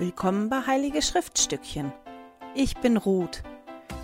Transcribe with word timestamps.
Willkommen 0.00 0.48
bei 0.48 0.60
Heilige 0.64 1.02
Schriftstückchen. 1.02 1.92
Ich 2.54 2.76
bin 2.76 2.96
Ruth. 2.96 3.42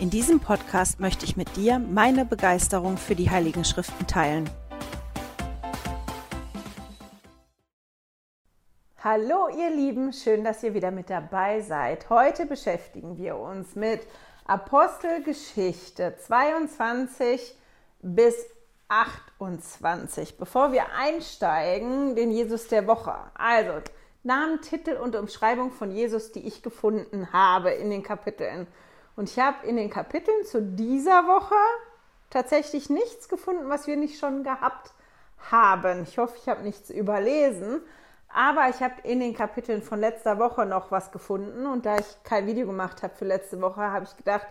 In 0.00 0.10
diesem 0.10 0.40
Podcast 0.40 0.98
möchte 0.98 1.24
ich 1.24 1.36
mit 1.36 1.54
dir 1.54 1.78
meine 1.78 2.24
Begeisterung 2.24 2.96
für 2.96 3.14
die 3.14 3.30
Heiligen 3.30 3.64
Schriften 3.64 4.04
teilen. 4.08 4.50
Hallo 9.04 9.46
ihr 9.56 9.70
Lieben, 9.70 10.12
schön, 10.12 10.42
dass 10.42 10.64
ihr 10.64 10.74
wieder 10.74 10.90
mit 10.90 11.10
dabei 11.10 11.60
seid. 11.60 12.10
Heute 12.10 12.46
beschäftigen 12.46 13.16
wir 13.16 13.36
uns 13.36 13.76
mit 13.76 14.00
Apostelgeschichte 14.46 16.16
22 16.18 17.54
bis 18.02 18.34
28. 18.88 20.38
Bevor 20.38 20.72
wir 20.72 20.86
einsteigen, 20.98 22.16
den 22.16 22.32
Jesus 22.32 22.66
der 22.66 22.88
Woche. 22.88 23.14
Also, 23.34 23.74
Namen, 24.24 24.62
Titel 24.62 24.94
und 24.94 25.16
Umschreibung 25.16 25.70
von 25.70 25.90
Jesus, 25.90 26.32
die 26.32 26.46
ich 26.46 26.62
gefunden 26.62 27.30
habe 27.32 27.70
in 27.70 27.90
den 27.90 28.02
Kapiteln. 28.02 28.66
Und 29.16 29.28
ich 29.28 29.38
habe 29.38 29.66
in 29.66 29.76
den 29.76 29.90
Kapiteln 29.90 30.44
zu 30.46 30.62
dieser 30.62 31.26
Woche 31.26 31.54
tatsächlich 32.30 32.88
nichts 32.88 33.28
gefunden, 33.28 33.68
was 33.68 33.86
wir 33.86 33.96
nicht 33.96 34.18
schon 34.18 34.42
gehabt 34.42 34.94
haben. 35.50 36.04
Ich 36.04 36.16
hoffe, 36.16 36.36
ich 36.40 36.48
habe 36.48 36.62
nichts 36.62 36.88
überlesen. 36.88 37.82
Aber 38.28 38.68
ich 38.70 38.80
habe 38.80 38.94
in 39.02 39.20
den 39.20 39.34
Kapiteln 39.34 39.82
von 39.82 40.00
letzter 40.00 40.38
Woche 40.38 40.64
noch 40.64 40.90
was 40.90 41.12
gefunden. 41.12 41.66
Und 41.66 41.84
da 41.84 41.98
ich 41.98 42.22
kein 42.24 42.46
Video 42.46 42.66
gemacht 42.66 43.02
habe 43.02 43.14
für 43.14 43.26
letzte 43.26 43.60
Woche, 43.60 43.82
habe 43.82 44.06
ich 44.06 44.16
gedacht, 44.16 44.46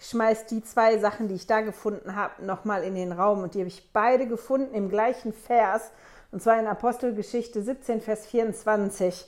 ich 0.00 0.06
schmeiße 0.06 0.46
die 0.46 0.64
zwei 0.64 0.96
Sachen, 0.98 1.28
die 1.28 1.34
ich 1.34 1.46
da 1.46 1.60
gefunden 1.60 2.16
habe, 2.16 2.44
nochmal 2.46 2.82
in 2.82 2.94
den 2.94 3.12
Raum. 3.12 3.42
Und 3.42 3.52
die 3.52 3.58
habe 3.60 3.68
ich 3.68 3.92
beide 3.92 4.26
gefunden 4.26 4.74
im 4.74 4.88
gleichen 4.88 5.34
Vers. 5.34 5.92
Und 6.30 6.42
zwar 6.42 6.58
in 6.58 6.66
Apostelgeschichte 6.66 7.62
17, 7.62 8.00
Vers 8.00 8.26
24. 8.26 9.26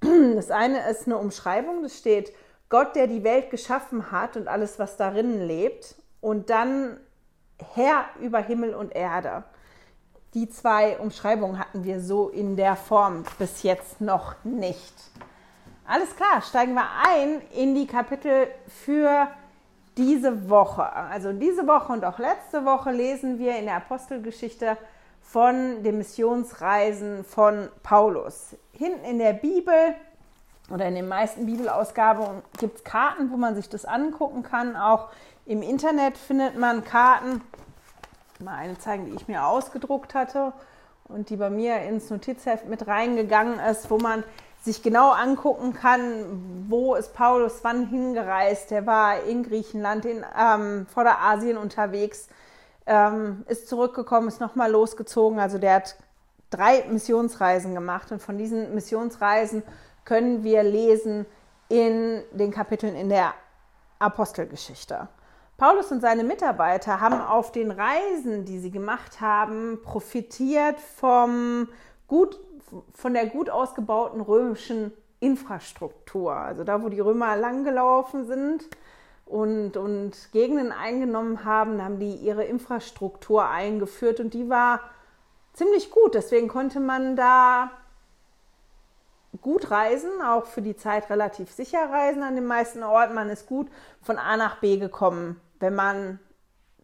Das 0.00 0.50
eine 0.50 0.90
ist 0.90 1.06
eine 1.06 1.18
Umschreibung, 1.18 1.82
das 1.82 1.96
steht 1.96 2.32
Gott, 2.68 2.96
der 2.96 3.06
die 3.06 3.24
Welt 3.24 3.50
geschaffen 3.50 4.10
hat 4.10 4.36
und 4.36 4.48
alles, 4.48 4.78
was 4.78 4.96
darin 4.96 5.46
lebt. 5.46 5.94
Und 6.20 6.50
dann 6.50 6.98
Herr 7.74 8.06
über 8.20 8.40
Himmel 8.40 8.74
und 8.74 8.94
Erde. 8.94 9.44
Die 10.34 10.48
zwei 10.50 10.98
Umschreibungen 10.98 11.58
hatten 11.58 11.84
wir 11.84 12.00
so 12.00 12.28
in 12.28 12.56
der 12.56 12.74
Form 12.74 13.24
bis 13.38 13.62
jetzt 13.62 14.00
noch 14.00 14.34
nicht. 14.42 14.92
Alles 15.86 16.16
klar, 16.16 16.42
steigen 16.42 16.74
wir 16.74 16.86
ein 17.06 17.40
in 17.52 17.74
die 17.74 17.86
Kapitel 17.86 18.48
für 18.66 19.28
diese 19.96 20.48
Woche. 20.50 20.92
Also 20.92 21.32
diese 21.32 21.66
Woche 21.66 21.92
und 21.92 22.04
auch 22.04 22.18
letzte 22.18 22.64
Woche 22.64 22.90
lesen 22.90 23.38
wir 23.38 23.56
in 23.56 23.66
der 23.66 23.76
Apostelgeschichte 23.76 24.76
von 25.24 25.82
den 25.82 25.98
Missionsreisen 25.98 27.24
von 27.24 27.68
Paulus. 27.82 28.56
Hinten 28.72 29.04
in 29.04 29.18
der 29.18 29.32
Bibel 29.32 29.94
oder 30.70 30.86
in 30.86 30.94
den 30.94 31.08
meisten 31.08 31.46
Bibelausgaben 31.46 32.42
gibt 32.58 32.78
es 32.78 32.84
Karten, 32.84 33.30
wo 33.30 33.36
man 33.36 33.54
sich 33.54 33.68
das 33.68 33.84
angucken 33.84 34.42
kann. 34.42 34.76
Auch 34.76 35.08
im 35.46 35.62
Internet 35.62 36.16
findet 36.16 36.56
man 36.56 36.84
Karten. 36.84 37.40
Mal 38.38 38.56
eine 38.56 38.78
zeigen, 38.78 39.06
die 39.06 39.14
ich 39.14 39.28
mir 39.28 39.46
ausgedruckt 39.46 40.14
hatte 40.14 40.52
und 41.04 41.30
die 41.30 41.36
bei 41.36 41.50
mir 41.50 41.80
ins 41.82 42.10
Notizheft 42.10 42.66
mit 42.68 42.86
reingegangen 42.86 43.58
ist, 43.58 43.90
wo 43.90 43.98
man 43.98 44.24
sich 44.62 44.82
genau 44.82 45.10
angucken 45.10 45.74
kann, 45.74 46.66
wo 46.68 46.94
ist 46.94 47.14
Paulus 47.14 47.58
wann 47.62 47.86
hingereist. 47.86 48.70
Der 48.70 48.86
war 48.86 49.22
in 49.24 49.42
Griechenland, 49.42 50.04
in 50.06 50.24
ähm, 50.38 50.86
Vorderasien 50.86 51.58
unterwegs 51.58 52.28
ähm, 52.86 53.44
ist 53.48 53.68
zurückgekommen, 53.68 54.28
ist 54.28 54.40
nochmal 54.40 54.70
losgezogen. 54.70 55.38
Also 55.38 55.58
der 55.58 55.74
hat 55.74 55.96
drei 56.50 56.84
Missionsreisen 56.88 57.74
gemacht 57.74 58.12
und 58.12 58.20
von 58.20 58.38
diesen 58.38 58.74
Missionsreisen 58.74 59.62
können 60.04 60.44
wir 60.44 60.62
lesen 60.62 61.26
in 61.68 62.22
den 62.32 62.50
Kapiteln 62.50 62.94
in 62.94 63.08
der 63.08 63.34
Apostelgeschichte. 63.98 65.08
Paulus 65.56 65.92
und 65.92 66.00
seine 66.00 66.24
Mitarbeiter 66.24 67.00
haben 67.00 67.20
auf 67.20 67.52
den 67.52 67.70
Reisen, 67.70 68.44
die 68.44 68.58
sie 68.58 68.70
gemacht 68.70 69.20
haben, 69.20 69.80
profitiert 69.82 70.80
vom 70.80 71.68
gut, 72.08 72.38
von 72.92 73.14
der 73.14 73.26
gut 73.26 73.48
ausgebauten 73.50 74.20
römischen 74.20 74.92
Infrastruktur. 75.20 76.34
Also 76.34 76.64
da, 76.64 76.82
wo 76.82 76.88
die 76.88 77.00
Römer 77.00 77.36
langgelaufen 77.36 78.26
sind, 78.26 78.64
und, 79.34 79.76
und 79.76 80.12
Gegenden 80.30 80.70
eingenommen 80.70 81.44
haben, 81.44 81.82
haben 81.82 81.98
die 81.98 82.14
ihre 82.14 82.44
Infrastruktur 82.44 83.48
eingeführt 83.48 84.20
und 84.20 84.32
die 84.32 84.48
war 84.48 84.78
ziemlich 85.54 85.90
gut. 85.90 86.14
Deswegen 86.14 86.46
konnte 86.46 86.78
man 86.78 87.16
da 87.16 87.72
gut 89.42 89.72
reisen, 89.72 90.22
auch 90.24 90.46
für 90.46 90.62
die 90.62 90.76
Zeit 90.76 91.10
relativ 91.10 91.50
sicher 91.50 91.90
reisen 91.90 92.22
an 92.22 92.36
den 92.36 92.46
meisten 92.46 92.84
Orten. 92.84 93.16
Man 93.16 93.28
ist 93.28 93.48
gut 93.48 93.66
von 94.02 94.18
A 94.18 94.36
nach 94.36 94.60
B 94.60 94.76
gekommen, 94.76 95.40
wenn 95.58 95.74
man 95.74 96.20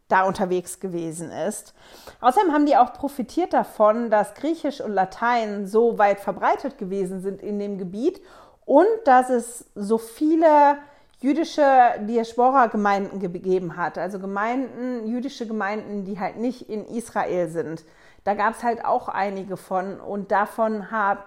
da 0.08 0.24
unterwegs 0.24 0.80
gewesen 0.80 1.30
ist. 1.30 1.72
Außerdem 2.20 2.52
haben 2.52 2.66
die 2.66 2.76
auch 2.76 2.92
profitiert 2.94 3.52
davon, 3.52 4.10
dass 4.10 4.34
Griechisch 4.34 4.80
und 4.80 4.90
Latein 4.90 5.68
so 5.68 5.98
weit 5.98 6.18
verbreitet 6.18 6.78
gewesen 6.78 7.20
sind 7.20 7.42
in 7.42 7.60
dem 7.60 7.78
Gebiet 7.78 8.20
und 8.64 8.88
dass 9.04 9.30
es 9.30 9.66
so 9.76 9.98
viele 9.98 10.78
jüdische 11.20 11.62
Diaspora-Gemeinden 12.00 13.20
gegeben 13.20 13.76
hat, 13.76 13.98
also 13.98 14.18
Gemeinden, 14.18 15.06
jüdische 15.06 15.46
Gemeinden, 15.46 16.04
die 16.04 16.18
halt 16.18 16.36
nicht 16.36 16.68
in 16.68 16.86
Israel 16.86 17.48
sind. 17.48 17.84
Da 18.24 18.34
gab 18.34 18.54
es 18.54 18.62
halt 18.62 18.84
auch 18.84 19.08
einige 19.08 19.56
von 19.56 20.00
und 20.00 20.30
davon 20.30 20.90
haben 20.90 21.20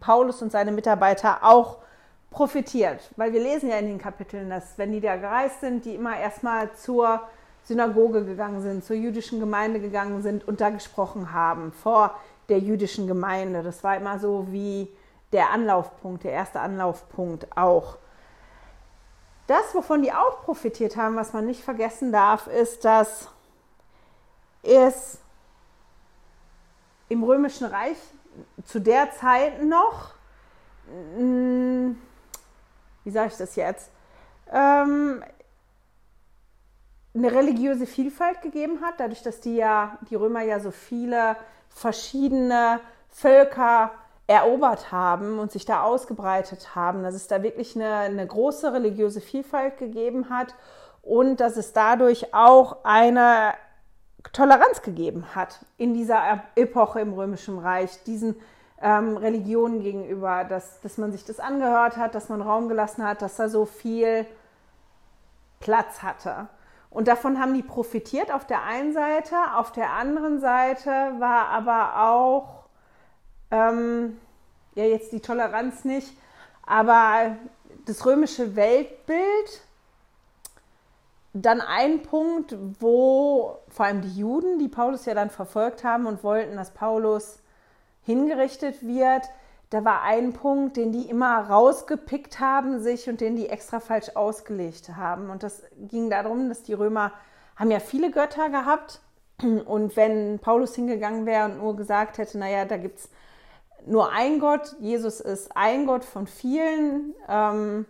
Paulus 0.00 0.42
und 0.42 0.50
seine 0.50 0.72
Mitarbeiter 0.72 1.38
auch 1.42 1.78
profitiert, 2.30 3.10
weil 3.16 3.32
wir 3.32 3.40
lesen 3.40 3.70
ja 3.70 3.78
in 3.78 3.86
den 3.86 3.98
Kapiteln, 3.98 4.50
dass 4.50 4.76
wenn 4.78 4.92
die 4.92 5.00
da 5.00 5.16
gereist 5.16 5.60
sind, 5.60 5.84
die 5.84 5.94
immer 5.94 6.18
erstmal 6.18 6.72
zur 6.74 7.22
Synagoge 7.62 8.24
gegangen 8.24 8.60
sind, 8.60 8.84
zur 8.84 8.96
jüdischen 8.96 9.40
Gemeinde 9.40 9.80
gegangen 9.80 10.22
sind 10.22 10.46
und 10.46 10.60
da 10.60 10.70
gesprochen 10.70 11.32
haben 11.32 11.72
vor 11.72 12.14
der 12.48 12.58
jüdischen 12.58 13.06
Gemeinde. 13.06 13.62
Das 13.62 13.82
war 13.82 13.96
immer 13.96 14.18
so 14.18 14.46
wie 14.50 14.88
der 15.32 15.50
Anlaufpunkt, 15.50 16.24
der 16.24 16.32
erste 16.32 16.60
Anlaufpunkt 16.60 17.56
auch. 17.56 17.96
Das, 19.46 19.74
wovon 19.74 20.02
die 20.02 20.12
auch 20.12 20.42
profitiert 20.42 20.96
haben, 20.96 21.16
was 21.16 21.32
man 21.32 21.46
nicht 21.46 21.62
vergessen 21.62 22.12
darf, 22.12 22.46
ist, 22.48 22.84
dass 22.84 23.28
es 24.62 25.18
im 27.08 27.22
Römischen 27.22 27.66
Reich 27.66 27.96
zu 28.64 28.80
der 28.80 29.12
Zeit 29.12 29.62
noch, 29.62 30.14
mm, 31.18 31.92
wie 33.04 33.10
sage 33.10 33.28
ich 33.28 33.36
das 33.36 33.54
jetzt, 33.54 33.90
ähm, 34.52 35.22
eine 37.14 37.32
religiöse 37.32 37.86
Vielfalt 37.86 38.42
gegeben 38.42 38.80
hat, 38.82 38.98
dadurch, 38.98 39.22
dass 39.22 39.40
die 39.40 39.56
ja, 39.56 39.98
die 40.10 40.16
Römer 40.16 40.42
ja 40.42 40.60
so 40.60 40.70
viele 40.70 41.36
verschiedene 41.68 42.80
Völker 43.10 43.92
erobert 44.26 44.90
haben 44.90 45.38
und 45.38 45.52
sich 45.52 45.64
da 45.64 45.82
ausgebreitet 45.82 46.74
haben, 46.74 47.02
dass 47.02 47.14
es 47.14 47.28
da 47.28 47.42
wirklich 47.42 47.76
eine, 47.76 47.94
eine 47.94 48.26
große 48.26 48.72
religiöse 48.72 49.20
Vielfalt 49.20 49.78
gegeben 49.78 50.30
hat 50.30 50.54
und 51.02 51.38
dass 51.38 51.56
es 51.56 51.72
dadurch 51.72 52.34
auch 52.34 52.84
eine 52.84 53.54
Toleranz 54.32 54.82
gegeben 54.82 55.36
hat 55.36 55.60
in 55.76 55.94
dieser 55.94 56.42
Epoche 56.56 57.00
im 57.00 57.12
Römischen 57.12 57.58
Reich, 57.58 58.02
diesen 58.04 58.36
ähm, 58.82 59.16
Religionen 59.16 59.80
gegenüber, 59.80 60.44
dass, 60.44 60.80
dass 60.80 60.98
man 60.98 61.12
sich 61.12 61.24
das 61.24 61.38
angehört 61.38 61.96
hat, 61.96 62.16
dass 62.16 62.28
man 62.28 62.42
Raum 62.42 62.68
gelassen 62.68 63.06
hat, 63.06 63.22
dass 63.22 63.36
da 63.36 63.48
so 63.48 63.64
viel 63.64 64.26
Platz 65.60 66.02
hatte. 66.02 66.48
Und 66.90 67.08
davon 67.08 67.40
haben 67.40 67.54
die 67.54 67.62
profitiert 67.62 68.32
auf 68.32 68.46
der 68.46 68.64
einen 68.64 68.92
Seite, 68.92 69.36
auf 69.56 69.70
der 69.70 69.92
anderen 69.92 70.40
Seite 70.40 70.90
war 71.18 71.48
aber 71.48 72.08
auch 72.08 72.55
ähm, 73.50 74.18
ja, 74.74 74.84
jetzt 74.84 75.12
die 75.12 75.20
Toleranz 75.20 75.84
nicht, 75.84 76.12
aber 76.66 77.36
das 77.86 78.04
römische 78.04 78.56
Weltbild, 78.56 79.62
dann 81.32 81.60
ein 81.60 82.02
Punkt, 82.02 82.56
wo 82.80 83.58
vor 83.68 83.86
allem 83.86 84.00
die 84.00 84.16
Juden, 84.16 84.58
die 84.58 84.68
Paulus 84.68 85.04
ja 85.04 85.14
dann 85.14 85.30
verfolgt 85.30 85.84
haben 85.84 86.06
und 86.06 86.24
wollten, 86.24 86.56
dass 86.56 86.72
Paulus 86.72 87.40
hingerichtet 88.02 88.86
wird, 88.86 89.24
da 89.70 89.84
war 89.84 90.02
ein 90.02 90.32
Punkt, 90.32 90.76
den 90.76 90.92
die 90.92 91.08
immer 91.10 91.40
rausgepickt 91.40 92.38
haben 92.38 92.80
sich 92.80 93.08
und 93.08 93.20
den 93.20 93.34
die 93.34 93.48
extra 93.48 93.80
falsch 93.80 94.10
ausgelegt 94.14 94.90
haben. 94.96 95.28
Und 95.28 95.42
das 95.42 95.64
ging 95.76 96.08
darum, 96.08 96.48
dass 96.48 96.62
die 96.62 96.72
Römer 96.72 97.12
haben 97.56 97.70
ja 97.70 97.80
viele 97.80 98.10
Götter 98.10 98.48
gehabt. 98.48 99.00
Und 99.42 99.96
wenn 99.96 100.38
Paulus 100.38 100.74
hingegangen 100.74 101.26
wäre 101.26 101.46
und 101.46 101.58
nur 101.58 101.76
gesagt 101.76 102.18
hätte, 102.18 102.38
naja, 102.38 102.64
da 102.64 102.76
gibt 102.76 103.00
es 103.00 103.10
nur 103.86 104.10
ein 104.10 104.40
Gott, 104.40 104.76
Jesus 104.80 105.20
ist 105.20 105.56
ein 105.56 105.86
Gott 105.86 106.04
von 106.04 106.26
vielen, 106.26 107.14
ähm, 107.28 107.86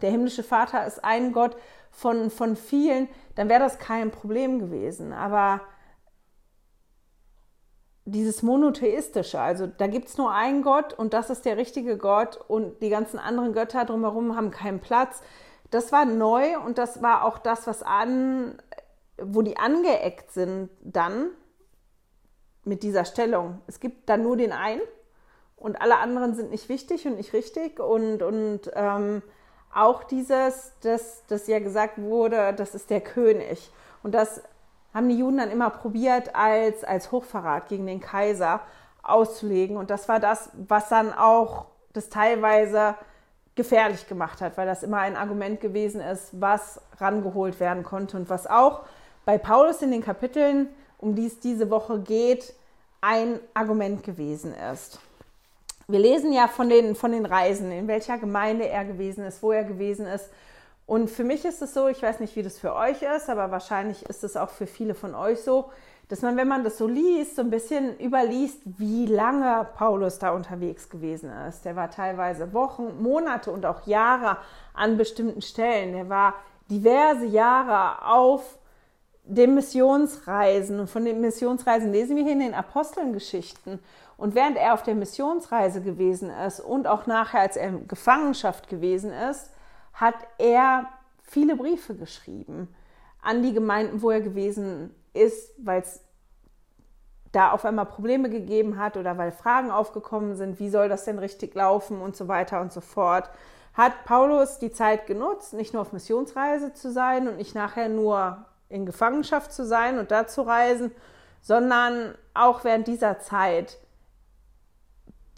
der 0.00 0.10
himmlische 0.10 0.42
Vater 0.42 0.86
ist 0.86 1.04
ein 1.04 1.32
Gott 1.32 1.56
von, 1.90 2.30
von 2.30 2.56
vielen, 2.56 3.08
dann 3.34 3.48
wäre 3.48 3.60
das 3.60 3.78
kein 3.78 4.10
Problem 4.10 4.58
gewesen. 4.58 5.12
Aber 5.12 5.60
dieses 8.04 8.42
monotheistische, 8.42 9.40
also 9.40 9.66
da 9.66 9.86
gibt 9.86 10.08
es 10.08 10.18
nur 10.18 10.30
einen 10.30 10.62
Gott 10.62 10.92
und 10.92 11.14
das 11.14 11.30
ist 11.30 11.44
der 11.44 11.56
richtige 11.56 11.96
Gott 11.96 12.36
und 12.48 12.82
die 12.82 12.90
ganzen 12.90 13.18
anderen 13.18 13.52
Götter 13.52 13.84
drumherum 13.84 14.36
haben 14.36 14.50
keinen 14.50 14.80
Platz. 14.80 15.22
Das 15.70 15.90
war 15.90 16.04
neu 16.04 16.58
und 16.58 16.78
das 16.78 17.02
war 17.02 17.24
auch 17.24 17.38
das, 17.38 17.66
was 17.66 17.82
an, 17.82 18.60
wo 19.16 19.42
die 19.42 19.56
angeeckt 19.56 20.32
sind 20.32 20.70
dann 20.82 21.30
mit 22.64 22.82
dieser 22.82 23.04
Stellung. 23.04 23.60
Es 23.66 23.80
gibt 23.80 24.08
dann 24.08 24.22
nur 24.22 24.36
den 24.36 24.52
einen 24.52 24.82
und 25.56 25.80
alle 25.80 25.98
anderen 25.98 26.34
sind 26.34 26.50
nicht 26.50 26.68
wichtig 26.68 27.06
und 27.06 27.16
nicht 27.16 27.32
richtig 27.32 27.80
und, 27.80 28.22
und 28.22 28.70
ähm, 28.74 29.22
auch 29.74 30.04
dieses, 30.04 30.72
dass 30.82 31.24
das 31.26 31.46
ja 31.46 31.58
gesagt 31.58 32.00
wurde, 32.00 32.54
das 32.54 32.74
ist 32.74 32.90
der 32.90 33.00
König. 33.00 33.70
Und 34.02 34.14
das 34.14 34.42
haben 34.92 35.08
die 35.08 35.18
Juden 35.18 35.38
dann 35.38 35.50
immer 35.50 35.70
probiert, 35.70 36.34
als, 36.34 36.84
als 36.84 37.10
Hochverrat 37.10 37.68
gegen 37.68 37.86
den 37.86 38.00
Kaiser 38.00 38.60
auszulegen. 39.02 39.76
Und 39.76 39.90
das 39.90 40.08
war 40.08 40.20
das, 40.20 40.50
was 40.54 40.88
dann 40.88 41.12
auch 41.12 41.66
das 41.92 42.08
teilweise 42.08 42.94
gefährlich 43.56 44.08
gemacht 44.08 44.40
hat, 44.40 44.56
weil 44.56 44.66
das 44.66 44.82
immer 44.82 44.98
ein 44.98 45.16
Argument 45.16 45.60
gewesen 45.60 46.00
ist, 46.00 46.30
was 46.40 46.80
rangeholt 46.98 47.60
werden 47.60 47.82
konnte 47.82 48.16
und 48.16 48.28
was 48.28 48.46
auch 48.46 48.82
bei 49.24 49.38
Paulus 49.38 49.82
in 49.82 49.90
den 49.90 50.02
Kapiteln, 50.02 50.68
um 51.04 51.14
die 51.14 51.26
es 51.26 51.38
diese 51.38 51.70
Woche 51.70 52.00
geht, 52.00 52.54
ein 53.00 53.38
Argument 53.52 54.02
gewesen 54.02 54.54
ist. 54.72 54.98
Wir 55.86 55.98
lesen 55.98 56.32
ja 56.32 56.48
von 56.48 56.70
den, 56.70 56.94
von 56.94 57.12
den 57.12 57.26
Reisen, 57.26 57.70
in 57.70 57.86
welcher 57.86 58.16
Gemeinde 58.16 58.66
er 58.66 58.86
gewesen 58.86 59.24
ist, 59.24 59.42
wo 59.42 59.52
er 59.52 59.64
gewesen 59.64 60.06
ist. 60.06 60.30
Und 60.86 61.10
für 61.10 61.24
mich 61.24 61.44
ist 61.44 61.60
es 61.60 61.74
so, 61.74 61.88
ich 61.88 62.02
weiß 62.02 62.20
nicht, 62.20 62.34
wie 62.36 62.42
das 62.42 62.58
für 62.58 62.74
euch 62.74 63.02
ist, 63.02 63.28
aber 63.28 63.50
wahrscheinlich 63.50 64.02
ist 64.04 64.24
es 64.24 64.36
auch 64.36 64.48
für 64.48 64.66
viele 64.66 64.94
von 64.94 65.14
euch 65.14 65.42
so, 65.42 65.70
dass 66.08 66.22
man, 66.22 66.36
wenn 66.36 66.48
man 66.48 66.64
das 66.64 66.78
so 66.78 66.86
liest, 66.86 67.36
so 67.36 67.42
ein 67.42 67.50
bisschen 67.50 67.98
überliest, 67.98 68.60
wie 68.64 69.06
lange 69.06 69.66
Paulus 69.76 70.18
da 70.18 70.30
unterwegs 70.30 70.88
gewesen 70.88 71.30
ist. 71.48 71.64
Der 71.66 71.76
war 71.76 71.90
teilweise 71.90 72.54
Wochen, 72.54 73.02
Monate 73.02 73.50
und 73.50 73.66
auch 73.66 73.86
Jahre 73.86 74.38
an 74.72 74.96
bestimmten 74.96 75.42
Stellen. 75.42 75.92
Der 75.92 76.08
war 76.08 76.34
diverse 76.70 77.26
Jahre 77.26 78.06
auf 78.06 78.58
den 79.24 79.54
Missionsreisen. 79.54 80.80
Und 80.80 80.90
von 80.90 81.04
den 81.04 81.20
Missionsreisen 81.20 81.92
lesen 81.92 82.16
wir 82.16 82.24
hier 82.24 82.32
in 82.32 82.40
den 82.40 82.54
Apostelgeschichten. 82.54 83.80
Und 84.16 84.34
während 84.34 84.56
er 84.56 84.74
auf 84.74 84.82
der 84.82 84.94
Missionsreise 84.94 85.82
gewesen 85.82 86.30
ist 86.30 86.60
und 86.60 86.86
auch 86.86 87.06
nachher, 87.06 87.40
als 87.40 87.56
er 87.56 87.68
in 87.68 87.88
Gefangenschaft 87.88 88.68
gewesen 88.68 89.10
ist, 89.10 89.50
hat 89.94 90.14
er 90.38 90.86
viele 91.22 91.56
Briefe 91.56 91.94
geschrieben 91.94 92.68
an 93.22 93.42
die 93.42 93.54
Gemeinden, 93.54 94.02
wo 94.02 94.10
er 94.10 94.20
gewesen 94.20 94.94
ist, 95.14 95.52
weil 95.58 95.80
es 95.80 96.00
da 97.32 97.50
auf 97.50 97.64
einmal 97.64 97.86
Probleme 97.86 98.30
gegeben 98.30 98.78
hat 98.78 98.96
oder 98.96 99.18
weil 99.18 99.32
Fragen 99.32 99.70
aufgekommen 99.70 100.36
sind, 100.36 100.60
wie 100.60 100.68
soll 100.68 100.88
das 100.88 101.04
denn 101.04 101.18
richtig 101.18 101.54
laufen 101.54 102.00
und 102.00 102.14
so 102.14 102.28
weiter 102.28 102.60
und 102.60 102.72
so 102.72 102.80
fort, 102.80 103.30
hat 103.72 104.04
Paulus 104.04 104.60
die 104.60 104.70
Zeit 104.70 105.06
genutzt, 105.06 105.52
nicht 105.52 105.72
nur 105.72 105.82
auf 105.82 105.92
Missionsreise 105.92 106.74
zu 106.74 106.92
sein 106.92 107.26
und 107.26 107.38
nicht 107.38 107.56
nachher 107.56 107.88
nur 107.88 108.44
in 108.74 108.86
Gefangenschaft 108.86 109.52
zu 109.52 109.64
sein 109.64 109.98
und 109.98 110.10
da 110.10 110.26
zu 110.26 110.42
reisen, 110.42 110.90
sondern 111.40 112.14
auch 112.34 112.64
während 112.64 112.88
dieser 112.88 113.20
Zeit 113.20 113.78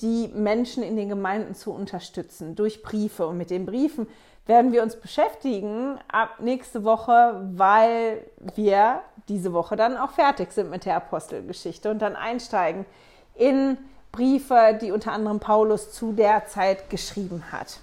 die 0.01 0.29
Menschen 0.29 0.83
in 0.83 0.97
den 0.97 1.09
Gemeinden 1.09 1.55
zu 1.55 1.73
unterstützen 1.73 2.55
durch 2.55 2.83
Briefe. 2.83 3.27
Und 3.27 3.37
mit 3.37 3.51
den 3.51 3.67
Briefen 3.67 4.07
werden 4.47 4.73
wir 4.73 4.83
uns 4.83 4.97
beschäftigen 4.97 5.99
ab 6.11 6.41
nächste 6.41 6.85
Woche, 6.85 7.43
weil 7.55 8.25
wir 8.55 9.01
diese 9.29 9.53
Woche 9.53 9.77
dann 9.77 9.97
auch 9.97 10.13
fertig 10.13 10.53
sind 10.53 10.71
mit 10.71 10.85
der 10.85 10.97
Apostelgeschichte 10.97 11.91
und 11.91 12.01
dann 12.01 12.17
einsteigen 12.17 12.87
in 13.35 13.77
Briefe, 14.13 14.79
die 14.81 14.93
unter 14.93 15.13
anderem 15.13 15.41
Paulus 15.41 15.93
zu 15.93 16.13
der 16.13 16.47
Zeit 16.47 16.89
geschrieben 16.89 17.45
hat. 17.51 17.81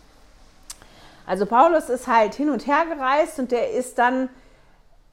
Also 1.26 1.46
Paulus 1.46 1.90
ist 1.90 2.08
halt 2.08 2.34
hin 2.34 2.50
und 2.50 2.68
her 2.68 2.86
gereist 2.90 3.40
und 3.40 3.52
der 3.52 3.72
ist 3.72 3.98
dann 3.98 4.30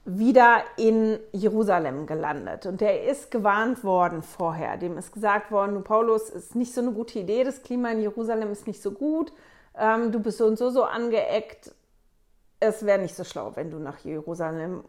wieder 0.03 0.63
in 0.77 1.19
Jerusalem 1.31 2.07
gelandet. 2.07 2.65
Und 2.65 2.81
der 2.81 3.03
ist 3.05 3.29
gewarnt 3.29 3.83
worden 3.83 4.23
vorher. 4.23 4.77
Dem 4.77 4.97
ist 4.97 5.13
gesagt 5.13 5.51
worden, 5.51 5.83
Paulus, 5.83 6.29
ist 6.29 6.55
nicht 6.55 6.73
so 6.73 6.81
eine 6.81 6.91
gute 6.91 7.19
Idee, 7.19 7.43
das 7.43 7.61
Klima 7.61 7.91
in 7.91 8.01
Jerusalem 8.01 8.51
ist 8.51 8.65
nicht 8.65 8.81
so 8.81 8.91
gut, 8.91 9.31
ähm, 9.77 10.11
du 10.11 10.19
bist 10.19 10.39
so 10.39 10.45
und 10.45 10.57
so 10.57 10.69
so 10.69 10.83
angeeckt. 10.83 11.71
Es 12.59 12.85
wäre 12.85 12.99
nicht 12.99 13.15
so 13.15 13.23
schlau, 13.23 13.51
wenn 13.55 13.69
du 13.69 13.77
nach 13.77 13.99
Jerusalem 13.99 14.83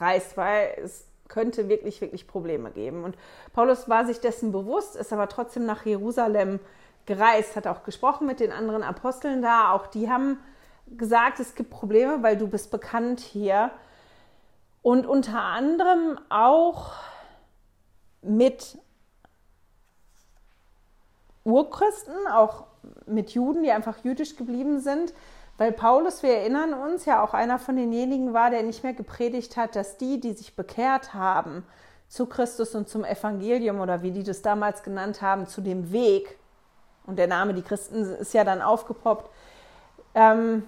reist, 0.00 0.36
weil 0.36 0.74
es 0.82 1.06
könnte 1.28 1.68
wirklich, 1.68 2.00
wirklich 2.00 2.26
Probleme 2.26 2.70
geben. 2.70 3.04
Und 3.04 3.16
Paulus 3.52 3.88
war 3.88 4.06
sich 4.06 4.20
dessen 4.20 4.52
bewusst, 4.52 4.96
ist 4.96 5.12
aber 5.12 5.28
trotzdem 5.28 5.66
nach 5.66 5.84
Jerusalem 5.84 6.60
gereist, 7.06 7.56
hat 7.56 7.66
auch 7.66 7.82
gesprochen 7.84 8.26
mit 8.26 8.40
den 8.40 8.52
anderen 8.52 8.82
Aposteln 8.82 9.42
da. 9.42 9.72
Auch 9.72 9.86
die 9.86 10.10
haben 10.10 10.38
gesagt, 10.96 11.40
es 11.40 11.54
gibt 11.54 11.70
Probleme, 11.70 12.22
weil 12.22 12.36
du 12.36 12.46
bist 12.46 12.70
bekannt 12.70 13.20
hier 13.20 13.70
und 14.84 15.06
unter 15.06 15.40
anderem 15.40 16.20
auch 16.28 16.92
mit 18.20 18.76
Urchristen, 21.42 22.26
auch 22.30 22.64
mit 23.06 23.30
Juden, 23.30 23.62
die 23.62 23.70
einfach 23.70 24.04
jüdisch 24.04 24.36
geblieben 24.36 24.80
sind, 24.80 25.14
weil 25.56 25.72
Paulus, 25.72 26.22
wir 26.22 26.36
erinnern 26.36 26.74
uns, 26.74 27.06
ja 27.06 27.24
auch 27.24 27.32
einer 27.32 27.58
von 27.58 27.76
denjenigen 27.76 28.34
war, 28.34 28.50
der 28.50 28.62
nicht 28.62 28.84
mehr 28.84 28.92
gepredigt 28.92 29.56
hat, 29.56 29.74
dass 29.74 29.96
die, 29.96 30.20
die 30.20 30.34
sich 30.34 30.54
bekehrt 30.54 31.14
haben 31.14 31.64
zu 32.08 32.26
Christus 32.26 32.74
und 32.74 32.86
zum 32.86 33.04
Evangelium 33.04 33.80
oder 33.80 34.02
wie 34.02 34.10
die 34.10 34.22
das 34.22 34.42
damals 34.42 34.82
genannt 34.82 35.22
haben, 35.22 35.46
zu 35.46 35.62
dem 35.62 35.92
Weg, 35.92 36.36
und 37.06 37.18
der 37.18 37.26
Name 37.26 37.54
die 37.54 37.62
Christen 37.62 38.04
ist 38.16 38.34
ja 38.34 38.44
dann 38.44 38.60
aufgepoppt, 38.60 39.30
ähm, 40.14 40.64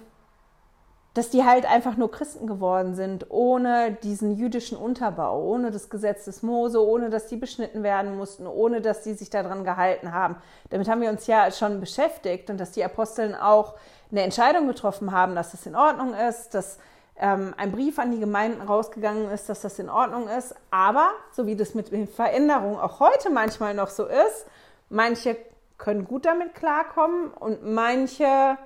dass 1.17 1.31
die 1.31 1.43
halt 1.43 1.65
einfach 1.65 1.97
nur 1.97 2.11
Christen 2.11 2.45
geworden 2.45 2.93
sind, 2.93 3.25
ohne 3.29 3.97
diesen 4.03 4.35
jüdischen 4.35 4.77
Unterbau, 4.77 5.43
ohne 5.43 5.71
das 5.71 5.89
Gesetz 5.89 6.25
des 6.25 6.43
Mose, 6.43 6.79
ohne 6.85 7.09
dass 7.09 7.25
die 7.25 7.37
beschnitten 7.37 7.81
werden 7.81 8.15
mussten, 8.15 8.45
ohne 8.45 8.81
dass 8.81 9.01
die 9.01 9.13
sich 9.13 9.31
daran 9.31 9.63
gehalten 9.63 10.13
haben. 10.13 10.35
Damit 10.69 10.87
haben 10.87 11.01
wir 11.01 11.09
uns 11.09 11.25
ja 11.25 11.49
schon 11.49 11.79
beschäftigt 11.79 12.51
und 12.51 12.59
dass 12.59 12.71
die 12.71 12.83
Aposteln 12.83 13.33
auch 13.33 13.73
eine 14.11 14.21
Entscheidung 14.21 14.67
getroffen 14.67 15.11
haben, 15.11 15.33
dass 15.33 15.51
das 15.51 15.65
in 15.65 15.75
Ordnung 15.75 16.13
ist, 16.13 16.53
dass 16.53 16.77
ähm, 17.19 17.55
ein 17.57 17.71
Brief 17.71 17.97
an 17.97 18.11
die 18.11 18.19
Gemeinden 18.19 18.61
rausgegangen 18.61 19.31
ist, 19.31 19.49
dass 19.49 19.61
das 19.61 19.79
in 19.79 19.89
Ordnung 19.89 20.27
ist. 20.27 20.53
Aber, 20.69 21.09
so 21.31 21.47
wie 21.47 21.55
das 21.55 21.73
mit 21.73 21.91
den 21.91 22.07
Veränderungen 22.07 22.79
auch 22.79 22.99
heute 22.99 23.31
manchmal 23.31 23.73
noch 23.73 23.89
so 23.89 24.05
ist, 24.05 24.45
manche 24.89 25.35
können 25.79 26.05
gut 26.05 26.27
damit 26.27 26.53
klarkommen 26.53 27.31
und 27.31 27.65
manche 27.65 28.57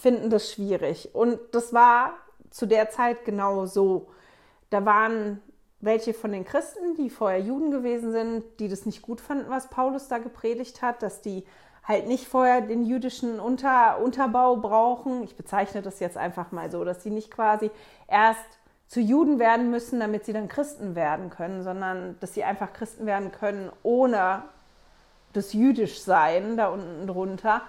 finden 0.00 0.30
das 0.30 0.50
schwierig. 0.50 1.10
Und 1.14 1.38
das 1.52 1.72
war 1.72 2.14
zu 2.50 2.66
der 2.66 2.90
Zeit 2.90 3.24
genau 3.24 3.66
so. 3.66 4.08
Da 4.70 4.84
waren 4.84 5.40
welche 5.80 6.14
von 6.14 6.32
den 6.32 6.44
Christen, 6.44 6.94
die 6.96 7.10
vorher 7.10 7.40
Juden 7.40 7.70
gewesen 7.70 8.12
sind, 8.12 8.44
die 8.58 8.68
das 8.68 8.86
nicht 8.86 9.02
gut 9.02 9.20
fanden, 9.20 9.50
was 9.50 9.68
Paulus 9.68 10.08
da 10.08 10.18
gepredigt 10.18 10.82
hat, 10.82 11.02
dass 11.02 11.22
die 11.22 11.44
halt 11.84 12.06
nicht 12.06 12.28
vorher 12.28 12.60
den 12.60 12.84
jüdischen 12.84 13.40
Unter, 13.40 14.00
Unterbau 14.00 14.56
brauchen. 14.56 15.22
Ich 15.22 15.36
bezeichne 15.36 15.82
das 15.82 16.00
jetzt 16.00 16.16
einfach 16.16 16.52
mal 16.52 16.70
so, 16.70 16.84
dass 16.84 17.02
sie 17.02 17.10
nicht 17.10 17.30
quasi 17.30 17.70
erst 18.06 18.44
zu 18.86 19.00
Juden 19.00 19.38
werden 19.38 19.70
müssen, 19.70 20.00
damit 20.00 20.24
sie 20.24 20.32
dann 20.32 20.48
Christen 20.48 20.94
werden 20.94 21.30
können, 21.30 21.62
sondern 21.62 22.16
dass 22.20 22.34
sie 22.34 22.44
einfach 22.44 22.72
Christen 22.72 23.06
werden 23.06 23.32
können 23.32 23.70
ohne 23.82 24.42
das 25.32 25.52
Jüdischsein 25.52 26.56
da 26.56 26.68
unten 26.68 27.06
drunter. 27.06 27.62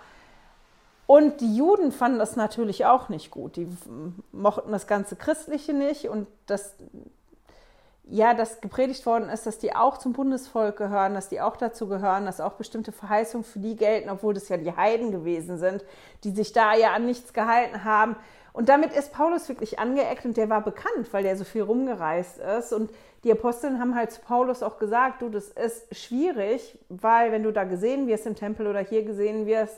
Und 1.12 1.42
die 1.42 1.58
Juden 1.58 1.92
fanden 1.92 2.20
das 2.20 2.38
natürlich 2.38 2.86
auch 2.86 3.10
nicht 3.10 3.32
gut. 3.32 3.58
Die 3.58 3.68
mochten 4.32 4.72
das 4.72 4.88
ganze 4.88 5.18
Christliche 5.18 5.74
nicht 5.74 6.08
und 6.08 6.26
das, 6.46 6.74
ja, 8.06 8.34
das 8.34 8.62
gepredigt 8.62 9.06
worden 9.06 9.28
ist, 9.28 9.46
dass 9.46 9.60
die 9.60 9.76
auch 9.76 9.98
zum 9.98 10.14
Bundesvolk 10.14 10.78
gehören, 10.78 11.14
dass 11.14 11.28
die 11.28 11.42
auch 11.42 11.58
dazu 11.58 11.90
gehören, 11.90 12.26
dass 12.26 12.40
auch 12.40 12.54
bestimmte 12.54 12.94
Verheißungen 12.94 13.44
für 13.44 13.60
die 13.60 13.76
gelten, 13.76 14.10
obwohl 14.10 14.34
das 14.34 14.48
ja 14.48 14.56
die 14.56 14.74
Heiden 14.74 15.12
gewesen 15.12 15.58
sind, 15.58 15.84
die 16.24 16.32
sich 16.32 16.54
da 16.54 16.76
ja 16.76 16.94
an 16.94 17.08
nichts 17.08 17.34
gehalten 17.34 17.84
haben. 17.84 18.16
Und 18.54 18.70
damit 18.70 18.94
ist 18.94 19.12
Paulus 19.12 19.50
wirklich 19.50 19.80
angeeckt 19.80 20.24
und 20.24 20.38
der 20.38 20.48
war 20.48 20.62
bekannt, 20.62 21.12
weil 21.12 21.24
der 21.24 21.36
so 21.36 21.44
viel 21.44 21.64
rumgereist 21.64 22.38
ist. 22.38 22.72
Und 22.72 22.90
die 23.26 23.34
Aposteln 23.34 23.82
haben 23.82 23.96
halt 23.96 24.14
zu 24.14 24.22
Paulus 24.22 24.64
auch 24.64 24.80
gesagt, 24.80 25.24
du, 25.24 25.28
das 25.28 25.50
ist 25.50 25.94
schwierig, 25.94 26.80
weil 26.88 27.34
wenn 27.34 27.44
du 27.44 27.52
da 27.52 27.66
gesehen 27.66 28.08
wirst 28.08 28.28
im 28.28 28.36
Tempel 28.36 28.66
oder 28.66 28.80
hier 28.80 29.04
gesehen 29.04 29.46
wirst, 29.46 29.78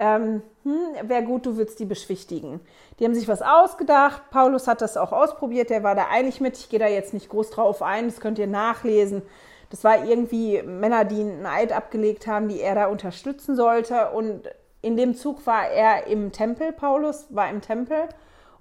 ähm, 0.00 0.42
hm, 0.64 1.08
wäre 1.08 1.22
gut, 1.22 1.44
du 1.44 1.58
würdest 1.58 1.78
die 1.78 1.84
beschwichtigen. 1.84 2.60
Die 2.98 3.04
haben 3.04 3.14
sich 3.14 3.28
was 3.28 3.42
ausgedacht. 3.42 4.22
Paulus 4.30 4.66
hat 4.66 4.80
das 4.80 4.96
auch 4.96 5.12
ausprobiert, 5.12 5.68
der 5.68 5.82
war 5.82 5.94
da 5.94 6.06
einig 6.10 6.40
mit. 6.40 6.56
Ich 6.56 6.70
gehe 6.70 6.78
da 6.78 6.88
jetzt 6.88 7.12
nicht 7.12 7.28
groß 7.28 7.50
drauf 7.50 7.82
ein, 7.82 8.06
das 8.06 8.18
könnt 8.18 8.38
ihr 8.38 8.46
nachlesen. 8.46 9.22
Das 9.68 9.84
war 9.84 10.04
irgendwie 10.04 10.62
Männer, 10.62 11.04
die 11.04 11.20
einen 11.20 11.46
Eid 11.46 11.72
abgelegt 11.72 12.26
haben, 12.26 12.48
die 12.48 12.60
er 12.60 12.74
da 12.74 12.86
unterstützen 12.86 13.54
sollte. 13.54 14.10
Und 14.10 14.50
in 14.80 14.96
dem 14.96 15.14
Zug 15.14 15.46
war 15.46 15.68
er 15.68 16.06
im 16.06 16.32
Tempel, 16.32 16.72
Paulus 16.72 17.26
war 17.28 17.50
im 17.50 17.60
Tempel, 17.60 18.08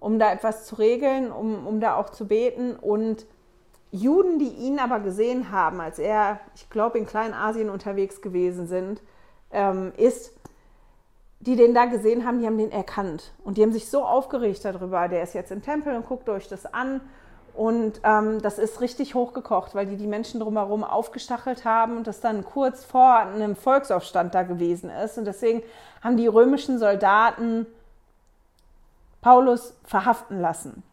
um 0.01 0.19
da 0.19 0.33
etwas 0.33 0.65
zu 0.65 0.75
regeln, 0.75 1.31
um, 1.31 1.65
um 1.65 1.79
da 1.79 1.95
auch 1.95 2.09
zu 2.09 2.27
beten. 2.27 2.75
Und 2.75 3.25
Juden, 3.91 4.39
die 4.39 4.49
ihn 4.49 4.77
aber 4.77 4.99
gesehen 4.99 5.51
haben, 5.51 5.79
als 5.79 5.99
er, 5.99 6.41
ich 6.53 6.69
glaube, 6.69 6.97
in 6.97 7.05
Kleinasien 7.05 7.69
unterwegs 7.69 8.21
gewesen 8.21 8.67
sind, 8.67 9.01
ähm, 9.51 9.93
ist, 9.97 10.38
die 11.39 11.55
den 11.55 11.73
da 11.73 11.85
gesehen 11.85 12.25
haben, 12.25 12.39
die 12.39 12.45
haben 12.45 12.57
den 12.57 12.71
erkannt. 12.71 13.31
Und 13.43 13.57
die 13.57 13.63
haben 13.63 13.71
sich 13.71 13.89
so 13.89 14.03
aufgeregt 14.03 14.63
darüber. 14.65 15.07
Der 15.07 15.23
ist 15.23 15.33
jetzt 15.33 15.51
im 15.51 15.61
Tempel 15.61 15.95
und 15.95 16.05
guckt 16.05 16.27
euch 16.29 16.47
das 16.47 16.65
an. 16.65 17.01
Und 17.53 18.01
ähm, 18.03 18.41
das 18.41 18.59
ist 18.59 18.81
richtig 18.81 19.15
hochgekocht, 19.15 19.75
weil 19.75 19.85
die 19.85 19.97
die 19.97 20.07
Menschen 20.07 20.39
drumherum 20.39 20.83
aufgestachelt 20.83 21.65
haben 21.65 21.97
und 21.97 22.07
das 22.07 22.21
dann 22.21 22.45
kurz 22.45 22.85
vor 22.85 23.15
einem 23.15 23.55
Volksaufstand 23.55 24.35
da 24.35 24.43
gewesen 24.43 24.89
ist. 24.89 25.17
Und 25.17 25.25
deswegen 25.25 25.63
haben 26.01 26.17
die 26.17 26.27
römischen 26.27 26.77
Soldaten 26.77 27.65
Paulus 29.21 29.73
verhaften 29.83 30.39
lassen 30.39 30.83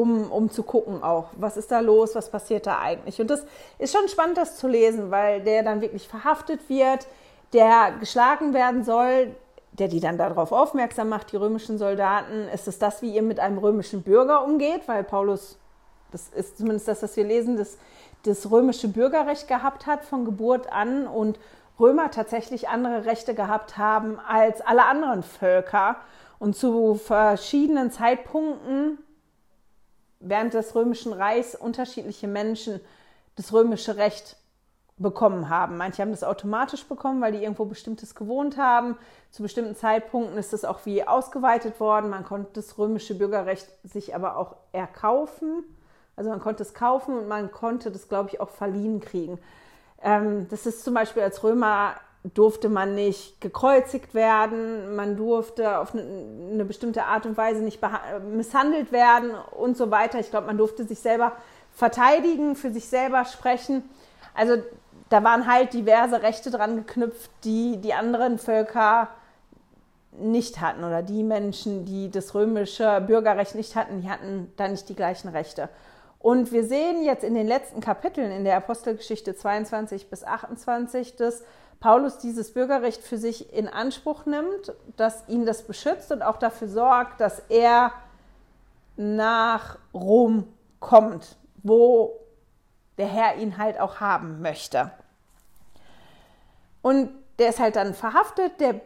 um, 0.00 0.30
um 0.30 0.50
zu 0.50 0.62
gucken 0.62 1.02
auch, 1.02 1.26
was 1.36 1.56
ist 1.56 1.70
da 1.70 1.80
los, 1.80 2.14
was 2.14 2.30
passiert 2.30 2.66
da 2.66 2.78
eigentlich. 2.80 3.20
Und 3.20 3.28
das 3.28 3.44
ist 3.78 3.94
schon 3.94 4.08
spannend, 4.08 4.38
das 4.38 4.56
zu 4.56 4.66
lesen, 4.66 5.10
weil 5.10 5.42
der 5.42 5.62
dann 5.62 5.80
wirklich 5.80 6.08
verhaftet 6.08 6.68
wird, 6.68 7.06
der 7.52 7.92
geschlagen 7.98 8.54
werden 8.54 8.84
soll, 8.84 9.34
der 9.72 9.88
die 9.88 10.00
dann 10.00 10.18
darauf 10.18 10.52
aufmerksam 10.52 11.08
macht, 11.08 11.32
die 11.32 11.36
römischen 11.36 11.78
Soldaten. 11.78 12.48
Ist 12.48 12.68
es 12.68 12.78
das, 12.78 13.02
wie 13.02 13.14
ihr 13.14 13.22
mit 13.22 13.40
einem 13.40 13.58
römischen 13.58 14.02
Bürger 14.02 14.44
umgeht? 14.44 14.82
Weil 14.86 15.04
Paulus, 15.04 15.58
das 16.10 16.28
ist 16.28 16.58
zumindest 16.58 16.88
das, 16.88 17.02
was 17.02 17.16
wir 17.16 17.24
lesen, 17.24 17.56
das, 17.56 17.78
das 18.24 18.50
römische 18.50 18.88
Bürgerrecht 18.88 19.48
gehabt 19.48 19.86
hat 19.86 20.04
von 20.04 20.24
Geburt 20.24 20.72
an 20.72 21.06
und 21.06 21.38
Römer 21.78 22.10
tatsächlich 22.10 22.68
andere 22.68 23.06
Rechte 23.06 23.34
gehabt 23.34 23.78
haben 23.78 24.20
als 24.20 24.60
alle 24.60 24.84
anderen 24.84 25.22
Völker 25.22 25.96
und 26.38 26.54
zu 26.54 26.94
verschiedenen 26.94 27.90
Zeitpunkten 27.90 28.98
während 30.20 30.52
des 30.52 30.74
Römischen 30.74 31.14
Reichs 31.14 31.54
unterschiedliche 31.54 32.28
Menschen 32.28 32.80
das 33.36 33.54
römische 33.54 33.96
Recht 33.96 34.36
bekommen 35.00 35.48
haben. 35.48 35.78
Manche 35.78 36.02
haben 36.02 36.10
das 36.10 36.22
automatisch 36.22 36.84
bekommen, 36.84 37.20
weil 37.20 37.32
die 37.32 37.42
irgendwo 37.42 37.64
bestimmtes 37.64 38.14
gewohnt 38.14 38.58
haben. 38.58 38.96
Zu 39.30 39.42
bestimmten 39.42 39.74
Zeitpunkten 39.74 40.36
ist 40.36 40.52
das 40.52 40.64
auch 40.64 40.84
wie 40.84 41.06
ausgeweitet 41.06 41.80
worden. 41.80 42.10
Man 42.10 42.24
konnte 42.24 42.50
das 42.54 42.78
römische 42.78 43.14
Bürgerrecht 43.14 43.68
sich 43.82 44.14
aber 44.14 44.36
auch 44.36 44.56
erkaufen. 44.72 45.64
Also 46.16 46.30
man 46.30 46.40
konnte 46.40 46.62
es 46.62 46.74
kaufen 46.74 47.16
und 47.16 47.28
man 47.28 47.50
konnte 47.50 47.90
das, 47.90 48.08
glaube 48.08 48.28
ich, 48.28 48.40
auch 48.40 48.50
verliehen 48.50 49.00
kriegen. 49.00 49.38
Ähm, 50.02 50.48
das 50.50 50.66
ist 50.66 50.84
zum 50.84 50.94
Beispiel 50.94 51.22
als 51.22 51.42
Römer 51.42 51.94
durfte 52.22 52.68
man 52.68 52.94
nicht 52.94 53.40
gekreuzigt 53.40 54.12
werden, 54.12 54.94
man 54.94 55.16
durfte 55.16 55.78
auf 55.78 55.94
eine, 55.94 56.66
bestimmte 56.66 57.04
Art 57.04 57.24
und 57.24 57.38
Weise 57.38 57.62
nicht 57.62 57.80
misshandelt 58.30 58.92
werden 58.92 59.30
und 59.56 59.78
so 59.78 59.90
weiter. 59.90 60.20
Ich 60.20 60.28
glaube, 60.28 60.46
man 60.46 60.58
durfte 60.58 60.84
sich 60.84 60.98
selber 60.98 61.32
verteidigen, 61.72 62.56
für 62.56 62.70
sich 62.70 62.90
selber 62.90 63.24
sprechen. 63.24 63.88
Also 64.34 64.62
da 65.10 65.22
waren 65.24 65.46
halt 65.46 65.74
diverse 65.74 66.22
Rechte 66.22 66.50
dran 66.50 66.76
geknüpft, 66.76 67.30
die 67.44 67.76
die 67.76 67.92
anderen 67.92 68.38
Völker 68.38 69.08
nicht 70.12 70.60
hatten 70.60 70.84
oder 70.84 71.02
die 71.02 71.22
Menschen, 71.22 71.84
die 71.84 72.10
das 72.10 72.34
römische 72.34 73.00
Bürgerrecht 73.06 73.54
nicht 73.54 73.76
hatten, 73.76 74.00
die 74.00 74.08
hatten 74.08 74.52
da 74.56 74.68
nicht 74.68 74.88
die 74.88 74.94
gleichen 74.94 75.28
Rechte. 75.28 75.68
Und 76.20 76.52
wir 76.52 76.64
sehen 76.64 77.02
jetzt 77.02 77.24
in 77.24 77.34
den 77.34 77.46
letzten 77.46 77.80
Kapiteln 77.80 78.30
in 78.30 78.44
der 78.44 78.56
Apostelgeschichte 78.56 79.34
22 79.34 80.10
bis 80.10 80.22
28, 80.22 81.16
dass 81.16 81.42
Paulus 81.80 82.18
dieses 82.18 82.52
Bürgerrecht 82.52 83.02
für 83.02 83.16
sich 83.16 83.52
in 83.54 83.66
Anspruch 83.66 84.26
nimmt, 84.26 84.74
dass 84.96 85.26
ihn 85.28 85.46
das 85.46 85.62
beschützt 85.62 86.12
und 86.12 86.22
auch 86.22 86.36
dafür 86.36 86.68
sorgt, 86.68 87.20
dass 87.20 87.40
er 87.48 87.92
nach 88.96 89.78
Rom 89.94 90.46
kommt, 90.78 91.36
wo 91.62 92.19
der 93.00 93.08
Herr 93.08 93.36
ihn 93.36 93.56
halt 93.56 93.80
auch 93.80 93.98
haben 94.00 94.42
möchte. 94.42 94.90
Und 96.82 97.10
der 97.38 97.48
ist 97.48 97.58
halt 97.58 97.76
dann 97.76 97.94
verhaftet, 97.94 98.60
der 98.60 98.80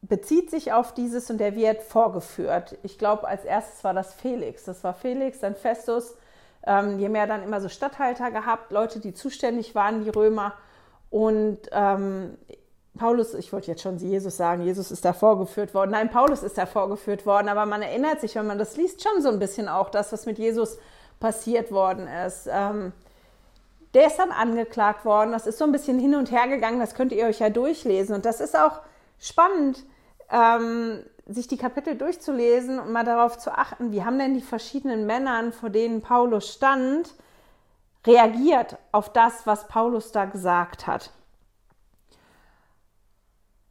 bezieht 0.00 0.48
sich 0.48 0.72
auf 0.72 0.94
dieses 0.94 1.28
und 1.28 1.38
der 1.38 1.56
wird 1.56 1.82
vorgeführt. 1.82 2.78
Ich 2.84 2.98
glaube, 2.98 3.26
als 3.26 3.44
erstes 3.44 3.82
war 3.82 3.92
das 3.92 4.14
Felix. 4.14 4.64
Das 4.64 4.84
war 4.84 4.94
Felix, 4.94 5.40
dann 5.40 5.56
Festus. 5.56 6.14
Ähm, 6.64 6.98
die 6.98 7.04
haben 7.04 7.16
ja 7.16 7.26
dann 7.26 7.42
immer 7.42 7.60
so 7.60 7.68
Statthalter 7.68 8.30
gehabt, 8.30 8.70
Leute, 8.70 9.00
die 9.00 9.12
zuständig 9.12 9.74
waren, 9.74 10.04
die 10.04 10.10
Römer. 10.10 10.54
Und 11.10 11.58
ähm, 11.72 12.38
Paulus, 12.96 13.34
ich 13.34 13.52
wollte 13.52 13.72
jetzt 13.72 13.82
schon 13.82 13.98
Jesus 13.98 14.36
sagen, 14.36 14.62
Jesus 14.62 14.92
ist 14.92 15.04
da 15.04 15.12
vorgeführt 15.12 15.74
worden. 15.74 15.90
Nein, 15.90 16.10
Paulus 16.10 16.44
ist 16.44 16.58
da 16.58 16.66
vorgeführt 16.66 17.26
worden, 17.26 17.48
aber 17.48 17.66
man 17.66 17.82
erinnert 17.82 18.20
sich, 18.20 18.36
wenn 18.36 18.46
man 18.46 18.58
das 18.58 18.76
liest, 18.76 19.02
schon 19.02 19.20
so 19.20 19.30
ein 19.30 19.40
bisschen 19.40 19.68
auch 19.68 19.90
das, 19.90 20.12
was 20.12 20.26
mit 20.26 20.38
Jesus 20.38 20.78
passiert 21.18 21.72
worden 21.72 22.06
ist. 22.06 22.48
Ähm, 22.50 22.92
der 23.98 24.06
ist 24.06 24.16
dann 24.16 24.30
angeklagt 24.30 25.04
worden. 25.04 25.32
Das 25.32 25.48
ist 25.48 25.58
so 25.58 25.64
ein 25.64 25.72
bisschen 25.72 25.98
hin 25.98 26.14
und 26.14 26.30
her 26.30 26.46
gegangen. 26.46 26.78
Das 26.78 26.94
könnt 26.94 27.10
ihr 27.10 27.26
euch 27.26 27.40
ja 27.40 27.50
durchlesen. 27.50 28.14
Und 28.14 28.24
das 28.24 28.40
ist 28.40 28.56
auch 28.56 28.80
spannend, 29.18 29.84
ähm, 30.30 31.02
sich 31.26 31.48
die 31.48 31.56
Kapitel 31.56 31.96
durchzulesen 31.96 32.78
und 32.78 32.92
mal 32.92 33.04
darauf 33.04 33.38
zu 33.38 33.50
achten, 33.50 33.90
wie 33.90 34.04
haben 34.04 34.16
denn 34.20 34.34
die 34.34 34.40
verschiedenen 34.40 35.04
Männern, 35.04 35.52
vor 35.52 35.70
denen 35.70 36.00
Paulus 36.00 36.54
stand, 36.54 37.12
reagiert 38.06 38.76
auf 38.92 39.12
das, 39.12 39.48
was 39.48 39.66
Paulus 39.66 40.12
da 40.12 40.26
gesagt 40.26 40.86
hat. 40.86 41.10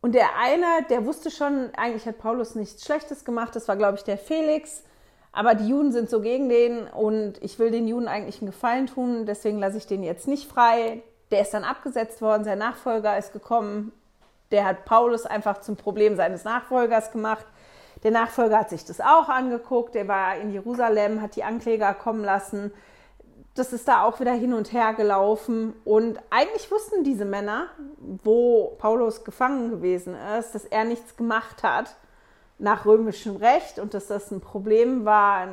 Und 0.01 0.13
der 0.13 0.35
eine, 0.37 0.85
der 0.89 1.05
wusste 1.05 1.31
schon, 1.31 1.71
eigentlich 1.77 2.05
hat 2.05 2.17
Paulus 2.17 2.53
nichts 2.55 2.83
Schlechtes 2.83 3.23
gemacht, 3.23 3.55
das 3.55 3.69
war, 3.69 3.77
glaube 3.77 3.95
ich, 3.97 4.03
der 4.03 4.17
Felix. 4.17 4.83
Aber 5.37 5.53
die 5.53 5.67
Juden 5.67 5.91
sind 5.91 6.09
so 6.09 6.19
gegen 6.19 6.49
den 6.49 6.87
und 6.87 7.43
ich 7.43 7.59
will 7.59 7.69
den 7.69 7.87
Juden 7.87 8.07
eigentlich 8.07 8.41
einen 8.41 8.49
Gefallen 8.49 8.87
tun, 8.87 9.27
deswegen 9.27 9.59
lasse 9.59 9.77
ich 9.77 9.85
den 9.85 10.01
jetzt 10.01 10.27
nicht 10.27 10.49
frei. 10.49 11.03
Der 11.29 11.41
ist 11.41 11.53
dann 11.53 11.63
abgesetzt 11.63 12.23
worden, 12.23 12.43
sein 12.43 12.57
Nachfolger 12.57 13.15
ist 13.19 13.33
gekommen. 13.33 13.91
Der 14.49 14.65
hat 14.65 14.85
Paulus 14.85 15.27
einfach 15.27 15.61
zum 15.61 15.75
Problem 15.75 16.15
seines 16.15 16.43
Nachfolgers 16.43 17.11
gemacht. 17.11 17.45
Der 18.01 18.09
Nachfolger 18.09 18.57
hat 18.57 18.71
sich 18.71 18.83
das 18.83 18.99
auch 18.99 19.29
angeguckt, 19.29 19.93
der 19.93 20.07
war 20.07 20.37
in 20.37 20.51
Jerusalem, 20.51 21.21
hat 21.21 21.35
die 21.35 21.43
Ankläger 21.43 21.93
kommen 21.93 22.23
lassen 22.23 22.71
das 23.57 23.73
ist 23.73 23.87
da 23.87 24.03
auch 24.03 24.19
wieder 24.19 24.33
hin 24.33 24.53
und 24.53 24.71
her 24.71 24.93
gelaufen. 24.93 25.73
Und 25.83 26.19
eigentlich 26.29 26.69
wussten 26.71 27.03
diese 27.03 27.25
Männer, 27.25 27.69
wo 28.23 28.75
Paulus 28.77 29.23
gefangen 29.23 29.71
gewesen 29.71 30.15
ist, 30.37 30.53
dass 30.53 30.65
er 30.65 30.85
nichts 30.85 31.17
gemacht 31.17 31.63
hat 31.63 31.95
nach 32.59 32.85
römischem 32.85 33.35
Recht 33.35 33.79
und 33.79 33.93
dass 33.93 34.07
das 34.07 34.31
ein 34.31 34.41
Problem 34.41 35.05
war, 35.05 35.47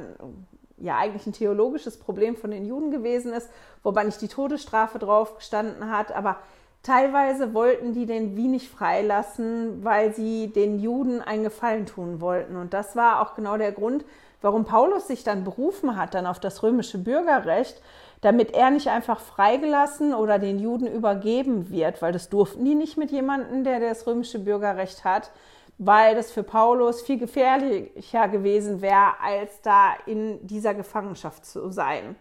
ja 0.78 0.96
eigentlich 0.96 1.26
ein 1.26 1.32
theologisches 1.32 1.98
Problem 1.98 2.36
von 2.36 2.50
den 2.50 2.66
Juden 2.66 2.90
gewesen 2.90 3.32
ist, 3.32 3.48
wobei 3.82 4.04
nicht 4.04 4.20
die 4.20 4.28
Todesstrafe 4.28 4.98
drauf 4.98 5.36
gestanden 5.36 5.90
hat, 5.90 6.12
aber 6.12 6.38
teilweise 6.82 7.54
wollten 7.54 7.94
die 7.94 8.06
den 8.06 8.36
wie 8.36 8.48
nicht 8.48 8.70
freilassen, 8.70 9.84
weil 9.84 10.14
sie 10.14 10.48
den 10.48 10.78
Juden 10.80 11.20
einen 11.20 11.44
Gefallen 11.44 11.86
tun 11.86 12.20
wollten. 12.20 12.56
Und 12.56 12.74
das 12.74 12.96
war 12.96 13.20
auch 13.20 13.34
genau 13.34 13.56
der 13.56 13.72
Grund, 13.72 14.04
warum 14.42 14.64
Paulus 14.64 15.06
sich 15.06 15.24
dann 15.24 15.44
berufen 15.44 15.96
hat, 15.96 16.14
dann 16.14 16.26
auf 16.26 16.38
das 16.38 16.62
römische 16.62 16.98
Bürgerrecht, 16.98 17.80
damit 18.20 18.54
er 18.54 18.70
nicht 18.70 18.88
einfach 18.88 19.20
freigelassen 19.20 20.14
oder 20.14 20.38
den 20.38 20.58
Juden 20.58 20.86
übergeben 20.86 21.70
wird, 21.70 22.02
weil 22.02 22.12
das 22.12 22.28
durften 22.28 22.64
die 22.64 22.74
nicht 22.74 22.96
mit 22.96 23.10
jemandem, 23.10 23.64
der 23.64 23.80
das 23.80 24.06
römische 24.06 24.38
Bürgerrecht 24.38 25.04
hat, 25.04 25.30
weil 25.78 26.14
das 26.14 26.30
für 26.30 26.42
Paulus 26.42 27.02
viel 27.02 27.18
gefährlicher 27.18 28.28
gewesen 28.28 28.80
wäre, 28.80 29.20
als 29.22 29.60
da 29.62 29.94
in 30.06 30.46
dieser 30.46 30.74
Gefangenschaft 30.74 31.44
zu 31.44 31.70
sein. 31.70 32.16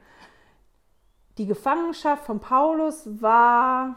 Die 1.37 1.45
Gefangenschaft 1.45 2.25
von 2.25 2.39
Paulus 2.39 3.21
war 3.21 3.95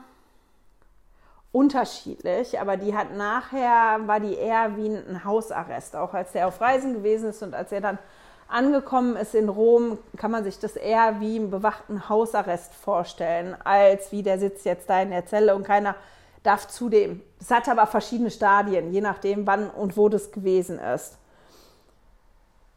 unterschiedlich, 1.52 2.60
aber 2.60 2.76
die 2.76 2.94
hat 2.94 3.16
nachher, 3.16 4.06
war 4.06 4.20
die 4.20 4.34
eher 4.34 4.76
wie 4.76 4.88
ein 4.88 5.24
Hausarrest. 5.24 5.96
Auch 5.96 6.12
als 6.12 6.34
er 6.34 6.48
auf 6.48 6.60
Reisen 6.60 6.94
gewesen 6.94 7.30
ist 7.30 7.42
und 7.42 7.54
als 7.54 7.72
er 7.72 7.80
dann 7.80 7.98
angekommen 8.48 9.16
ist 9.16 9.34
in 9.34 9.48
Rom, 9.48 9.98
kann 10.16 10.30
man 10.30 10.44
sich 10.44 10.58
das 10.58 10.76
eher 10.76 11.20
wie 11.20 11.36
einen 11.36 11.50
bewachten 11.50 12.08
Hausarrest 12.08 12.74
vorstellen, 12.74 13.56
als 13.64 14.12
wie 14.12 14.22
der 14.22 14.38
sitzt 14.38 14.64
jetzt 14.64 14.88
da 14.88 15.00
in 15.00 15.10
der 15.10 15.26
Zelle 15.26 15.54
und 15.54 15.64
keiner 15.64 15.94
darf 16.46 16.68
zudem. 16.68 17.22
Das 17.38 17.50
hat 17.50 17.68
aber 17.68 17.86
verschiedene 17.86 18.30
Stadien, 18.30 18.92
je 18.92 19.00
nachdem, 19.00 19.46
wann 19.46 19.70
und 19.70 19.96
wo 19.96 20.08
das 20.08 20.30
gewesen 20.32 20.78
ist. 20.78 21.18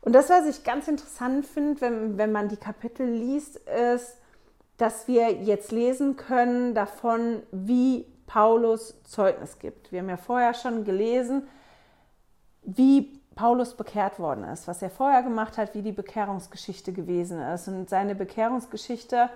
Und 0.02 0.14
das, 0.14 0.30
was 0.30 0.46
ich 0.46 0.64
ganz 0.64 0.88
interessant 0.88 1.46
finde, 1.46 1.82
wenn, 1.82 2.18
wenn 2.18 2.32
man 2.32 2.48
die 2.48 2.58
Kapitel 2.58 3.06
liest, 3.06 3.58
ist, 3.58 4.18
dass 4.78 5.08
wir 5.08 5.32
jetzt 5.32 5.72
lesen 5.72 6.16
können 6.16 6.74
davon, 6.74 7.44
wie 7.52 8.06
Paulus 8.26 8.96
Zeugnis 9.04 9.60
gibt. 9.60 9.92
Wir 9.92 10.00
haben 10.00 10.10
ja 10.10 10.18
vorher 10.18 10.54
schon 10.54 10.86
gelesen, 10.86 11.48
wie 12.62 13.20
Paulus 13.36 13.76
bekehrt 13.76 14.20
worden 14.20 14.46
ist, 14.46 14.68
was 14.68 14.82
er 14.82 14.90
vorher 14.90 15.24
gemacht 15.24 15.58
hat, 15.58 15.74
wie 15.74 15.82
die 15.82 15.92
Bekehrungsgeschichte 15.92 16.94
gewesen 16.94 17.42
ist. 17.42 17.68
Und 17.68 17.90
seine 17.90 18.16
Bekehrungsgeschichte 18.16 19.30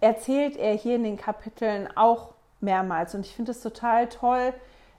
erzählt 0.00 0.56
er 0.56 0.74
hier 0.74 0.96
in 0.96 1.04
den 1.04 1.16
Kapiteln 1.16 1.88
auch 1.96 2.34
mehrmals. 2.62 3.14
Und 3.14 3.26
ich 3.26 3.34
finde 3.34 3.52
es 3.52 3.60
total 3.60 4.08
toll, 4.08 4.54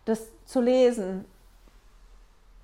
das 0.06 0.28
zu 0.46 0.62
lesen. 0.62 1.26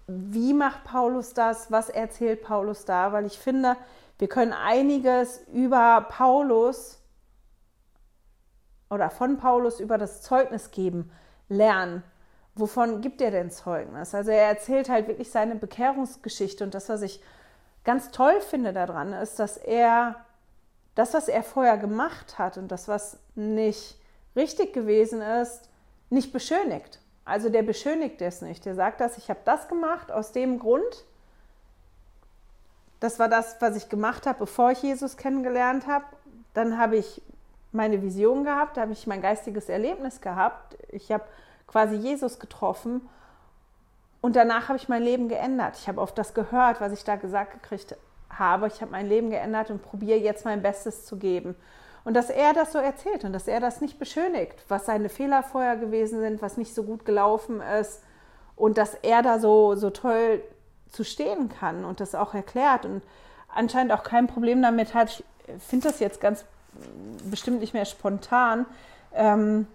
wie 0.08 0.54
macht 0.54 0.86
Paulus 0.86 1.36
das, 1.36 1.72
was 1.72 1.90
erzählt 1.90 2.42
Paulus 2.42 2.84
da, 2.84 3.12
weil 3.12 3.28
ich 3.28 3.38
finde, 3.38 3.78
wir 4.18 4.28
können 4.28 4.54
einiges 4.54 5.40
über 5.54 6.08
Paulus 6.10 7.00
oder 8.90 9.12
von 9.12 9.38
Paulus 9.38 9.80
über 9.80 10.00
das 10.00 10.24
Zeugnis 10.24 10.72
geben 10.72 11.12
lernen. 11.48 12.04
Wovon 12.56 13.02
gibt 13.02 13.22
er 13.22 13.30
denn 13.30 13.52
Zeugnis? 13.52 14.16
Also 14.16 14.32
er 14.32 14.48
erzählt 14.48 14.90
halt 14.90 15.08
wirklich 15.08 15.30
seine 15.30 15.56
Bekehrungsgeschichte 15.56 16.64
und 16.64 16.74
das, 16.74 16.90
was 16.90 17.04
ich 17.04 17.22
ganz 17.84 18.10
toll 18.12 18.42
finde 18.42 18.74
daran, 18.74 19.14
ist, 19.14 19.38
dass 19.40 19.58
er 19.58 20.16
das, 20.96 21.14
was 21.14 21.28
er 21.28 21.44
vorher 21.44 21.78
gemacht 21.78 22.40
hat 22.40 22.58
und 22.58 22.70
das, 22.70 22.88
was 22.88 23.20
nicht 23.36 23.99
richtig 24.40 24.74
gewesen 24.74 25.22
ist, 25.22 25.70
nicht 26.10 26.34
beschönigt. 26.34 27.00
Also 27.26 27.50
der 27.50 27.62
beschönigt 27.62 28.22
es 28.22 28.42
nicht. 28.42 28.66
Der 28.66 28.74
sagt 28.74 29.02
das, 29.02 29.18
ich 29.18 29.30
habe 29.30 29.42
das 29.46 29.68
gemacht 29.68 30.12
aus 30.12 30.32
dem 30.32 30.58
Grund. 30.58 31.06
Das 33.00 33.20
war 33.20 33.30
das, 33.30 33.58
was 33.60 33.76
ich 33.76 33.90
gemacht 33.90 34.26
habe, 34.26 34.40
bevor 34.40 34.72
ich 34.72 34.82
Jesus 34.82 35.18
kennengelernt 35.18 35.88
habe. 35.88 36.06
Dann 36.54 36.78
habe 36.78 36.98
ich 36.98 37.22
meine 37.72 38.02
Vision 38.02 38.44
gehabt, 38.44 38.78
da 38.78 38.82
habe 38.82 38.94
ich 38.94 39.06
mein 39.06 39.22
geistiges 39.22 39.70
Erlebnis 39.70 40.22
gehabt. 40.22 40.76
Ich 40.90 41.12
habe 41.12 41.24
quasi 41.68 41.96
Jesus 41.96 42.40
getroffen 42.40 43.08
und 44.22 44.36
danach 44.36 44.70
habe 44.70 44.78
ich 44.78 44.90
mein 44.90 45.04
Leben 45.04 45.30
geändert. 45.30 45.78
Ich 45.78 45.88
habe 45.88 46.02
auf 46.02 46.14
das 46.14 46.34
gehört, 46.34 46.82
was 46.82 46.92
ich 46.92 47.04
da 47.04 47.16
gesagt 47.16 47.62
gekriegt 47.62 47.96
habe. 48.30 48.68
Ich 48.68 48.82
habe 48.82 48.92
mein 48.92 49.08
Leben 49.08 49.30
geändert 49.30 49.70
und 49.70 49.84
probiere 49.84 50.18
jetzt 50.18 50.46
mein 50.46 50.62
Bestes 50.62 51.06
zu 51.06 51.18
geben. 51.18 51.56
Und 52.04 52.14
dass 52.14 52.30
er 52.30 52.54
das 52.54 52.72
so 52.72 52.80
erzählt 52.80 53.24
und 53.24 53.34
dass 53.34 53.48
er 53.48 53.60
das 53.60 53.82
nicht 53.82 54.00
beschönigt, 54.00 54.56
was 54.68 54.86
seine 54.86 55.10
Fehler 55.10 55.44
vorher 55.44 55.76
gewesen 55.76 56.20
sind, 56.20 56.42
was 56.42 56.58
nicht 56.58 56.74
so 56.74 56.84
gut 56.84 57.06
gelaufen 57.06 57.62
ist 57.62 58.02
und 58.56 58.78
dass 58.78 58.96
er 58.96 59.22
da 59.22 59.40
so, 59.40 59.76
so 59.76 59.90
toll 59.90 60.42
zu 60.92 61.04
stehen 61.04 61.50
kann 61.50 61.86
und 61.86 62.00
das 62.00 62.16
auch 62.16 62.34
erklärt 62.34 62.86
und 62.86 63.04
anscheinend 63.54 63.92
auch 63.92 64.04
kein 64.04 64.28
Problem 64.28 64.62
damit 64.62 64.94
hat. 64.94 65.10
Ich 65.48 65.64
finde 65.64 65.90
das 65.90 66.00
jetzt 66.00 66.22
ganz 66.22 66.46
bestimmt 67.30 67.60
nicht 67.60 67.74
mehr 67.74 67.86
spontan. 67.86 68.66
Ähm, 69.14 69.68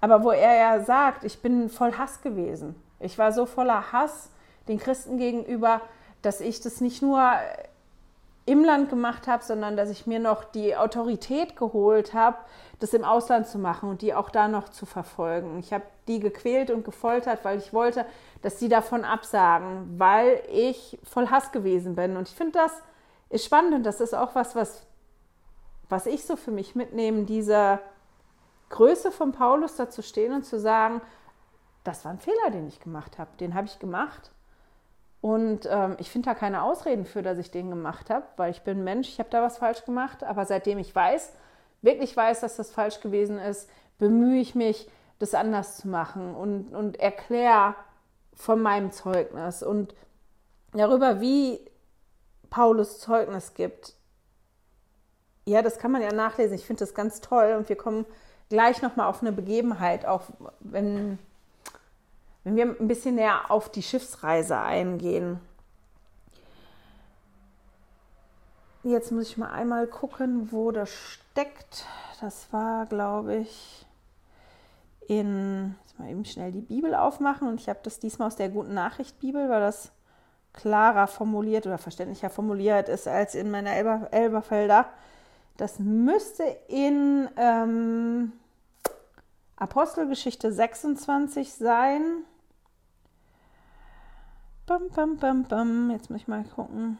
aber 0.00 0.22
wo 0.22 0.30
er 0.30 0.56
ja 0.56 0.84
sagt, 0.84 1.24
ich 1.24 1.40
bin 1.40 1.68
voll 1.68 1.92
Hass 1.96 2.22
gewesen. 2.22 2.80
Ich 3.00 3.18
war 3.18 3.32
so 3.32 3.46
voller 3.46 3.92
Hass 3.92 4.30
den 4.68 4.78
Christen 4.78 5.18
gegenüber, 5.18 5.80
dass 6.22 6.40
ich 6.40 6.60
das 6.60 6.80
nicht 6.80 7.02
nur 7.02 7.30
im 8.46 8.62
Land 8.62 8.88
gemacht 8.88 9.26
habe, 9.26 9.42
sondern 9.42 9.76
dass 9.76 9.90
ich 9.90 10.06
mir 10.06 10.20
noch 10.20 10.44
die 10.44 10.76
Autorität 10.76 11.56
geholt 11.56 12.14
habe, 12.14 12.38
das 12.78 12.94
im 12.94 13.04
Ausland 13.04 13.48
zu 13.48 13.58
machen 13.58 13.90
und 13.90 14.02
die 14.02 14.14
auch 14.14 14.30
da 14.30 14.46
noch 14.46 14.68
zu 14.68 14.86
verfolgen. 14.86 15.58
Ich 15.58 15.72
habe 15.72 15.84
die 16.06 16.20
gequält 16.20 16.70
und 16.70 16.84
gefoltert, 16.84 17.44
weil 17.44 17.58
ich 17.58 17.72
wollte, 17.72 18.06
dass 18.42 18.56
die 18.56 18.68
davon 18.68 19.04
absagen, 19.04 19.98
weil 19.98 20.42
ich 20.48 20.96
voll 21.02 21.28
Hass 21.28 21.50
gewesen 21.50 21.96
bin. 21.96 22.16
Und 22.16 22.28
ich 22.28 22.36
finde, 22.36 22.52
das 22.52 22.72
ist 23.30 23.44
spannend 23.44 23.74
und 23.74 23.82
das 23.82 24.00
ist 24.00 24.14
auch 24.14 24.36
was, 24.36 24.54
was, 24.54 24.86
was 25.88 26.06
ich 26.06 26.24
so 26.24 26.36
für 26.36 26.52
mich 26.52 26.76
mitnehme, 26.76 27.24
diese 27.24 27.80
Größe 28.68 29.10
von 29.10 29.32
Paulus 29.32 29.74
da 29.74 29.90
zu 29.90 30.04
stehen 30.04 30.32
und 30.32 30.44
zu 30.44 30.60
sagen, 30.60 31.00
das 31.82 32.04
war 32.04 32.12
ein 32.12 32.20
Fehler, 32.20 32.50
den 32.52 32.68
ich 32.68 32.78
gemacht 32.78 33.18
habe. 33.18 33.30
Den 33.38 33.54
habe 33.54 33.66
ich 33.66 33.80
gemacht 33.80 34.30
und 35.26 35.66
ähm, 35.68 35.96
ich 35.98 36.08
finde 36.08 36.28
da 36.28 36.36
keine 36.36 36.62
Ausreden 36.62 37.04
für, 37.04 37.20
dass 37.20 37.36
ich 37.38 37.50
den 37.50 37.68
gemacht 37.68 38.10
habe, 38.10 38.24
weil 38.36 38.52
ich 38.52 38.62
bin 38.62 38.84
Mensch, 38.84 39.08
ich 39.08 39.18
habe 39.18 39.28
da 39.28 39.42
was 39.42 39.58
falsch 39.58 39.84
gemacht. 39.84 40.22
Aber 40.22 40.46
seitdem 40.46 40.78
ich 40.78 40.94
weiß, 40.94 41.32
wirklich 41.82 42.16
weiß, 42.16 42.42
dass 42.42 42.54
das 42.54 42.70
falsch 42.70 43.00
gewesen 43.00 43.40
ist, 43.40 43.68
bemühe 43.98 44.40
ich 44.40 44.54
mich, 44.54 44.88
das 45.18 45.34
anders 45.34 45.78
zu 45.78 45.88
machen 45.88 46.36
und, 46.36 46.72
und 46.72 47.00
erkläre 47.00 47.74
von 48.34 48.62
meinem 48.62 48.92
Zeugnis 48.92 49.64
und 49.64 49.96
darüber, 50.72 51.20
wie 51.20 51.58
Paulus 52.48 53.00
Zeugnis 53.00 53.54
gibt. 53.54 53.94
Ja, 55.44 55.60
das 55.60 55.80
kann 55.80 55.90
man 55.90 56.02
ja 56.02 56.12
nachlesen. 56.12 56.54
Ich 56.54 56.66
finde 56.66 56.84
das 56.84 56.94
ganz 56.94 57.20
toll 57.20 57.56
und 57.58 57.68
wir 57.68 57.76
kommen 57.76 58.06
gleich 58.48 58.80
nochmal 58.80 59.08
auf 59.08 59.22
eine 59.22 59.32
Begebenheit, 59.32 60.06
auch 60.06 60.22
wenn 60.60 61.18
wenn 62.46 62.54
wir 62.54 62.76
ein 62.78 62.86
bisschen 62.86 63.16
näher 63.16 63.50
auf 63.50 63.72
die 63.72 63.82
Schiffsreise 63.82 64.56
eingehen. 64.56 65.40
Jetzt 68.84 69.10
muss 69.10 69.30
ich 69.30 69.36
mal 69.36 69.50
einmal 69.50 69.88
gucken, 69.88 70.52
wo 70.52 70.70
das 70.70 70.88
steckt. 70.88 71.86
Das 72.20 72.52
war, 72.52 72.86
glaube 72.86 73.34
ich, 73.34 73.84
in, 75.08 75.74
jetzt 75.82 75.98
mal 75.98 76.08
eben 76.08 76.24
schnell 76.24 76.52
die 76.52 76.60
Bibel 76.60 76.94
aufmachen 76.94 77.48
und 77.48 77.60
ich 77.60 77.68
habe 77.68 77.80
das 77.82 77.98
diesmal 77.98 78.28
aus 78.28 78.36
der 78.36 78.48
guten 78.48 78.74
Nachricht 78.74 79.18
Bibel, 79.18 79.48
weil 79.48 79.60
das 79.60 79.90
klarer 80.52 81.08
formuliert 81.08 81.66
oder 81.66 81.78
verständlicher 81.78 82.30
formuliert 82.30 82.88
ist 82.88 83.08
als 83.08 83.34
in 83.34 83.50
meiner 83.50 83.72
Elber, 83.72 84.06
Elberfelder. 84.12 84.86
Das 85.56 85.80
müsste 85.80 86.44
in 86.68 87.28
ähm, 87.36 88.34
Apostelgeschichte 89.56 90.52
26 90.52 91.52
sein. 91.52 92.22
Bam, 94.66 94.88
bam, 94.88 95.16
bam, 95.16 95.44
bam. 95.44 95.90
Jetzt 95.92 96.10
muss 96.10 96.22
ich 96.22 96.26
mal 96.26 96.42
gucken. 96.42 96.98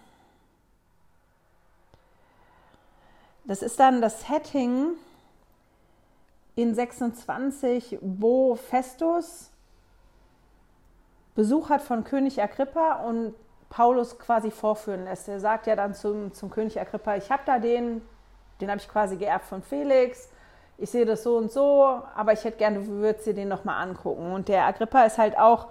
Das 3.45 3.61
ist 3.61 3.81
dann 3.81 4.01
das 4.01 4.21
Setting 4.21 4.91
in 6.55 6.77
26, 6.77 7.99
wo 8.01 8.55
Festus 8.55 9.51
Besuch 11.35 11.69
hat 11.69 11.83
von 11.83 12.05
König 12.05 12.41
Agrippa 12.41 13.05
und 13.05 13.35
Paulus 13.69 14.17
quasi 14.17 14.53
vorführen 14.53 15.05
lässt. 15.05 15.29
Er 15.29 15.41
sagt 15.41 15.67
ja 15.67 15.75
dann 15.75 15.93
zum, 15.93 16.33
zum 16.35 16.51
König 16.51 16.81
Agrippa, 16.81 17.17
ich 17.17 17.33
habe 17.33 17.43
da 17.47 17.59
den, 17.59 18.01
den 18.61 18.71
habe 18.71 18.81
ich 18.81 18.89
quasi 18.89 19.17
geerbt 19.17 19.45
von 19.45 19.63
Felix. 19.63 20.29
Ich 20.79 20.91
sehe 20.91 21.05
das 21.05 21.25
so 21.25 21.37
und 21.37 21.51
so, 21.51 22.01
aber 22.15 22.33
ich 22.33 22.45
hätte 22.45 22.59
gerne, 22.59 22.79
du 22.79 22.87
würdest 22.87 23.27
dir 23.27 23.35
den 23.35 23.49
nochmal 23.49 23.83
angucken. 23.83 24.33
Und 24.33 24.47
der 24.47 24.67
Agrippa 24.67 25.03
ist 25.03 25.19
halt 25.19 25.37
auch 25.37 25.67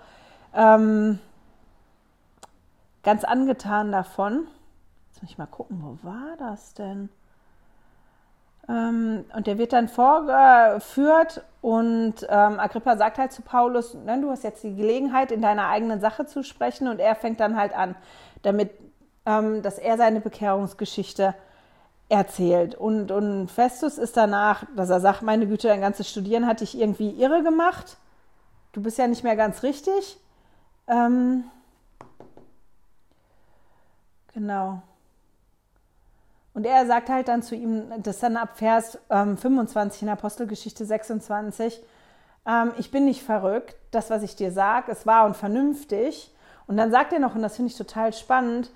ähm, 0.54 1.20
ganz 3.06 3.24
angetan 3.24 3.94
davon. 3.94 4.48
Jetzt 5.08 5.22
muss 5.22 5.32
ich 5.32 5.38
mal 5.38 5.46
gucken, 5.46 5.82
wo 5.82 6.06
war 6.06 6.36
das 6.38 6.74
denn? 6.74 7.08
Ähm, 8.68 9.24
und 9.34 9.48
der 9.48 9.58
wird 9.58 9.74
dann 9.74 9.88
vorgeführt 9.88 11.44
und 11.62 12.16
ähm, 12.28 12.60
Agrippa 12.60 12.98
sagt 12.98 13.20
halt 13.20 13.32
zu 13.32 13.44
Paulus, 13.44 13.94
ne, 13.94 14.20
du 14.20 14.32
hast 14.32 14.44
jetzt 14.44 14.64
die 14.64 14.76
Gelegenheit, 14.76 15.32
in 15.32 15.42
deiner 15.42 15.68
eigenen 15.68 16.02
Sache 16.02 16.26
zu 16.26 16.44
sprechen 16.44 16.88
und 16.88 17.00
er 17.00 17.16
fängt 17.16 17.40
dann 17.40 17.56
halt 17.56 17.74
an, 17.74 17.96
damit, 18.42 18.72
ähm, 19.26 19.62
dass 19.62 19.78
er 19.78 19.98
seine 19.98 20.20
Bekehrungsgeschichte 20.20 21.36
erzählt. 22.10 22.74
Und, 22.74 23.12
und 23.12 23.50
Festus 23.50 24.00
ist 24.00 24.18
danach, 24.18 24.66
dass 24.76 24.90
er 24.90 25.00
sagt, 25.00 25.22
meine 25.22 25.48
Güte, 25.48 25.68
dein 25.68 25.82
ganzes 25.82 26.10
Studieren 26.10 26.48
hat 26.48 26.62
dich 26.62 26.78
irgendwie 26.78 27.12
irre 27.12 27.44
gemacht. 27.44 27.98
Du 28.74 28.82
bist 28.82 28.98
ja 28.98 29.08
nicht 29.08 29.24
mehr 29.24 29.36
ganz 29.36 29.62
richtig. 29.62 30.18
Ähm, 30.88 31.46
Genau. 34.36 34.82
Und 36.54 36.66
er 36.66 36.86
sagt 36.86 37.08
halt 37.08 37.30
dann 37.30 37.42
zu 37.42 37.56
ihm, 37.56 37.86
das 38.04 38.20
dann 38.20 38.36
ab 38.36 38.58
Vers 38.58 38.98
ähm, 39.10 39.38
25 39.38 40.02
in 40.04 40.10
Apostelgeschichte 40.10 40.86
26, 40.86 41.82
ähm, 42.46 42.74
ich 42.78 42.92
bin 42.92 43.06
nicht 43.06 43.24
verrückt, 43.24 43.78
das, 43.92 44.10
was 44.10 44.24
ich 44.24 44.36
dir 44.36 44.52
sage, 44.52 44.92
ist 44.92 45.06
wahr 45.06 45.26
und 45.26 45.38
vernünftig. 45.38 46.34
Und 46.68 46.76
dann 46.76 46.92
sagt 46.92 47.14
er 47.14 47.20
noch, 47.20 47.36
und 47.36 47.44
das 47.44 47.56
finde 47.56 47.72
ich 47.72 47.78
total 47.78 48.12
spannend, 48.12 48.72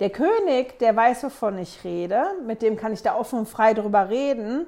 der 0.00 0.08
König, 0.08 0.78
der 0.78 0.96
weiß, 0.96 1.24
wovon 1.24 1.58
ich 1.58 1.84
rede, 1.84 2.24
mit 2.46 2.62
dem 2.62 2.78
kann 2.78 2.94
ich 2.94 3.02
da 3.02 3.14
offen 3.14 3.40
und 3.40 3.48
frei 3.48 3.74
drüber 3.74 4.08
reden, 4.08 4.66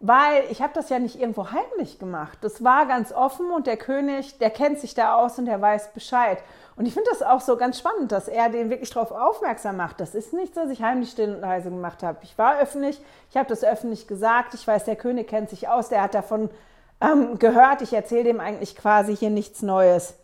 weil 0.00 0.44
ich 0.50 0.60
habe 0.60 0.74
das 0.74 0.90
ja 0.90 0.98
nicht 0.98 1.18
irgendwo 1.18 1.50
heimlich 1.50 1.98
gemacht. 1.98 2.38
Das 2.42 2.62
war 2.62 2.86
ganz 2.86 3.12
offen 3.12 3.50
und 3.50 3.66
der 3.66 3.78
König, 3.78 4.38
der 4.38 4.50
kennt 4.50 4.78
sich 4.78 4.94
da 4.94 5.14
aus 5.14 5.38
und 5.38 5.46
der 5.46 5.60
weiß 5.60 5.92
Bescheid. 5.94 6.38
Und 6.76 6.84
ich 6.84 6.92
finde 6.92 7.08
das 7.10 7.22
auch 7.22 7.40
so 7.40 7.56
ganz 7.56 7.78
spannend, 7.78 8.12
dass 8.12 8.28
er 8.28 8.50
den 8.50 8.68
wirklich 8.68 8.90
darauf 8.90 9.10
aufmerksam 9.10 9.78
macht. 9.78 9.98
Das 9.98 10.14
ist 10.14 10.34
nichts, 10.34 10.56
was 10.56 10.68
ich 10.68 10.82
heimlich 10.82 11.10
still 11.10 11.34
und 11.34 11.40
leise 11.40 11.70
gemacht 11.70 12.02
habe. 12.02 12.18
Ich 12.22 12.36
war 12.36 12.58
öffentlich, 12.58 13.00
ich 13.30 13.36
habe 13.38 13.48
das 13.48 13.64
öffentlich 13.64 14.06
gesagt. 14.06 14.52
Ich 14.52 14.66
weiß, 14.66 14.84
der 14.84 14.96
König 14.96 15.28
kennt 15.28 15.48
sich 15.48 15.68
aus, 15.68 15.88
der 15.88 16.02
hat 16.02 16.14
davon 16.14 16.50
ähm, 17.00 17.38
gehört. 17.38 17.80
Ich 17.80 17.94
erzähle 17.94 18.24
dem 18.24 18.40
eigentlich 18.40 18.76
quasi 18.76 19.16
hier 19.16 19.30
nichts 19.30 19.62
Neues. 19.62 20.14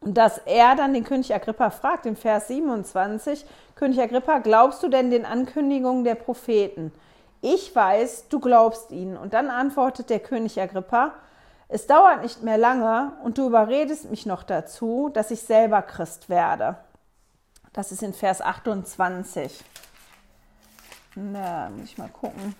Und 0.00 0.14
dass 0.14 0.38
er 0.38 0.74
dann 0.74 0.94
den 0.94 1.04
König 1.04 1.32
Agrippa 1.32 1.70
fragt, 1.70 2.06
im 2.06 2.16
Vers 2.16 2.48
27, 2.48 3.44
König 3.76 4.00
Agrippa, 4.00 4.38
glaubst 4.38 4.82
du 4.82 4.88
denn 4.88 5.10
den 5.10 5.26
Ankündigungen 5.26 6.02
der 6.02 6.16
Propheten? 6.16 6.90
Ich 7.40 7.74
weiß, 7.74 8.28
du 8.28 8.40
glaubst 8.40 8.90
ihnen. 8.90 9.16
Und 9.16 9.32
dann 9.32 9.48
antwortet 9.48 10.10
der 10.10 10.20
König 10.20 10.60
Agrippa, 10.60 11.12
es 11.68 11.86
dauert 11.86 12.22
nicht 12.22 12.42
mehr 12.42 12.58
lange 12.58 13.12
und 13.22 13.38
du 13.38 13.46
überredest 13.46 14.10
mich 14.10 14.26
noch 14.26 14.42
dazu, 14.42 15.08
dass 15.12 15.30
ich 15.30 15.42
selber 15.42 15.82
Christ 15.82 16.28
werde. 16.28 16.76
Das 17.72 17.92
ist 17.92 18.02
in 18.02 18.12
Vers 18.12 18.42
28. 18.42 19.64
Na, 21.14 21.70
muss 21.70 21.84
ich 21.84 21.98
mal 21.98 22.08
gucken. 22.08 22.56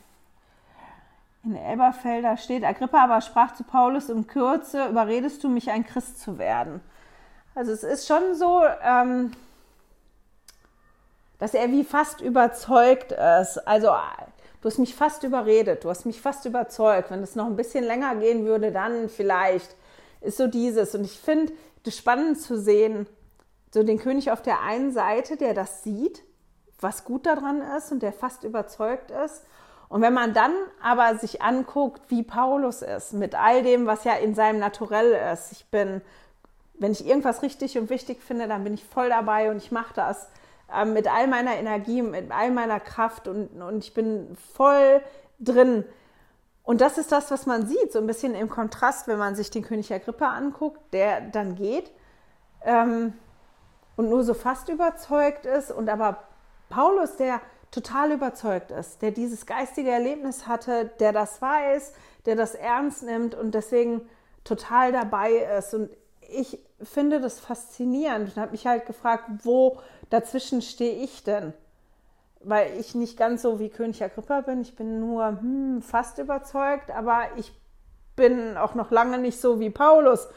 In 1.43 1.57
Elberfelder 1.57 2.37
steht, 2.37 2.65
Agrippa 2.65 3.05
aber 3.05 3.21
sprach 3.21 3.55
zu 3.55 3.65
Paulus, 3.65 4.11
in 4.11 4.27
Kürze 4.27 4.87
überredest 4.87 5.43
du 5.43 5.49
mich, 5.49 5.71
ein 5.71 5.85
Christ 5.85 6.21
zu 6.21 6.39
werden. 6.39 6.81
Also 7.55 7.73
es 7.73 7.83
ist 7.83 8.07
schon 8.07 8.35
so, 8.35 8.63
ähm, 8.83 9.33
dass 11.39 11.55
er 11.55 11.71
wie 11.71 11.83
fast 11.83 12.21
überzeugt 12.21 13.13
ist. 13.13 13.67
Also 13.67 13.91
du 14.61 14.69
hast 14.69 14.79
mich 14.79 14.95
fast 14.95 15.23
überredet, 15.25 15.85
du 15.85 15.91
hast 15.91 16.07
mich 16.07 16.21
fast 16.21 16.45
überzeugt. 16.45 17.11
Wenn 17.11 17.23
es 17.23 17.37
noch 17.37 17.47
ein 17.47 17.57
bisschen 17.57 17.85
länger 17.85 18.17
gehen 18.17 18.45
würde, 18.45 18.73
dann 18.73 19.09
vielleicht 19.09 19.75
ist 20.21 20.37
so 20.37 20.47
dieses. 20.47 20.95
Und 20.95 21.05
ich 21.05 21.19
finde 21.19 21.53
das 21.85 21.97
spannend 21.97 22.41
zu 22.41 22.59
sehen, 22.59 23.07
so 23.73 23.83
den 23.83 23.99
König 23.99 24.31
auf 24.31 24.43
der 24.43 24.61
einen 24.61 24.93
Seite, 24.93 25.37
der 25.37 25.55
das 25.55 25.83
sieht, 25.83 26.23
was 26.81 27.05
gut 27.05 27.27
daran 27.27 27.63
ist 27.77 27.93
und 27.93 28.03
der 28.03 28.13
fast 28.13 28.45
überzeugt 28.45 29.11
ist. 29.11 29.45
Und 29.89 30.03
wenn 30.03 30.15
man 30.15 30.35
dann 30.35 30.53
aber 30.83 31.17
sich 31.17 31.43
anguckt, 31.43 32.03
wie 32.09 32.23
Paulus 32.23 32.83
ist, 32.83 33.13
mit 33.13 33.35
all 33.35 33.63
dem, 33.63 33.87
was 33.87 34.05
ja 34.05 34.15
in 34.15 34.35
seinem 34.35 34.61
Naturell 34.61 35.33
ist, 35.33 35.53
ich 35.53 35.67
bin, 35.67 36.01
wenn 36.75 36.93
ich 36.93 37.07
irgendwas 37.07 37.43
richtig 37.43 37.77
und 37.77 37.91
wichtig 37.91 38.23
finde, 38.23 38.47
dann 38.47 38.63
bin 38.63 38.75
ich 38.75 38.85
voll 38.85 39.09
dabei 39.09 39.51
und 39.51 39.57
ich 39.57 39.73
mache 39.73 39.93
das 39.95 40.29
mit 40.87 41.09
all 41.09 41.27
meiner 41.27 41.55
Energie, 41.55 42.03
mit 42.03 42.31
all 42.31 42.51
meiner 42.51 42.81
Kraft 42.81 43.29
und, 43.29 43.61
und 43.61 43.85
ich 43.85 43.95
bin 43.95 44.37
voll 44.55 45.01
drin. 45.39 45.85
Und 46.63 46.81
das 46.81 46.99
ist 46.99 47.11
das, 47.11 47.31
was 47.31 47.47
man 47.47 47.67
sieht, 47.67 47.93
so 47.93 47.99
ein 47.99 48.07
bisschen 48.07 48.35
im 48.35 48.49
Kontrast, 48.49 49.09
wenn 49.09 49.19
man 49.19 49.35
sich 49.35 49.51
den 49.51 49.63
König 49.63 49.93
Agrippa 49.93 50.29
anguckt, 50.29 50.81
der 50.93 51.21
dann 51.21 51.57
geht 51.57 51.91
ähm, 52.65 53.15
und 53.97 54.09
nur 54.09 54.23
so 54.23 54.35
fast 54.35 54.69
überzeugt 54.69 55.47
ist 55.47 55.73
und 55.73 55.89
aber 55.89 56.25
Paulus, 56.69 57.17
der 57.17 57.41
total 57.71 58.13
überzeugt 58.13 58.71
ist, 58.71 59.03
der 59.03 59.11
dieses 59.11 59.47
geistige 59.47 59.91
Erlebnis 59.91 60.47
hatte, 60.47 60.91
der 61.01 61.13
das 61.13 61.41
weiß, 61.41 61.93
der 62.27 62.37
das 62.37 62.55
ernst 62.55 63.03
nimmt 63.03 63.35
und 63.35 63.53
deswegen 63.55 64.03
total 64.45 64.93
dabei 64.93 65.33
ist. 65.59 65.75
Und 65.75 65.91
ich 66.29 66.59
finde 66.83 67.21
das 67.21 67.41
faszinierend 67.41 68.31
und 68.31 68.41
habe 68.41 68.53
mich 68.53 68.67
halt 68.67 68.87
gefragt, 68.87 69.25
wo 69.43 69.79
dazwischen 70.09 70.63
stehe 70.63 71.03
ich 71.03 71.25
denn? 71.25 71.53
Weil 72.43 72.73
ich 72.79 72.95
nicht 72.95 73.19
ganz 73.19 73.43
so 73.43 73.59
wie 73.59 73.69
König 73.69 74.03
Agrippa 74.03 74.41
bin. 74.41 74.63
Ich 74.63 74.77
bin 74.77 75.01
nur 75.01 75.27
hm, 75.27 75.83
fast 75.83 76.19
überzeugt, 76.19 76.91
aber 76.91 77.23
ich 77.37 77.53
bin 78.17 78.57
auch 78.57 78.75
noch 78.75 78.91
lange 78.91 79.19
nicht 79.19 79.41
so 79.41 79.61
wie 79.61 79.71
Paulus, 79.71 80.29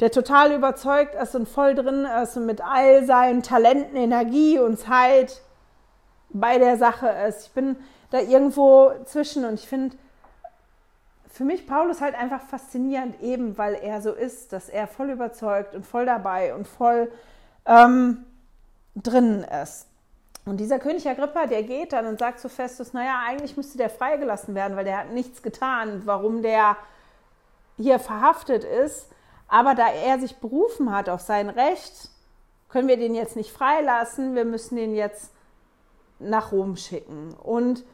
der 0.00 0.10
total 0.10 0.52
überzeugt 0.52 1.14
ist 1.14 1.34
und 1.34 1.48
voll 1.48 1.74
drin 1.74 2.06
ist 2.22 2.36
und 2.36 2.46
mit 2.46 2.62
all 2.62 3.04
seinen 3.04 3.42
Talenten, 3.42 3.96
Energie 3.96 4.58
und 4.58 4.78
Zeit 4.78 5.42
bei 6.30 6.58
der 6.58 6.78
Sache 6.78 7.08
ist. 7.28 7.46
Ich 7.46 7.52
bin 7.52 7.76
da 8.10 8.20
irgendwo 8.20 8.92
zwischen 9.04 9.44
und 9.44 9.54
ich 9.54 9.68
finde 9.68 9.96
für 11.30 11.44
mich 11.44 11.66
Paulus 11.66 12.00
halt 12.00 12.14
einfach 12.14 12.42
faszinierend, 12.42 13.20
eben 13.22 13.56
weil 13.56 13.74
er 13.74 14.02
so 14.02 14.12
ist, 14.12 14.52
dass 14.52 14.68
er 14.68 14.86
voll 14.88 15.10
überzeugt 15.10 15.74
und 15.74 15.86
voll 15.86 16.04
dabei 16.04 16.54
und 16.54 16.66
voll 16.66 17.10
ähm, 17.66 18.26
drin 18.96 19.46
ist. 19.62 19.86
Und 20.44 20.56
dieser 20.56 20.80
König 20.80 21.08
Agrippa, 21.08 21.46
der 21.46 21.62
geht 21.62 21.92
dann 21.92 22.06
und 22.06 22.18
sagt 22.18 22.40
zu 22.40 22.48
Festus, 22.48 22.92
naja, 22.92 23.20
eigentlich 23.26 23.56
müsste 23.56 23.78
der 23.78 23.90
freigelassen 23.90 24.54
werden, 24.54 24.76
weil 24.76 24.84
der 24.84 24.98
hat 24.98 25.12
nichts 25.12 25.42
getan, 25.42 26.02
warum 26.04 26.42
der 26.42 26.76
hier 27.76 28.00
verhaftet 28.00 28.64
ist. 28.64 29.08
Aber 29.46 29.74
da 29.74 29.88
er 29.88 30.18
sich 30.18 30.36
berufen 30.36 30.92
hat 30.92 31.08
auf 31.08 31.20
sein 31.20 31.48
Recht, 31.48 32.10
können 32.68 32.88
wir 32.88 32.96
den 32.96 33.14
jetzt 33.14 33.36
nicht 33.36 33.52
freilassen, 33.52 34.34
wir 34.34 34.44
müssen 34.44 34.76
den 34.76 34.94
jetzt 34.94 35.32
nach 36.18 36.50
Rom 36.52 36.76
schicken. 36.76 37.34
Und 37.34 37.84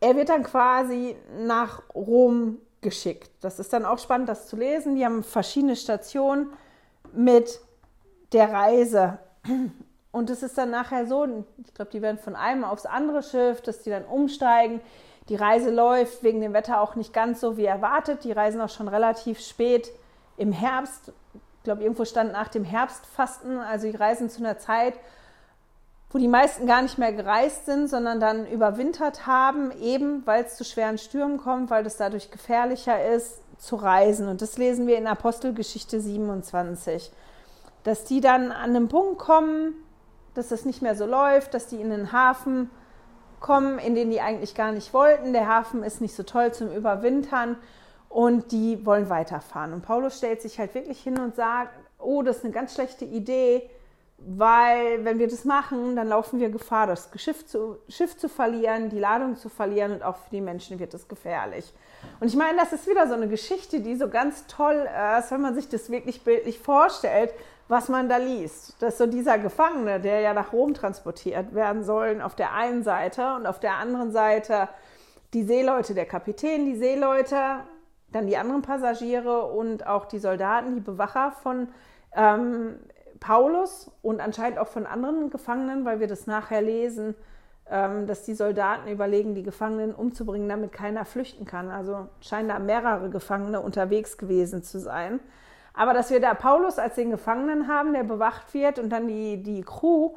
er 0.00 0.16
wird 0.16 0.30
dann 0.30 0.42
quasi 0.42 1.16
nach 1.38 1.82
Rom 1.94 2.58
geschickt. 2.80 3.30
Das 3.40 3.58
ist 3.58 3.72
dann 3.72 3.84
auch 3.84 3.98
spannend, 3.98 4.28
das 4.28 4.48
zu 4.48 4.56
lesen. 4.56 4.96
Die 4.96 5.04
haben 5.04 5.22
verschiedene 5.22 5.76
Stationen 5.76 6.52
mit 7.12 7.60
der 8.32 8.52
Reise. 8.52 9.18
Und 10.12 10.30
es 10.30 10.42
ist 10.42 10.58
dann 10.58 10.70
nachher 10.70 11.06
so, 11.06 11.44
ich 11.64 11.74
glaube, 11.74 11.90
die 11.90 12.02
werden 12.02 12.18
von 12.18 12.34
einem 12.34 12.64
aufs 12.64 12.86
andere 12.86 13.22
Schiff, 13.22 13.60
dass 13.60 13.82
die 13.82 13.90
dann 13.90 14.04
umsteigen. 14.04 14.80
Die 15.28 15.36
Reise 15.36 15.70
läuft 15.70 16.22
wegen 16.22 16.40
dem 16.40 16.52
Wetter 16.52 16.80
auch 16.80 16.96
nicht 16.96 17.12
ganz 17.12 17.40
so 17.40 17.56
wie 17.56 17.66
erwartet. 17.66 18.24
Die 18.24 18.32
reisen 18.32 18.60
auch 18.60 18.68
schon 18.68 18.88
relativ 18.88 19.38
spät 19.40 19.92
im 20.36 20.52
Herbst. 20.52 21.12
Ich 21.34 21.64
glaube, 21.64 21.82
irgendwo 21.82 22.04
stand 22.04 22.32
nach 22.32 22.48
dem 22.48 22.64
Herbstfasten. 22.64 23.58
Also 23.58 23.88
die 23.88 23.96
reisen 23.96 24.30
zu 24.30 24.40
einer 24.40 24.58
Zeit, 24.58 24.94
wo 26.10 26.18
die 26.18 26.28
meisten 26.28 26.66
gar 26.66 26.82
nicht 26.82 26.98
mehr 26.98 27.12
gereist 27.12 27.66
sind, 27.66 27.88
sondern 27.88 28.18
dann 28.18 28.46
überwintert 28.46 29.26
haben, 29.26 29.70
eben 29.80 30.26
weil 30.26 30.44
es 30.44 30.56
zu 30.56 30.64
schweren 30.64 30.98
Stürmen 30.98 31.38
kommt, 31.38 31.70
weil 31.70 31.86
es 31.86 31.96
dadurch 31.96 32.30
gefährlicher 32.30 33.04
ist, 33.04 33.40
zu 33.58 33.76
reisen. 33.76 34.28
Und 34.28 34.42
das 34.42 34.58
lesen 34.58 34.86
wir 34.86 34.98
in 34.98 35.06
Apostelgeschichte 35.06 36.00
27. 36.00 37.12
Dass 37.84 38.04
die 38.04 38.20
dann 38.20 38.50
an 38.50 38.70
einen 38.70 38.88
Punkt 38.88 39.18
kommen, 39.18 39.74
dass 40.34 40.48
das 40.48 40.64
nicht 40.64 40.82
mehr 40.82 40.96
so 40.96 41.06
läuft, 41.06 41.54
dass 41.54 41.66
die 41.66 41.80
in 41.80 41.90
den 41.90 42.12
Hafen 42.12 42.70
kommen, 43.38 43.78
in 43.78 43.94
den 43.94 44.10
die 44.10 44.20
eigentlich 44.20 44.54
gar 44.54 44.72
nicht 44.72 44.92
wollten. 44.92 45.32
Der 45.32 45.46
Hafen 45.46 45.82
ist 45.82 46.00
nicht 46.00 46.14
so 46.14 46.22
toll 46.22 46.52
zum 46.52 46.72
Überwintern 46.72 47.56
und 48.08 48.50
die 48.52 48.84
wollen 48.84 49.08
weiterfahren. 49.08 49.72
Und 49.72 49.82
Paulus 49.82 50.18
stellt 50.18 50.42
sich 50.42 50.58
halt 50.58 50.74
wirklich 50.74 51.00
hin 51.00 51.18
und 51.18 51.36
sagt, 51.36 51.72
oh, 51.98 52.22
das 52.22 52.38
ist 52.38 52.44
eine 52.44 52.52
ganz 52.52 52.74
schlechte 52.74 53.04
Idee, 53.04 53.70
weil 54.26 55.04
wenn 55.04 55.18
wir 55.18 55.28
das 55.28 55.44
machen, 55.44 55.96
dann 55.96 56.08
laufen 56.08 56.40
wir 56.40 56.50
Gefahr, 56.50 56.86
das 56.86 57.10
Schiff 57.16 57.46
zu, 57.46 57.78
Schiff 57.88 58.16
zu 58.16 58.28
verlieren, 58.28 58.90
die 58.90 58.98
Ladung 58.98 59.36
zu 59.36 59.48
verlieren 59.48 59.92
und 59.92 60.02
auch 60.02 60.16
für 60.16 60.30
die 60.30 60.40
Menschen 60.42 60.78
wird 60.78 60.92
es 60.92 61.08
gefährlich. 61.08 61.72
Und 62.20 62.28
ich 62.28 62.36
meine, 62.36 62.58
das 62.58 62.72
ist 62.72 62.86
wieder 62.86 63.08
so 63.08 63.14
eine 63.14 63.28
Geschichte, 63.28 63.80
die 63.80 63.96
so 63.96 64.08
ganz 64.08 64.46
toll 64.46 64.86
ist, 65.18 65.30
wenn 65.30 65.40
man 65.40 65.54
sich 65.54 65.68
das 65.68 65.90
wirklich 65.90 66.22
bildlich 66.22 66.58
vorstellt, 66.58 67.32
was 67.68 67.88
man 67.88 68.08
da 68.08 68.18
liest. 68.18 68.82
Dass 68.82 68.98
so 68.98 69.06
dieser 69.06 69.38
Gefangene, 69.38 70.00
der 70.00 70.20
ja 70.20 70.34
nach 70.34 70.52
Rom 70.52 70.74
transportiert 70.74 71.54
werden 71.54 71.82
soll, 71.82 72.20
auf 72.20 72.34
der 72.34 72.52
einen 72.52 72.82
Seite 72.82 73.34
und 73.36 73.46
auf 73.46 73.58
der 73.58 73.76
anderen 73.76 74.12
Seite 74.12 74.68
die 75.32 75.44
Seeleute, 75.44 75.94
der 75.94 76.06
Kapitän, 76.06 76.66
die 76.66 76.76
Seeleute, 76.76 77.60
dann 78.12 78.26
die 78.26 78.36
anderen 78.36 78.62
Passagiere 78.62 79.46
und 79.46 79.86
auch 79.86 80.04
die 80.06 80.18
Soldaten, 80.18 80.74
die 80.74 80.80
Bewacher 80.80 81.32
von 81.42 81.68
ähm, 82.14 82.76
Paulus 83.20 83.90
und 84.02 84.20
anscheinend 84.20 84.58
auch 84.58 84.68
von 84.68 84.86
anderen 84.86 85.30
Gefangenen, 85.30 85.84
weil 85.84 86.00
wir 86.00 86.08
das 86.08 86.26
nachher 86.26 86.62
lesen, 86.62 87.14
ähm, 87.70 88.06
dass 88.06 88.24
die 88.24 88.34
Soldaten 88.34 88.90
überlegen, 88.90 89.34
die 89.34 89.42
Gefangenen 89.42 89.94
umzubringen, 89.94 90.48
damit 90.48 90.72
keiner 90.72 91.04
flüchten 91.04 91.44
kann. 91.44 91.70
Also 91.70 92.08
scheinen 92.20 92.48
da 92.48 92.58
mehrere 92.58 93.10
Gefangene 93.10 93.60
unterwegs 93.60 94.18
gewesen 94.18 94.62
zu 94.62 94.80
sein. 94.80 95.20
Aber 95.74 95.94
dass 95.94 96.10
wir 96.10 96.20
da 96.20 96.34
Paulus 96.34 96.78
als 96.78 96.96
den 96.96 97.10
Gefangenen 97.10 97.68
haben, 97.68 97.92
der 97.92 98.02
bewacht 98.02 98.52
wird 98.54 98.78
und 98.78 98.90
dann 98.90 99.06
die, 99.06 99.42
die 99.42 99.62
Crew, 99.62 100.14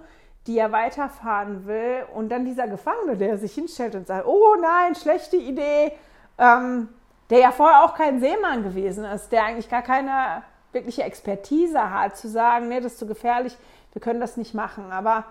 die 0.47 0.55
ja 0.55 0.71
weiterfahren 0.71 1.67
will 1.67 2.05
und 2.13 2.29
dann 2.29 2.45
dieser 2.45 2.67
Gefangene, 2.67 3.17
der 3.17 3.37
sich 3.37 3.53
hinstellt 3.53 3.95
und 3.95 4.07
sagt, 4.07 4.25
oh 4.25 4.55
nein, 4.59 4.95
schlechte 4.95 5.37
Idee, 5.37 5.93
ähm, 6.37 6.89
der 7.29 7.39
ja 7.39 7.51
vorher 7.51 7.83
auch 7.83 7.93
kein 7.93 8.19
Seemann 8.19 8.63
gewesen 8.63 9.05
ist, 9.05 9.31
der 9.31 9.45
eigentlich 9.45 9.69
gar 9.69 9.83
keine 9.83 10.43
wirkliche 10.73 11.03
Expertise 11.03 11.91
hat, 11.91 12.17
zu 12.17 12.27
sagen, 12.27 12.67
nee, 12.67 12.79
das 12.79 12.93
ist 12.93 12.99
zu 12.99 13.07
gefährlich, 13.07 13.55
wir 13.93 14.01
können 14.01 14.19
das 14.19 14.37
nicht 14.37 14.53
machen. 14.53 14.91
Aber 14.91 15.25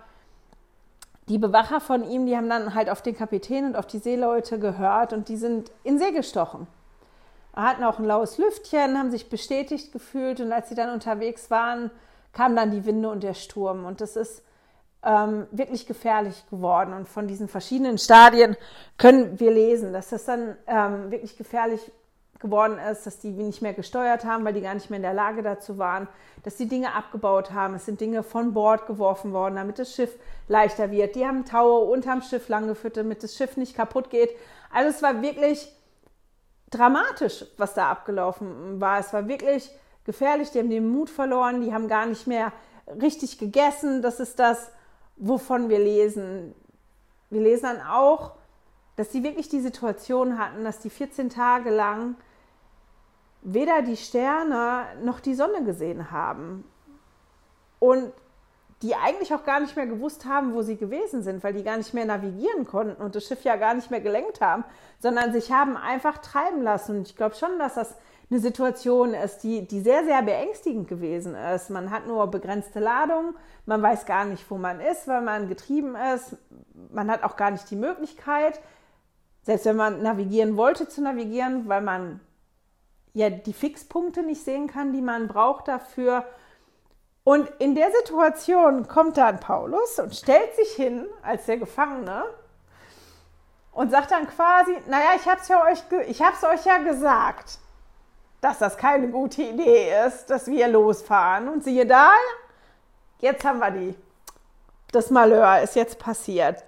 die 1.29 1.39
Bewacher 1.39 1.81
von 1.81 2.09
ihm, 2.09 2.27
die 2.27 2.37
haben 2.37 2.49
dann 2.49 2.75
halt 2.75 2.91
auf 2.91 3.03
den 3.03 3.17
Kapitän 3.17 3.67
und 3.67 3.77
auf 3.77 3.87
die 3.87 3.99
Seeleute 3.99 4.59
gehört 4.59 5.13
und 5.13 5.29
die 5.29 5.37
sind 5.37 5.71
in 5.85 5.99
See 5.99 6.13
gestochen. 6.13 6.67
Hatten 7.55 7.85
auch 7.85 7.99
ein 7.99 8.05
laues 8.05 8.39
Lüftchen, 8.39 8.99
haben 8.99 9.11
sich 9.11 9.29
bestätigt 9.29 9.93
gefühlt 9.93 10.41
und 10.41 10.53
als 10.53 10.69
sie 10.69 10.75
dann 10.75 10.91
unterwegs 10.91 11.51
waren, 11.51 11.91
kamen 12.33 12.57
dann 12.57 12.71
die 12.71 12.85
Winde 12.87 13.11
und 13.11 13.23
der 13.23 13.35
Sturm. 13.35 13.85
Und 13.85 14.01
das 14.01 14.17
ist 14.17 14.43
ähm, 15.05 15.47
wirklich 15.51 15.87
gefährlich 15.87 16.45
geworden. 16.51 16.95
Und 16.95 17.09
von 17.09 17.27
diesen 17.27 17.49
verschiedenen 17.49 17.99
Stadien 17.99 18.57
können 18.97 19.39
wir 19.39 19.51
lesen, 19.51 19.93
dass 19.93 20.11
das 20.11 20.25
dann 20.25 20.57
ähm, 20.67 21.11
wirklich 21.11 21.37
gefährlich 21.37 21.93
geworden 22.43 22.79
ist, 22.91 23.07
dass 23.07 23.19
die 23.19 23.31
nicht 23.31 23.63
mehr 23.63 23.73
gesteuert 23.73 24.27
haben, 24.27 24.45
weil 24.45 24.53
die 24.53 24.61
gar 24.61 24.75
nicht 24.75 24.91
mehr 24.91 24.99
in 24.99 25.03
der 25.03 25.15
Lage 25.15 25.43
dazu 25.43 25.79
waren, 25.79 26.07
dass 26.43 26.57
die 26.57 26.69
Dinge 26.69 26.95
abgebaut 26.95 27.53
haben. 27.53 27.75
Es 27.75 27.87
sind 27.87 28.01
Dinge 28.01 28.23
von 28.23 28.53
Bord 28.53 28.87
geworfen 28.87 29.33
worden, 29.33 29.57
damit 29.57 29.79
das 29.79 29.95
Schiff 29.95 30.15
leichter 30.49 30.91
wird. 30.91 31.15
Die 31.15 31.27
haben 31.27 31.47
Taue 31.47 31.91
unterm 31.91 32.21
Schiff 32.21 32.49
langgeführt, 32.49 32.99
damit 32.99 33.23
das 33.23 33.35
Schiff 33.35 33.57
nicht 33.57 33.75
kaputt 33.75 34.11
geht. 34.11 34.31
Also 34.71 34.91
es 34.91 35.03
war 35.03 35.23
wirklich 35.23 35.73
dramatisch, 36.71 37.47
was 37.57 37.73
da 37.73 37.91
abgelaufen 37.91 38.81
war. 38.81 38.99
Es 38.99 39.13
war 39.13 39.29
wirklich 39.29 39.71
gefährlich. 40.05 40.51
Die 40.51 40.59
haben 40.59 40.71
den 40.71 40.89
Mut 40.89 41.09
verloren. 41.09 41.63
Die 41.63 41.73
haben 41.73 41.89
gar 41.89 42.07
nicht 42.07 42.27
mehr 42.27 42.53
richtig 43.01 43.39
gegessen. 43.39 44.03
Das 44.03 44.21
ist 44.21 44.39
das, 44.39 44.71
wovon 45.17 45.69
wir 45.69 45.79
lesen. 45.79 46.55
Wir 47.31 47.41
lesen 47.41 47.65
dann 47.65 47.81
auch, 47.81 48.33
dass 48.97 49.13
sie 49.13 49.23
wirklich 49.23 49.49
die 49.49 49.61
Situation 49.61 50.39
hatten, 50.39 50.65
dass 50.65 50.81
die 50.81 50.91
14 50.91 51.31
Tage 51.31 51.71
lang 51.71 52.17
weder 53.43 53.83
die 53.83 53.97
Sterne 53.97 54.85
noch 55.03 55.21
die 55.21 55.35
Sonne 55.35 55.65
gesehen 55.65 56.11
haben. 56.11 56.65
Und 57.79 58.13
die 58.83 58.97
eigentlich 58.97 59.33
auch 59.33 59.45
gar 59.45 59.61
nicht 59.61 59.77
mehr 59.77 59.87
gewusst 59.87 60.25
haben, 60.25 60.55
wo 60.55 60.63
sie 60.63 60.77
gewesen 60.77 61.23
sind, 61.23 61.45
weil 61.45 61.53
die 61.53 61.63
gar 61.63 61.77
nicht 61.77 61.95
mehr 61.95 62.05
navigieren 62.05 62.67
konnten 62.67 63.01
und 63.01 63.15
das 63.15 63.25
Schiff 63.25 63.45
ja 63.45 63.55
gar 63.55 63.75
nicht 63.75 63.93
mehr 63.93 64.01
gelenkt 64.01 64.41
haben, 64.41 64.65
sondern 64.99 65.33
sich 65.33 65.53
haben 65.53 65.77
einfach 65.77 66.19
treiben 66.19 66.63
lassen. 66.63 66.99
Und 66.99 67.09
ich 67.09 67.17
glaube 67.17 67.37
schon, 67.37 67.59
dass 67.61 67.75
das 67.75 67.97
eine 68.29 68.41
Situation 68.41 69.15
ist, 69.15 69.45
die, 69.45 69.69
die 69.69 69.81
sehr, 69.81 70.05
sehr 70.05 70.23
beängstigend 70.23 70.89
gewesen 70.89 71.37
ist. 71.37 71.71
Man 71.71 71.91
hat 71.91 72.09
nur 72.09 72.27
begrenzte 72.29 72.81
Ladung, 72.81 73.35
man 73.67 73.83
weiß 73.83 74.05
gar 74.05 74.25
nicht, 74.25 74.51
wo 74.51 74.59
man 74.59 74.81
ist, 74.81 75.07
weil 75.07 75.23
man 75.23 75.49
getrieben 75.49 75.95
ist. 76.17 76.37
Man 76.91 77.11
hat 77.11 77.23
auch 77.23 77.37
gar 77.37 77.53
nicht 77.53 77.71
die 77.71 77.77
Möglichkeit, 77.77 78.61
selbst 79.43 79.67
wenn 79.67 79.77
man 79.77 80.03
navigieren 80.03 80.57
wollte, 80.57 80.89
zu 80.89 81.03
navigieren, 81.03 81.69
weil 81.69 81.83
man 81.83 82.21
ja 83.15 83.31
die 83.31 83.53
Fixpunkte 83.53 84.23
nicht 84.23 84.45
sehen 84.45 84.67
kann, 84.67 84.93
die 84.93 85.03
man 85.03 85.29
braucht 85.29 85.69
dafür. 85.69 86.25
Und 87.25 87.49
in 87.59 87.75
der 87.75 87.91
Situation 87.93 88.89
kommt 88.89 89.17
dann 89.17 89.39
Paulus 89.39 89.99
und 89.99 90.15
stellt 90.15 90.55
sich 90.57 90.73
hin 90.73 91.07
als 91.23 91.47
der 91.47 91.59
Gefangene 91.59 92.25
und 93.73 93.91
sagt 93.91 94.11
dann 94.11 94.27
quasi, 94.27 94.77
naja, 94.89 95.11
ich 95.17 95.29
habe 95.29 95.41
es 95.41 95.49
ja 95.49 95.63
euch, 95.65 95.83
euch 95.93 96.65
ja 96.65 96.79
gesagt 96.79 97.59
dass 98.43 98.59
das 98.59 98.77
keine 98.77 99.09
gute 99.09 99.41
Idee 99.41 100.05
ist, 100.05 100.29
dass 100.29 100.49
wir 100.49 100.67
losfahren. 100.67 101.49
Und 101.49 101.63
siehe 101.63 101.87
da, 101.87 102.11
jetzt 103.21 103.45
haben 103.45 103.61
wir 103.61 103.71
die. 103.71 103.95
Das 104.91 105.11
Malheur 105.11 105.61
ist 105.61 105.77
jetzt 105.77 105.99
passiert. 105.99 106.65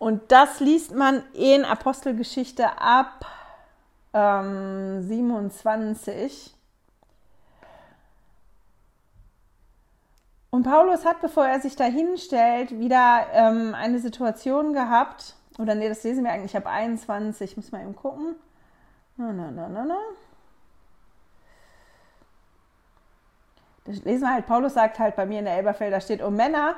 Und 0.00 0.32
das 0.32 0.58
liest 0.58 0.94
man 0.94 1.22
in 1.32 1.64
Apostelgeschichte 1.64 2.76
ab 2.76 3.24
ähm, 4.14 5.02
27. 5.02 6.54
Und 10.50 10.64
Paulus 10.64 11.06
hat, 11.06 11.20
bevor 11.22 11.46
er 11.46 11.60
sich 11.60 11.76
da 11.76 11.84
hinstellt, 11.84 12.78
wieder 12.78 13.26
ähm, 13.32 13.74
eine 13.74 13.98
Situation 14.00 14.74
gehabt, 14.74 15.34
oder 15.58 15.74
nee, 15.74 15.88
das 15.88 16.02
lesen 16.02 16.24
wir 16.24 16.30
eigentlich 16.30 16.56
ab 16.56 16.66
21, 16.66 17.56
muss 17.56 17.72
man 17.72 17.82
eben 17.82 17.96
gucken. 17.96 18.36
Na, 19.16 19.32
na, 19.32 19.50
na, 19.50 19.68
na, 19.68 19.84
na. 19.84 19.98
Das 23.84 24.04
lesen 24.04 24.22
wir 24.22 24.34
halt, 24.34 24.46
Paulus 24.46 24.74
sagt 24.74 24.98
halt 24.98 25.16
bei 25.16 25.26
mir 25.26 25.38
in 25.38 25.46
der 25.46 25.56
Elberfelder 25.56 26.00
steht, 26.00 26.22
um 26.22 26.36
Männer, 26.36 26.76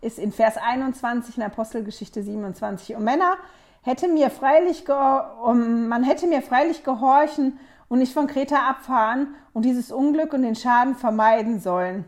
ist 0.00 0.18
in 0.18 0.32
Vers 0.32 0.56
21 0.56 1.36
in 1.36 1.42
Apostelgeschichte 1.42 2.22
27, 2.22 2.94
um 2.94 3.02
Männer 3.02 3.38
hätte 3.84 4.08
mir 4.08 4.30
freilich, 4.30 4.84
um, 4.88 5.88
man 5.88 6.02
hätte 6.02 6.26
mir 6.26 6.42
freilich 6.42 6.84
gehorchen 6.84 7.58
und 7.88 8.00
nicht 8.00 8.12
von 8.12 8.26
Kreta 8.26 8.68
abfahren 8.68 9.34
und 9.52 9.64
dieses 9.64 9.92
Unglück 9.92 10.32
und 10.32 10.42
den 10.42 10.56
Schaden 10.56 10.96
vermeiden 10.96 11.60
sollen. 11.60 12.04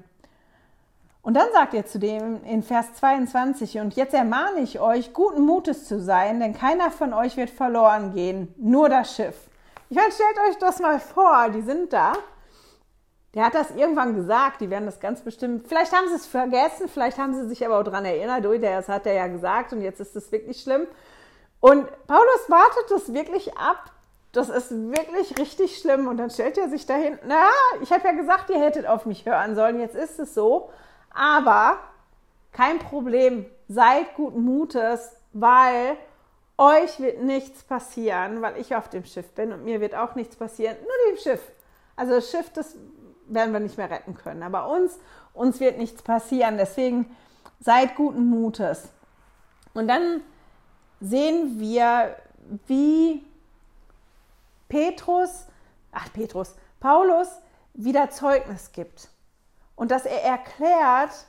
Und 1.23 1.35
dann 1.35 1.49
sagt 1.53 1.75
er 1.75 1.87
zudem 1.87 2.43
in 2.45 2.63
Vers 2.63 2.95
22, 2.95 3.79
und 3.79 3.95
jetzt 3.95 4.15
ermahne 4.15 4.61
ich 4.61 4.81
euch, 4.81 5.13
guten 5.13 5.43
Mutes 5.43 5.85
zu 5.85 6.01
sein, 6.01 6.41
denn 6.41 6.55
keiner 6.55 6.91
von 6.91 7.13
euch 7.13 7.37
wird 7.37 7.51
verloren 7.51 8.13
gehen, 8.13 8.55
nur 8.57 8.89
das 8.89 9.15
Schiff. 9.15 9.37
Ich 9.91 9.97
meine, 9.97 10.13
stellt 10.13 10.49
euch 10.49 10.59
das 10.59 10.81
mal 10.81 10.99
vor, 10.99 11.49
die 11.51 11.63
sind 11.63 11.93
da 11.93 12.13
der 13.37 13.45
hat 13.45 13.55
das 13.55 13.71
irgendwann 13.71 14.15
gesagt, 14.15 14.63
die 14.63 14.71
werden 14.71 14.87
das 14.87 14.99
ganz 14.99 15.21
bestimmt, 15.21 15.69
vielleicht 15.69 15.93
haben 15.93 16.09
sie 16.09 16.15
es 16.15 16.25
vergessen, 16.25 16.89
vielleicht 16.89 17.19
haben 17.19 17.35
sie 17.35 17.47
sich 17.47 17.67
aber 17.67 17.79
auch 17.79 17.83
daran 17.83 18.07
erinnert, 18.07 18.47
das 18.63 18.89
hat 18.89 19.05
er 19.05 19.13
ja 19.13 19.27
gesagt 19.27 19.75
und 19.75 19.83
jetzt 19.83 20.01
ist 20.01 20.17
es 20.17 20.33
wirklich 20.33 20.63
schlimm. 20.63 20.87
Und 21.67 21.89
Paulus 22.07 22.49
wartet 22.49 22.91
das 22.91 23.13
wirklich 23.13 23.59
ab. 23.59 23.91
Das 24.31 24.49
ist 24.49 24.71
wirklich 24.71 25.37
richtig 25.37 25.79
schlimm. 25.79 26.07
Und 26.07 26.17
dann 26.17 26.31
stellt 26.31 26.57
er 26.59 26.69
sich 26.69 26.87
dahin, 26.87 27.19
na, 27.27 27.49
ich 27.83 27.91
habe 27.91 28.07
ja 28.07 28.13
gesagt, 28.13 28.51
ihr 28.51 28.61
hättet 28.61 28.87
auf 28.87 29.05
mich 29.05 29.27
hören 29.27 29.57
sollen, 29.57 29.81
jetzt 29.81 29.97
ist 29.97 30.21
es 30.21 30.33
so. 30.33 30.71
Aber 31.11 31.79
kein 32.53 32.79
Problem, 32.79 33.47
seid 33.67 34.15
guten 34.15 34.45
Mutes, 34.45 35.17
weil 35.33 35.97
euch 36.57 37.01
wird 37.01 37.23
nichts 37.23 37.65
passieren, 37.65 38.43
weil 38.43 38.59
ich 38.59 38.77
auf 38.77 38.89
dem 38.89 39.05
Schiff 39.05 39.29
bin 39.31 39.53
und 39.53 39.65
mir 39.65 39.81
wird 39.81 39.97
auch 39.97 40.15
nichts 40.15 40.37
passieren, 40.37 40.77
nur 40.83 41.11
dem 41.11 41.21
Schiff. 41.21 41.43
Also 41.97 42.15
das 42.15 42.31
Schiff, 42.31 42.49
das 42.53 42.77
werden 43.27 43.53
wir 43.53 43.59
nicht 43.59 43.77
mehr 43.77 43.91
retten 43.91 44.15
können. 44.15 44.45
Aber 44.45 44.69
uns, 44.69 45.01
uns 45.35 45.59
wird 45.59 45.79
nichts 45.79 46.01
passieren. 46.01 46.59
Deswegen 46.59 47.17
seid 47.59 47.97
guten 47.97 48.31
Mutes. 48.31 48.89
Und 49.75 49.89
dann 49.89 50.21
sehen 51.01 51.59
wir, 51.59 52.17
wie 52.67 53.25
Petrus, 54.69 55.47
ach 55.93 56.13
Petrus, 56.13 56.55
Paulus 56.81 57.29
wieder 57.75 58.11
Zeugnis 58.11 58.73
gibt. 58.73 59.09
Und 59.75 59.91
dass 59.91 60.07
er 60.07 60.23
erklärt, 60.23 61.27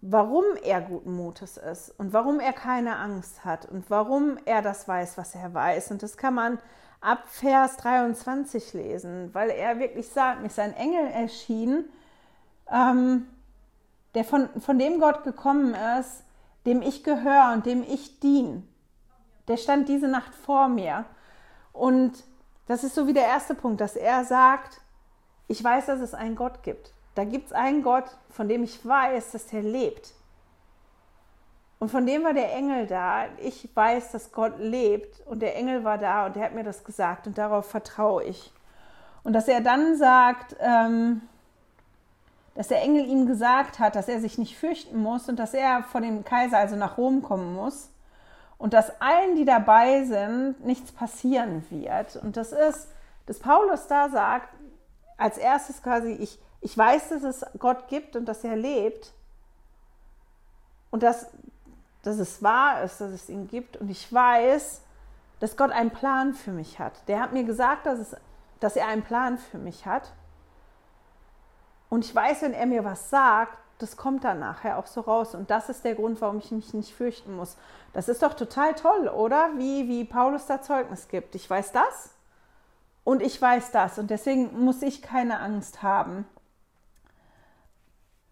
warum 0.00 0.44
er 0.62 0.80
guten 0.82 1.16
Mutes 1.16 1.56
ist 1.56 1.94
und 1.98 2.12
warum 2.12 2.40
er 2.40 2.52
keine 2.52 2.96
Angst 2.96 3.44
hat 3.44 3.66
und 3.66 3.88
warum 3.88 4.38
er 4.44 4.60
das 4.60 4.86
weiß, 4.86 5.16
was 5.16 5.34
er 5.34 5.54
weiß. 5.54 5.90
Und 5.92 6.02
das 6.02 6.16
kann 6.16 6.34
man 6.34 6.58
ab 7.00 7.22
Vers 7.26 7.76
23 7.78 8.74
lesen, 8.74 9.32
weil 9.32 9.50
er 9.50 9.78
wirklich 9.78 10.08
sagt, 10.08 10.40
mir 10.40 10.48
ist 10.48 10.58
ein 10.58 10.74
Engel 10.74 11.06
erschienen, 11.06 11.84
ähm, 12.70 13.26
der 14.14 14.24
von, 14.24 14.48
von 14.60 14.78
dem 14.78 15.00
Gott 15.00 15.24
gekommen 15.24 15.74
ist, 16.00 16.22
dem 16.66 16.82
ich 16.82 17.04
gehöre 17.04 17.52
und 17.52 17.66
dem 17.66 17.82
ich 17.82 18.20
diene. 18.20 18.62
Der 19.48 19.56
stand 19.56 19.88
diese 19.88 20.08
Nacht 20.08 20.34
vor 20.34 20.68
mir. 20.68 21.04
Und 21.72 22.24
das 22.66 22.84
ist 22.84 22.94
so 22.94 23.06
wie 23.06 23.12
der 23.12 23.26
erste 23.26 23.54
Punkt, 23.54 23.80
dass 23.80 23.96
er 23.96 24.24
sagt, 24.24 24.80
ich 25.48 25.62
weiß, 25.62 25.86
dass 25.86 26.00
es 26.00 26.14
einen 26.14 26.36
Gott 26.36 26.62
gibt. 26.62 26.94
Da 27.14 27.24
gibt 27.24 27.46
es 27.46 27.52
einen 27.52 27.82
Gott, 27.82 28.16
von 28.30 28.48
dem 28.48 28.62
ich 28.62 28.84
weiß, 28.84 29.32
dass 29.32 29.52
er 29.52 29.62
lebt. 29.62 30.14
Und 31.78 31.90
von 31.90 32.06
dem 32.06 32.24
war 32.24 32.32
der 32.32 32.54
Engel 32.54 32.86
da. 32.86 33.26
Ich 33.38 33.68
weiß, 33.74 34.12
dass 34.12 34.32
Gott 34.32 34.58
lebt 34.58 35.20
und 35.26 35.40
der 35.40 35.56
Engel 35.56 35.84
war 35.84 35.98
da 35.98 36.26
und 36.26 36.36
er 36.36 36.44
hat 36.44 36.54
mir 36.54 36.64
das 36.64 36.84
gesagt 36.84 37.26
und 37.26 37.36
darauf 37.36 37.68
vertraue 37.68 38.24
ich. 38.24 38.52
Und 39.22 39.32
dass 39.34 39.48
er 39.48 39.60
dann 39.60 39.96
sagt, 39.96 40.56
ähm, 40.60 41.22
dass 42.54 42.68
der 42.68 42.82
Engel 42.82 43.06
ihm 43.06 43.26
gesagt 43.26 43.78
hat, 43.78 43.96
dass 43.96 44.08
er 44.08 44.20
sich 44.20 44.38
nicht 44.38 44.56
fürchten 44.56 44.98
muss 44.98 45.28
und 45.28 45.38
dass 45.38 45.54
er 45.54 45.82
vor 45.82 46.00
dem 46.00 46.24
Kaiser, 46.24 46.58
also 46.58 46.76
nach 46.76 46.98
Rom 46.98 47.22
kommen 47.22 47.54
muss 47.54 47.90
und 48.58 48.72
dass 48.72 49.00
allen, 49.00 49.36
die 49.36 49.44
dabei 49.44 50.04
sind, 50.04 50.64
nichts 50.64 50.92
passieren 50.92 51.64
wird. 51.70 52.16
Und 52.16 52.36
das 52.36 52.52
ist, 52.52 52.88
dass 53.26 53.38
Paulus 53.38 53.86
da 53.88 54.08
sagt, 54.08 54.48
als 55.16 55.38
erstes 55.38 55.82
quasi, 55.82 56.12
ich, 56.12 56.38
ich 56.60 56.76
weiß, 56.76 57.08
dass 57.08 57.22
es 57.22 57.46
Gott 57.58 57.88
gibt 57.88 58.16
und 58.16 58.26
dass 58.26 58.44
er 58.44 58.56
lebt. 58.56 59.12
Und 60.90 61.02
dass 61.02 61.26
dass 62.04 62.18
es 62.18 62.42
wahr 62.42 62.82
ist, 62.82 63.00
dass 63.00 63.10
es 63.10 63.28
ihn 63.28 63.48
gibt. 63.48 63.76
Und 63.76 63.90
ich 63.90 64.12
weiß, 64.12 64.82
dass 65.40 65.56
Gott 65.56 65.72
einen 65.72 65.90
Plan 65.90 66.34
für 66.34 66.52
mich 66.52 66.78
hat. 66.78 66.92
Der 67.08 67.20
hat 67.20 67.32
mir 67.32 67.44
gesagt, 67.44 67.86
dass, 67.86 67.98
es, 67.98 68.16
dass 68.60 68.76
er 68.76 68.86
einen 68.86 69.02
Plan 69.02 69.38
für 69.38 69.58
mich 69.58 69.86
hat. 69.86 70.12
Und 71.94 72.04
ich 72.04 72.14
weiß, 72.14 72.42
wenn 72.42 72.52
er 72.52 72.66
mir 72.66 72.84
was 72.84 73.10
sagt, 73.10 73.58
das 73.78 73.96
kommt 73.96 74.24
dann 74.24 74.38
nachher 74.38 74.78
auch 74.78 74.86
so 74.86 75.00
raus. 75.00 75.34
Und 75.34 75.50
das 75.50 75.68
ist 75.68 75.84
der 75.84 75.94
Grund, 75.94 76.20
warum 76.20 76.38
ich 76.38 76.50
mich 76.50 76.74
nicht 76.74 76.94
fürchten 76.94 77.34
muss. 77.36 77.56
Das 77.92 78.08
ist 78.08 78.22
doch 78.22 78.34
total 78.34 78.74
toll, 78.74 79.08
oder? 79.08 79.50
Wie, 79.56 79.88
wie 79.88 80.04
Paulus 80.04 80.46
da 80.46 80.62
Zeugnis 80.62 81.08
gibt. 81.08 81.34
Ich 81.34 81.48
weiß 81.48 81.72
das 81.72 82.14
und 83.02 83.22
ich 83.22 83.40
weiß 83.40 83.70
das. 83.72 83.98
Und 83.98 84.10
deswegen 84.10 84.64
muss 84.64 84.82
ich 84.82 85.02
keine 85.02 85.40
Angst 85.40 85.82
haben. 85.82 86.26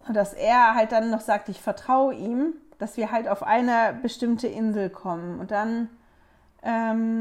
Und 0.06 0.14
dass 0.14 0.32
er 0.32 0.74
halt 0.74 0.92
dann 0.92 1.10
noch 1.10 1.20
sagt, 1.20 1.48
ich 1.48 1.60
vertraue 1.60 2.14
ihm 2.14 2.54
dass 2.82 2.96
wir 2.96 3.12
halt 3.12 3.28
auf 3.28 3.44
eine 3.44 3.96
bestimmte 4.02 4.48
Insel 4.48 4.90
kommen. 4.90 5.38
Und 5.38 5.52
dann, 5.52 5.88
ähm, 6.64 7.12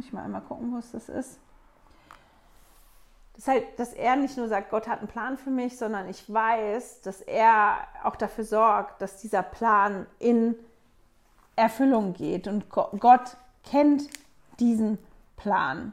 ich 0.00 0.10
mal 0.14 0.24
einmal 0.24 0.40
gucken, 0.40 0.72
wo 0.72 0.78
es 0.78 0.92
das 0.92 1.10
ist. 1.10 1.38
Das 3.38 3.46
ist 3.46 3.52
halt, 3.54 3.78
dass 3.78 3.92
er 3.92 4.16
nicht 4.16 4.36
nur 4.36 4.48
sagt, 4.48 4.68
Gott 4.68 4.88
hat 4.88 4.98
einen 4.98 5.06
Plan 5.06 5.38
für 5.38 5.50
mich, 5.50 5.78
sondern 5.78 6.08
ich 6.08 6.32
weiß, 6.32 7.02
dass 7.02 7.20
er 7.20 7.76
auch 8.02 8.16
dafür 8.16 8.42
sorgt, 8.42 9.00
dass 9.00 9.18
dieser 9.18 9.44
Plan 9.44 10.06
in 10.18 10.56
Erfüllung 11.54 12.14
geht. 12.14 12.48
Und 12.48 12.68
Gott 12.68 13.36
kennt 13.62 14.08
diesen 14.58 14.98
Plan. 15.36 15.92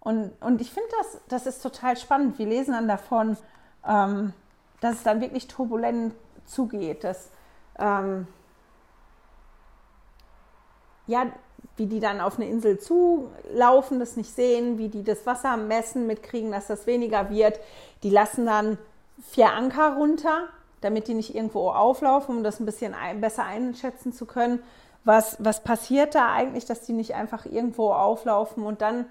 Und, 0.00 0.32
und 0.40 0.60
ich 0.60 0.72
finde, 0.72 0.88
das, 0.98 1.20
das 1.28 1.46
ist 1.46 1.62
total 1.62 1.96
spannend. 1.96 2.40
Wir 2.40 2.46
lesen 2.46 2.72
dann 2.72 2.88
davon, 2.88 3.36
ähm, 3.86 4.32
dass 4.80 4.96
es 4.96 5.02
dann 5.04 5.20
wirklich 5.20 5.46
turbulent 5.46 6.12
zugeht, 6.44 7.04
dass 7.04 7.30
ähm, 7.78 8.26
ja, 11.06 11.26
wie 11.76 11.86
die 11.86 12.00
dann 12.00 12.20
auf 12.20 12.36
eine 12.36 12.48
Insel 12.48 12.78
zulaufen, 12.78 13.98
das 13.98 14.16
nicht 14.16 14.34
sehen, 14.34 14.78
wie 14.78 14.88
die 14.88 15.02
das 15.02 15.26
Wasser 15.26 15.56
messen, 15.56 16.06
mitkriegen, 16.06 16.52
dass 16.52 16.66
das 16.66 16.86
weniger 16.86 17.30
wird. 17.30 17.58
Die 18.02 18.10
lassen 18.10 18.46
dann 18.46 18.78
vier 19.30 19.52
Anker 19.52 19.94
runter, 19.96 20.48
damit 20.80 21.08
die 21.08 21.14
nicht 21.14 21.34
irgendwo 21.34 21.70
auflaufen, 21.70 22.36
um 22.36 22.44
das 22.44 22.60
ein 22.60 22.66
bisschen 22.66 22.94
ein, 22.94 23.20
besser 23.20 23.44
einschätzen 23.44 24.12
zu 24.12 24.26
können. 24.26 24.62
Was, 25.04 25.36
was 25.38 25.62
passiert 25.62 26.14
da 26.14 26.32
eigentlich, 26.32 26.64
dass 26.64 26.82
die 26.82 26.92
nicht 26.92 27.14
einfach 27.14 27.46
irgendwo 27.46 27.92
auflaufen 27.92 28.64
und 28.64 28.80
dann 28.80 29.06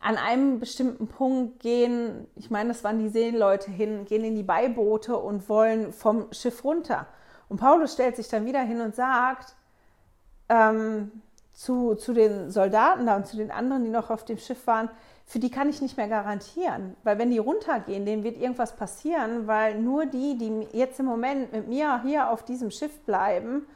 an 0.00 0.18
einem 0.18 0.60
bestimmten 0.60 1.08
Punkt 1.08 1.60
gehen, 1.60 2.26
ich 2.36 2.50
meine, 2.50 2.68
das 2.68 2.84
waren 2.84 2.98
die 2.98 3.08
Seeleute 3.08 3.70
hin, 3.70 4.04
gehen 4.04 4.22
in 4.22 4.34
die 4.34 4.42
Beiboote 4.42 5.16
und 5.16 5.48
wollen 5.48 5.94
vom 5.94 6.30
Schiff 6.30 6.62
runter. 6.62 7.06
Und 7.48 7.58
Paulus 7.58 7.94
stellt 7.94 8.16
sich 8.16 8.28
dann 8.28 8.44
wieder 8.44 8.60
hin 8.60 8.82
und 8.82 8.94
sagt 8.94 9.54
ähm, 10.50 11.22
zu, 11.54 11.94
zu 11.94 12.12
den 12.12 12.50
Soldaten 12.50 13.06
da 13.06 13.16
und 13.16 13.26
zu 13.26 13.36
den 13.36 13.50
anderen, 13.50 13.84
die 13.84 13.90
noch 13.90 14.10
auf 14.10 14.24
dem 14.24 14.38
Schiff 14.38 14.66
waren, 14.66 14.90
für 15.24 15.38
die 15.38 15.50
kann 15.50 15.70
ich 15.70 15.80
nicht 15.80 15.96
mehr 15.96 16.08
garantieren. 16.08 16.96
Weil 17.02 17.18
wenn 17.18 17.30
die 17.30 17.38
runtergehen, 17.38 18.04
denen 18.04 18.24
wird 18.24 18.36
irgendwas 18.36 18.76
passieren, 18.76 19.46
weil 19.46 19.80
nur 19.80 20.04
die, 20.06 20.36
die 20.36 20.68
jetzt 20.72 21.00
im 21.00 21.06
Moment 21.06 21.52
mit 21.52 21.68
mir 21.68 22.02
hier 22.02 22.28
auf 22.28 22.44
diesem 22.44 22.70
Schiff 22.70 23.00
bleiben, 23.02 23.66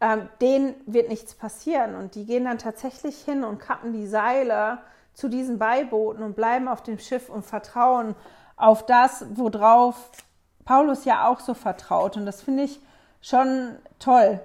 ähm, 0.00 0.28
denen 0.40 0.74
wird 0.86 1.10
nichts 1.10 1.34
passieren. 1.34 1.94
Und 1.94 2.14
die 2.14 2.24
gehen 2.24 2.44
dann 2.44 2.58
tatsächlich 2.58 3.16
hin 3.22 3.44
und 3.44 3.58
kappen 3.58 3.92
die 3.92 4.06
Seile 4.06 4.78
zu 5.12 5.28
diesen 5.28 5.58
Beibooten 5.58 6.22
und 6.22 6.34
bleiben 6.34 6.68
auf 6.68 6.82
dem 6.82 6.98
Schiff 6.98 7.28
und 7.28 7.44
vertrauen 7.44 8.14
auf 8.56 8.86
das, 8.86 9.26
worauf 9.34 10.10
Paulus 10.64 11.04
ja 11.04 11.28
auch 11.28 11.40
so 11.40 11.52
vertraut. 11.52 12.16
Und 12.16 12.24
das 12.24 12.40
finde 12.40 12.62
ich 12.62 12.80
schon 13.20 13.76
toll, 13.98 14.40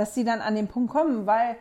dass 0.00 0.14
sie 0.14 0.24
dann 0.24 0.40
an 0.40 0.54
den 0.54 0.66
Punkt 0.66 0.90
kommen, 0.90 1.26
weil 1.26 1.56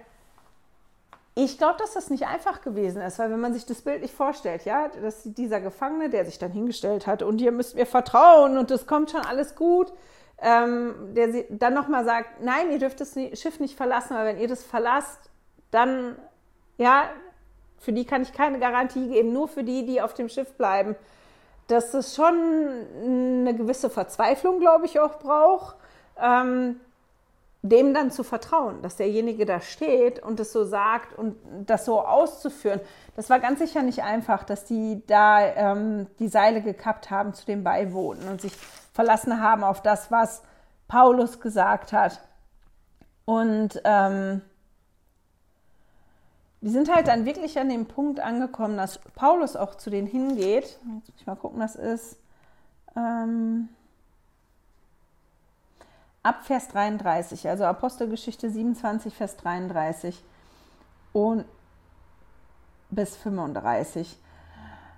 ich 1.35 1.57
glaube, 1.57 1.75
dass 1.77 1.93
das 1.93 2.09
nicht 2.09 2.25
einfach 2.25 2.61
gewesen 2.61 3.01
ist, 3.01 3.19
weil 3.19 3.31
wenn 3.31 3.39
man 3.39 3.53
sich 3.53 3.65
das 3.65 3.81
Bild 3.81 4.01
nicht 4.01 4.13
vorstellt, 4.13 4.65
ja, 4.65 4.87
dass 4.87 5.23
dieser 5.23 5.61
Gefangene, 5.61 6.09
der 6.09 6.25
sich 6.25 6.39
dann 6.39 6.51
hingestellt 6.51 7.05
hat 7.05 7.21
und 7.21 7.39
ihr 7.41 7.51
müsst 7.51 7.75
mir 7.75 7.85
vertrauen 7.85 8.57
und 8.57 8.71
das 8.71 8.87
kommt 8.87 9.11
schon 9.11 9.21
alles 9.21 9.55
gut, 9.55 9.91
ähm, 10.41 11.13
der 11.15 11.45
dann 11.49 11.73
nochmal 11.73 12.05
sagt, 12.05 12.41
nein, 12.41 12.71
ihr 12.71 12.79
dürft 12.79 13.01
das 13.01 13.13
Schiff 13.13 13.59
nicht 13.59 13.75
verlassen, 13.75 14.15
weil 14.15 14.25
wenn 14.25 14.39
ihr 14.39 14.47
das 14.47 14.63
verlasst, 14.63 15.29
dann, 15.71 16.15
ja, 16.77 17.09
für 17.77 17.91
die 17.93 18.05
kann 18.05 18.21
ich 18.21 18.33
keine 18.33 18.59
Garantie 18.59 19.07
geben, 19.07 19.33
nur 19.33 19.47
für 19.47 19.63
die, 19.63 19.85
die 19.85 20.01
auf 20.01 20.13
dem 20.13 20.29
Schiff 20.29 20.53
bleiben. 20.53 20.95
Dass 21.67 21.93
es 21.93 22.15
schon 22.15 22.35
eine 23.03 23.53
gewisse 23.53 23.89
Verzweiflung, 23.89 24.59
glaube 24.59 24.85
ich, 24.85 24.99
auch 24.99 25.19
braucht, 25.19 25.75
ähm, 26.21 26.79
dem 27.61 27.93
dann 27.93 28.09
zu 28.09 28.23
vertrauen, 28.23 28.81
dass 28.81 28.95
derjenige 28.95 29.45
da 29.45 29.59
steht 29.59 30.23
und 30.23 30.39
es 30.39 30.53
so 30.53 30.63
sagt 30.63 31.17
und 31.17 31.35
das 31.65 31.83
so 31.83 32.01
auszuführen. 32.01 32.79
Das 33.15 33.29
war 33.29 33.39
ganz 33.39 33.59
sicher 33.59 33.81
nicht 33.81 34.01
einfach, 34.01 34.43
dass 34.43 34.63
die 34.63 35.03
da 35.07 35.41
ähm, 35.41 36.07
die 36.19 36.29
Seile 36.29 36.61
gekappt 36.61 37.11
haben 37.11 37.33
zu 37.33 37.45
den 37.45 37.63
Beiwohnen 37.63 38.29
und 38.29 38.39
sich 38.39 38.55
verlassen 38.93 39.41
haben 39.41 39.63
auf 39.65 39.81
das, 39.81 40.09
was 40.09 40.41
Paulus 40.87 41.41
gesagt 41.41 41.91
hat. 41.91 42.21
Und 43.25 43.81
ähm, 43.83 44.41
wir 46.61 46.71
sind 46.71 46.93
halt 46.93 47.07
dann 47.07 47.25
wirklich 47.25 47.59
an 47.59 47.69
dem 47.69 47.85
Punkt 47.85 48.21
angekommen, 48.21 48.77
dass 48.77 48.99
Paulus 49.15 49.55
auch 49.55 49.75
zu 49.75 49.89
denen 49.89 50.07
hingeht. 50.07 50.63
Jetzt 50.63 50.85
muss 50.85 51.03
ich 51.17 51.27
mal 51.27 51.35
gucken, 51.35 51.59
das 51.59 51.75
ist 51.75 52.17
ähm, 52.95 53.69
ab 56.23 56.45
Vers 56.45 56.67
33, 56.69 57.47
also 57.47 57.65
Apostelgeschichte 57.65 58.49
27, 58.49 59.13
Vers 59.13 59.37
33 59.37 60.21
und 61.13 61.45
bis 62.89 63.15
35. 63.15 64.17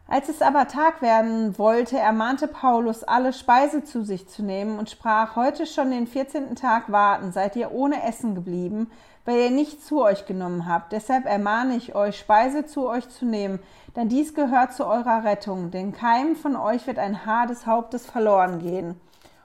Als 0.08 0.28
es 0.28 0.42
aber 0.42 0.68
Tag 0.68 1.02
werden 1.02 1.58
wollte, 1.58 1.98
ermahnte 1.98 2.48
Paulus, 2.48 3.04
alle 3.04 3.32
Speise 3.32 3.86
zu 3.86 4.04
sich 4.04 4.28
zu 4.28 4.44
nehmen 4.44 4.78
und 4.78 4.90
sprach, 4.90 5.38
heute 5.38 5.66
schon 5.66 5.92
den 5.92 6.06
14. 6.06 6.56
Tag 6.56 6.92
warten, 6.92 7.32
seid 7.32 7.56
ihr 7.56 7.72
ohne 7.72 8.04
Essen 8.04 8.36
geblieben, 8.36 8.92
weil 9.24 9.40
ihr 9.40 9.52
nicht 9.52 9.86
zu 9.86 10.04
euch 10.04 10.26
genommen 10.26 10.68
habt. 10.68 10.92
Deshalb 10.92 11.26
ermahne 11.26 11.78
ich 11.78 11.96
euch, 11.96 12.20
Speise 12.20 12.66
zu 12.66 12.90
euch 12.90 13.08
zu 13.08 13.26
nehmen, 13.26 13.60
denn 13.96 14.10
dies 14.10 14.34
gehört 14.34 14.74
zu 14.74 14.86
eurer 14.86 15.24
Rettung, 15.24 15.72
denn 15.72 15.94
keinem 15.94 16.36
von 16.36 16.58
euch 16.58 16.88
wird 16.88 17.00
ein 17.00 17.26
Haar 17.26 17.48
des 17.48 17.66
Hauptes 17.66 18.06
verloren 18.06 18.60
gehen. 18.60 19.00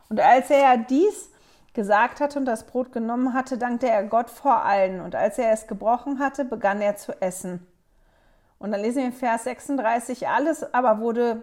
Und 0.08 0.20
als 0.20 0.50
er 0.50 0.78
dies 0.78 1.30
gesagt 1.76 2.20
hatte 2.20 2.40
und 2.40 2.46
das 2.46 2.64
Brot 2.64 2.90
genommen 2.90 3.34
hatte, 3.34 3.56
dankte 3.58 3.88
er 3.88 4.02
Gott 4.02 4.30
vor 4.30 4.64
allen. 4.64 5.00
Und 5.00 5.14
als 5.14 5.38
er 5.38 5.52
es 5.52 5.68
gebrochen 5.68 6.18
hatte, 6.18 6.44
begann 6.44 6.80
er 6.80 6.96
zu 6.96 7.12
essen. 7.22 7.64
Und 8.58 8.72
dann 8.72 8.80
lesen 8.80 8.98
wir 8.98 9.06
in 9.06 9.12
Vers 9.12 9.44
36, 9.44 10.26
alles 10.26 10.74
aber 10.74 10.98
wurde, 10.98 11.42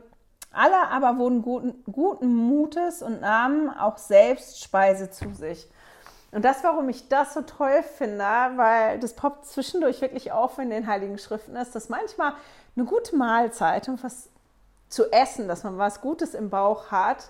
alle 0.52 0.90
aber 0.90 1.18
wurden 1.18 1.42
guten, 1.42 1.84
guten 1.90 2.36
Mutes 2.36 3.02
und 3.02 3.22
nahmen 3.22 3.70
auch 3.70 3.98
selbst 3.98 4.62
Speise 4.62 5.10
zu 5.10 5.34
sich. 5.34 5.70
Und 6.32 6.44
das, 6.44 6.64
warum 6.64 6.90
ich 6.90 7.08
das 7.10 7.36
so 7.36 7.44
toll 7.44 7.84
finde, 7.84 8.26
weil 8.56 9.00
das 9.00 9.14
poppt 9.14 9.46
zwischendurch 9.46 10.02
wirklich 10.02 10.32
auf 10.32 10.58
in 10.58 10.72
den 10.72 10.88
Heiligen 10.88 11.20
Schriften 11.20 11.56
ist, 11.56 11.76
dass 11.76 11.90
manchmal 11.90 12.34
eine 12.76 12.86
gute 12.86 13.16
Mahlzeit 13.16 13.88
und 13.88 14.04
was 14.04 14.30
zu 14.90 15.12
essen, 15.12 15.48
dass 15.48 15.64
man 15.64 15.78
was 15.78 16.02
Gutes 16.02 16.34
im 16.34 16.50
Bauch 16.50 16.90
hat, 16.90 17.30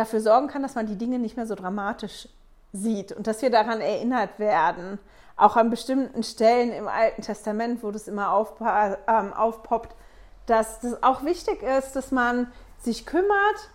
dafür 0.00 0.20
sorgen 0.20 0.48
kann, 0.48 0.62
dass 0.62 0.74
man 0.74 0.86
die 0.86 0.96
Dinge 0.96 1.18
nicht 1.18 1.36
mehr 1.36 1.46
so 1.46 1.54
dramatisch 1.54 2.28
sieht 2.72 3.12
und 3.12 3.26
dass 3.26 3.42
wir 3.42 3.50
daran 3.50 3.80
erinnert 3.80 4.38
werden, 4.38 4.98
auch 5.36 5.56
an 5.56 5.70
bestimmten 5.70 6.22
Stellen 6.22 6.72
im 6.72 6.88
Alten 6.88 7.22
Testament, 7.22 7.82
wo 7.82 7.90
das 7.90 8.08
immer 8.08 8.32
auf, 8.32 8.54
ähm, 8.60 9.32
aufpoppt, 9.32 9.94
dass 10.46 10.80
das 10.80 11.02
auch 11.02 11.24
wichtig 11.24 11.62
ist, 11.62 11.92
dass 11.92 12.10
man 12.10 12.52
sich 12.80 13.06
kümmert 13.06 13.70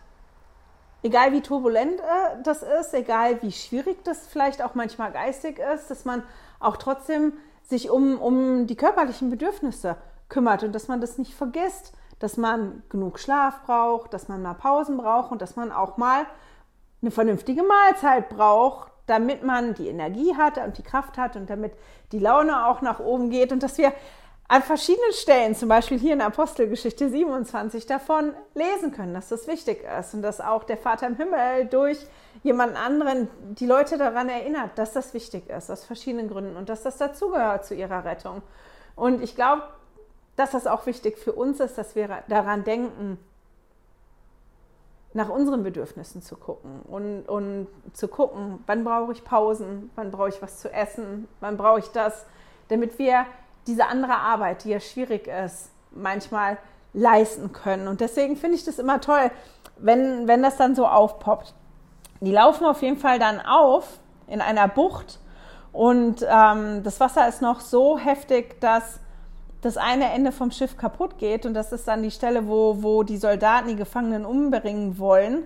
egal 1.05 1.31
wie 1.33 1.41
turbulent 1.41 1.99
äh, 1.99 2.41
das 2.43 2.63
ist, 2.63 2.93
egal 2.93 3.41
wie 3.43 3.51
schwierig 3.51 4.03
das 4.03 4.25
vielleicht 4.25 4.63
auch 4.63 4.73
manchmal 4.73 5.11
geistig 5.11 5.59
ist, 5.59 5.89
dass 5.91 6.03
man 6.03 6.23
auch 6.59 6.77
trotzdem 6.77 7.33
sich 7.63 7.91
um, 7.91 8.19
um 8.19 8.65
die 8.65 8.75
körperlichen 8.75 9.29
Bedürfnisse 9.29 9.97
kümmert 10.29 10.63
und 10.63 10.73
dass 10.73 10.87
man 10.87 11.01
das 11.01 11.19
nicht 11.19 11.35
vergisst, 11.35 11.93
dass 12.19 12.37
man 12.37 12.83
genug 12.89 13.19
Schlaf 13.19 13.63
braucht, 13.65 14.13
dass 14.13 14.27
man 14.27 14.41
mal 14.41 14.53
Pausen 14.53 14.97
braucht 14.97 15.31
und 15.31 15.41
dass 15.41 15.55
man 15.55 15.71
auch 15.71 15.97
mal 15.97 16.25
eine 17.01 17.11
vernünftige 17.11 17.63
Mahlzeit 17.63 18.29
braucht, 18.29 18.91
damit 19.05 19.43
man 19.43 19.73
die 19.75 19.87
Energie 19.87 20.35
hat 20.35 20.57
und 20.57 20.77
die 20.77 20.83
Kraft 20.83 21.17
hat 21.17 21.35
und 21.35 21.49
damit 21.49 21.73
die 22.11 22.19
Laune 22.19 22.67
auch 22.67 22.81
nach 22.81 22.99
oben 22.99 23.29
geht 23.29 23.51
und 23.51 23.61
dass 23.61 23.77
wir 23.77 23.93
an 24.47 24.61
verschiedenen 24.61 25.11
Stellen, 25.13 25.55
zum 25.55 25.69
Beispiel 25.69 25.97
hier 25.97 26.13
in 26.13 26.21
Apostelgeschichte 26.21 27.09
27, 27.09 27.87
davon 27.87 28.33
lesen 28.53 28.91
können, 28.91 29.13
dass 29.13 29.29
das 29.29 29.47
wichtig 29.47 29.83
ist 29.99 30.13
und 30.13 30.21
dass 30.21 30.39
auch 30.39 30.63
der 30.63 30.77
Vater 30.77 31.07
im 31.07 31.15
Himmel 31.15 31.65
durch 31.65 31.97
jemand 32.43 32.75
anderen 32.77 33.27
die 33.55 33.65
Leute 33.65 33.97
daran 33.97 34.29
erinnert, 34.29 34.77
dass 34.77 34.93
das 34.93 35.15
wichtig 35.15 35.49
ist, 35.49 35.71
aus 35.71 35.83
verschiedenen 35.83 36.29
Gründen 36.29 36.57
und 36.57 36.69
dass 36.69 36.83
das 36.83 36.97
dazugehört 36.97 37.65
zu 37.65 37.73
ihrer 37.73 38.05
Rettung. 38.05 38.43
Und 38.95 39.23
ich 39.23 39.35
glaube, 39.35 39.63
dass 40.35 40.51
das 40.51 40.67
auch 40.67 40.85
wichtig 40.85 41.17
für 41.17 41.31
uns 41.31 41.59
ist, 41.59 41.77
dass 41.77 41.95
wir 41.95 42.09
daran 42.27 42.63
denken, 42.63 43.17
nach 45.13 45.29
unseren 45.29 45.63
Bedürfnissen 45.63 46.21
zu 46.21 46.35
gucken 46.35 46.81
und, 46.83 47.23
und 47.29 47.67
zu 47.93 48.09
gucken, 48.09 48.61
wann 48.67 48.83
brauche 48.83 49.13
ich 49.13 49.23
Pausen, 49.23 49.89
wann 49.95 50.11
brauche 50.11 50.29
ich 50.29 50.41
was 50.41 50.59
zu 50.59 50.71
essen, 50.71 51.29
wann 51.39 51.55
brauche 51.55 51.79
ich 51.79 51.87
das, 51.91 52.25
damit 52.67 52.99
wir 52.99 53.25
diese 53.65 53.87
andere 53.87 54.17
Arbeit, 54.17 54.65
die 54.65 54.71
ja 54.71 54.79
schwierig 54.81 55.27
ist, 55.27 55.71
manchmal 55.91 56.57
leisten 56.93 57.53
können. 57.53 57.87
Und 57.87 58.01
deswegen 58.01 58.35
finde 58.35 58.57
ich 58.57 58.65
das 58.65 58.77
immer 58.77 58.99
toll, 58.99 59.31
wenn, 59.77 60.27
wenn 60.27 60.43
das 60.43 60.57
dann 60.57 60.75
so 60.75 60.85
aufpoppt. 60.85 61.53
Die 62.19 62.31
laufen 62.31 62.65
auf 62.65 62.81
jeden 62.81 62.97
Fall 62.97 63.17
dann 63.17 63.39
auf 63.39 63.99
in 64.27 64.41
einer 64.41 64.67
Bucht 64.67 65.19
und 65.75 66.25
ähm, 66.27 66.83
das 66.83 67.01
Wasser 67.01 67.27
ist 67.27 67.41
noch 67.41 67.59
so 67.59 67.97
heftig, 67.97 68.61
dass 68.61 69.01
das 69.65 69.77
eine 69.77 70.11
Ende 70.11 70.31
vom 70.31 70.51
Schiff 70.51 70.77
kaputt 70.77 71.17
geht 71.17 71.47
und 71.47 71.55
das 71.55 71.71
ist 71.71 71.87
dann 71.87 72.03
die 72.03 72.11
Stelle, 72.11 72.47
wo, 72.47 72.83
wo 72.83 73.01
die 73.01 73.17
Soldaten 73.17 73.67
die 73.67 73.75
Gefangenen 73.75 74.23
umbringen 74.23 74.99
wollen. 74.99 75.41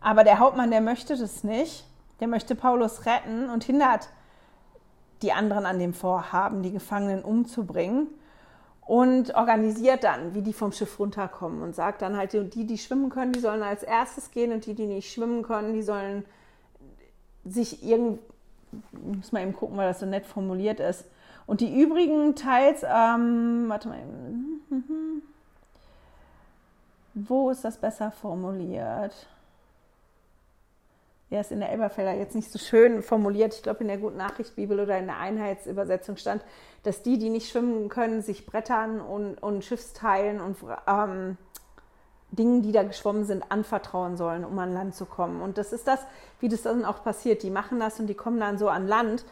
Aber 0.00 0.24
der 0.24 0.38
Hauptmann, 0.38 0.70
der 0.70 0.80
möchte 0.80 1.18
das 1.18 1.44
nicht. 1.44 1.84
Der 2.20 2.28
möchte 2.28 2.54
Paulus 2.54 3.04
retten 3.04 3.50
und 3.50 3.64
hindert 3.64 4.08
die 5.20 5.32
anderen 5.32 5.66
an 5.66 5.78
dem 5.78 5.92
Vorhaben, 5.92 6.62
die 6.62 6.72
Gefangenen 6.72 7.22
umzubringen 7.22 8.06
und 8.86 9.34
organisiert 9.34 10.02
dann, 10.02 10.34
wie 10.34 10.40
die 10.40 10.54
vom 10.54 10.72
Schiff 10.72 10.98
runterkommen 10.98 11.62
und 11.62 11.74
sagt 11.74 12.00
dann 12.00 12.16
halt, 12.16 12.32
die, 12.32 12.66
die 12.66 12.78
schwimmen 12.78 13.10
können, 13.10 13.32
die 13.32 13.40
sollen 13.40 13.62
als 13.62 13.82
erstes 13.82 14.30
gehen 14.30 14.52
und 14.52 14.64
die, 14.64 14.72
die 14.72 14.86
nicht 14.86 15.12
schwimmen 15.12 15.42
können, 15.42 15.74
die 15.74 15.82
sollen 15.82 16.24
sich 17.44 17.84
irgendwie, 17.84 18.22
muss 18.92 19.30
man 19.30 19.42
eben 19.42 19.52
gucken, 19.52 19.76
weil 19.76 19.88
das 19.88 20.00
so 20.00 20.06
nett 20.06 20.24
formuliert 20.24 20.80
ist. 20.80 21.04
Und 21.52 21.60
die 21.60 21.82
übrigen 21.82 22.34
teils, 22.34 22.82
ähm, 22.82 23.66
warte 23.68 23.90
mal, 23.90 23.98
wo 27.12 27.50
ist 27.50 27.62
das 27.62 27.76
besser 27.76 28.10
formuliert? 28.10 29.12
der 31.30 31.42
ist 31.42 31.52
in 31.52 31.60
der 31.60 31.68
Elberfelder 31.68 32.14
jetzt 32.14 32.34
nicht 32.34 32.50
so 32.50 32.58
schön 32.58 33.02
formuliert. 33.02 33.52
Ich 33.54 33.62
glaube, 33.62 33.82
in 33.82 33.88
der 33.88 33.98
Guten 33.98 34.16
Nachricht 34.16 34.56
Bibel 34.56 34.80
oder 34.80 34.98
in 34.98 35.08
der 35.08 35.18
Einheitsübersetzung 35.18 36.16
stand, 36.16 36.42
dass 36.84 37.02
die, 37.02 37.18
die 37.18 37.28
nicht 37.28 37.50
schwimmen 37.50 37.90
können, 37.90 38.22
sich 38.22 38.46
Brettern 38.46 39.02
und, 39.02 39.42
und 39.42 39.62
Schiffsteilen 39.62 40.40
und 40.40 40.56
ähm, 40.86 41.36
Dingen, 42.30 42.62
die 42.62 42.72
da 42.72 42.82
geschwommen 42.82 43.26
sind, 43.26 43.52
anvertrauen 43.52 44.16
sollen, 44.16 44.46
um 44.46 44.58
an 44.58 44.72
Land 44.72 44.94
zu 44.94 45.04
kommen. 45.04 45.42
Und 45.42 45.58
das 45.58 45.74
ist 45.74 45.86
das, 45.86 46.00
wie 46.40 46.48
das 46.48 46.62
dann 46.62 46.86
auch 46.86 47.04
passiert. 47.04 47.42
Die 47.42 47.50
machen 47.50 47.78
das 47.78 48.00
und 48.00 48.06
die 48.06 48.14
kommen 48.14 48.40
dann 48.40 48.56
so 48.56 48.70
an 48.70 48.88
Land. 48.88 49.26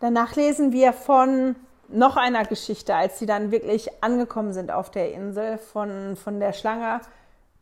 Danach 0.00 0.34
lesen 0.36 0.72
wir 0.72 0.92
von 0.92 1.56
noch 1.88 2.16
einer 2.16 2.44
Geschichte, 2.44 2.94
als 2.94 3.18
sie 3.18 3.26
dann 3.26 3.50
wirklich 3.50 4.02
angekommen 4.02 4.52
sind 4.52 4.70
auf 4.70 4.90
der 4.90 5.12
Insel 5.12 5.58
von, 5.58 6.16
von 6.16 6.40
der 6.40 6.52
Schlange, 6.52 7.00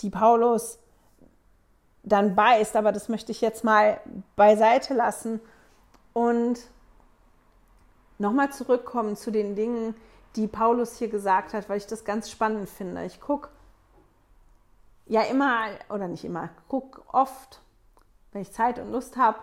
die 0.01 0.11
Paulus 0.11 0.79
dann 2.03 2.35
beißt. 2.35 2.77
Aber 2.77 2.93
das 2.93 3.09
möchte 3.09 3.33
ich 3.33 3.41
jetzt 3.41 3.65
mal 3.65 4.01
beiseite 4.37 4.95
lassen 4.95 5.41
und 6.13 6.59
nochmal 8.19 8.51
zurückkommen 8.53 9.17
zu 9.17 9.31
den 9.31 9.55
Dingen, 9.55 9.95
die 10.37 10.47
Paulus 10.47 10.97
hier 10.97 11.09
gesagt 11.09 11.53
hat, 11.53 11.69
weil 11.69 11.77
ich 11.77 11.87
das 11.87 12.05
ganz 12.05 12.31
spannend 12.31 12.69
finde. 12.69 13.05
Ich 13.05 13.21
gucke 13.21 13.51
ja 15.07 15.23
immer, 15.23 15.67
oder 15.91 16.09
nicht 16.09 16.25
immer, 16.25 16.49
gucke 16.69 17.03
oft, 17.13 17.61
wenn 18.33 18.43
ich 18.43 18.53
Zeit 18.53 18.79
und 18.79 18.91
Lust 18.91 19.17
habe, 19.17 19.39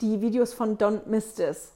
die 0.00 0.20
Videos 0.20 0.52
von 0.54 0.78
Don't 0.78 1.06
Miss 1.06 1.34
This. 1.34 1.73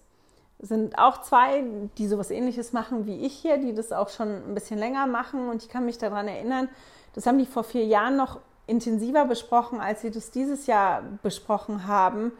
Sind 0.60 0.98
auch 0.98 1.22
zwei, 1.22 1.64
die 1.98 2.08
sowas 2.08 2.30
ähnliches 2.30 2.72
machen 2.72 3.06
wie 3.06 3.24
ich 3.24 3.34
hier, 3.34 3.58
die 3.58 3.74
das 3.74 3.92
auch 3.92 4.08
schon 4.08 4.28
ein 4.28 4.54
bisschen 4.54 4.78
länger 4.78 5.06
machen. 5.06 5.48
Und 5.48 5.62
ich 5.62 5.68
kann 5.68 5.84
mich 5.84 5.98
daran 5.98 6.26
erinnern, 6.26 6.68
das 7.14 7.26
haben 7.26 7.38
die 7.38 7.46
vor 7.46 7.64
vier 7.64 7.84
Jahren 7.84 8.16
noch 8.16 8.40
intensiver 8.66 9.24
besprochen, 9.24 9.80
als 9.80 10.02
sie 10.02 10.10
das 10.10 10.30
dieses 10.30 10.66
Jahr 10.66 11.02
besprochen 11.22 11.86
haben, 11.86 12.32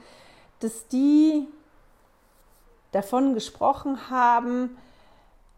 dass 0.61 0.89
die 0.89 1.49
davon 2.93 3.35
gesprochen 3.35 4.11
haben, 4.11 4.77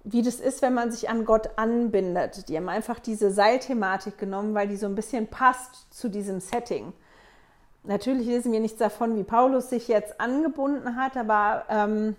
wie 0.05 0.23
das 0.23 0.37
ist, 0.37 0.63
wenn 0.63 0.75
man 0.75 0.91
sich 0.91 1.11
an 1.11 1.25
Gott 1.25 1.51
anbindet. 1.57 2.49
Die 2.49 2.57
haben 2.57 2.69
einfach 2.69 2.99
diese 2.99 3.31
Seilthematik 3.31 4.17
genommen, 4.17 4.55
weil 4.55 4.69
die 4.69 4.77
so 4.77 4.87
ein 4.87 4.95
bisschen 4.95 5.27
passt 5.27 5.93
zu 5.93 6.09
diesem 6.09 6.41
Setting. 6.41 6.93
Natürlich 7.83 8.27
lesen 8.27 8.53
wir 8.53 8.61
nichts 8.61 8.79
davon, 8.79 9.17
wie 9.17 9.25
Paulus 9.25 9.71
sich 9.71 9.89
jetzt 9.89 10.21
angebunden 10.21 10.97
hat, 10.97 11.17
aber 11.17 11.65
ähm, 11.69 12.17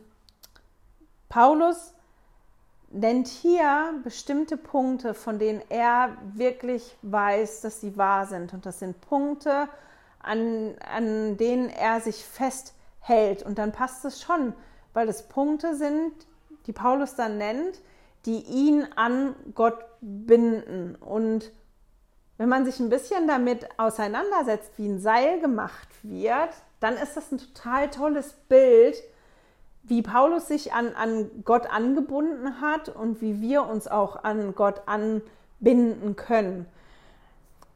Paulus 1.31 1.93
nennt 2.89 3.29
hier 3.29 3.93
bestimmte 4.03 4.57
Punkte, 4.57 5.13
von 5.13 5.39
denen 5.39 5.61
er 5.69 6.17
wirklich 6.33 6.97
weiß, 7.03 7.61
dass 7.61 7.79
sie 7.79 7.95
wahr 7.95 8.25
sind. 8.25 8.53
Und 8.53 8.65
das 8.65 8.79
sind 8.79 8.99
Punkte, 8.99 9.69
an, 10.19 10.75
an 10.81 11.37
denen 11.37 11.69
er 11.69 12.01
sich 12.01 12.25
festhält. 12.25 13.43
Und 13.43 13.59
dann 13.59 13.71
passt 13.71 14.03
es 14.03 14.21
schon, 14.21 14.53
weil 14.93 15.07
es 15.07 15.23
Punkte 15.23 15.77
sind, 15.77 16.11
die 16.67 16.73
Paulus 16.73 17.15
dann 17.15 17.37
nennt, 17.37 17.79
die 18.25 18.41
ihn 18.41 18.85
an 18.97 19.33
Gott 19.55 19.85
binden. 20.01 20.95
Und 20.95 21.49
wenn 22.37 22.49
man 22.49 22.65
sich 22.65 22.81
ein 22.81 22.89
bisschen 22.89 23.25
damit 23.29 23.69
auseinandersetzt, 23.79 24.73
wie 24.75 24.89
ein 24.89 24.99
Seil 24.99 25.39
gemacht 25.39 25.87
wird, 26.03 26.49
dann 26.81 26.95
ist 26.95 27.15
das 27.15 27.31
ein 27.31 27.37
total 27.37 27.89
tolles 27.89 28.33
Bild, 28.49 29.01
wie 29.83 30.01
Paulus 30.01 30.47
sich 30.47 30.73
an, 30.73 30.93
an 30.95 31.29
Gott 31.43 31.67
angebunden 31.71 32.61
hat 32.61 32.89
und 32.89 33.21
wie 33.21 33.41
wir 33.41 33.67
uns 33.67 33.87
auch 33.87 34.23
an 34.23 34.53
Gott 34.55 34.83
anbinden 34.85 36.15
können. 36.15 36.65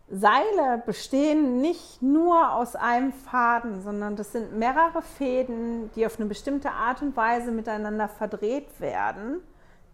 Seile 0.08 0.84
bestehen 0.86 1.62
nicht 1.62 2.03
nur 2.03 2.53
aus 2.53 2.76
einem 2.76 3.12
Faden, 3.12 3.82
sondern 3.82 4.16
das 4.16 4.34
sind 4.34 4.56
mehrere 4.56 5.01
Fäden, 5.01 5.89
die 5.95 6.06
auf 6.06 6.20
eine 6.20 6.30
bestimmte 6.30 6.72
Art 6.72 7.01
und 7.01 7.18
Weise 7.18 7.51
miteinander 7.51 8.08
verdreht 8.08 8.80
werden, 8.80 9.41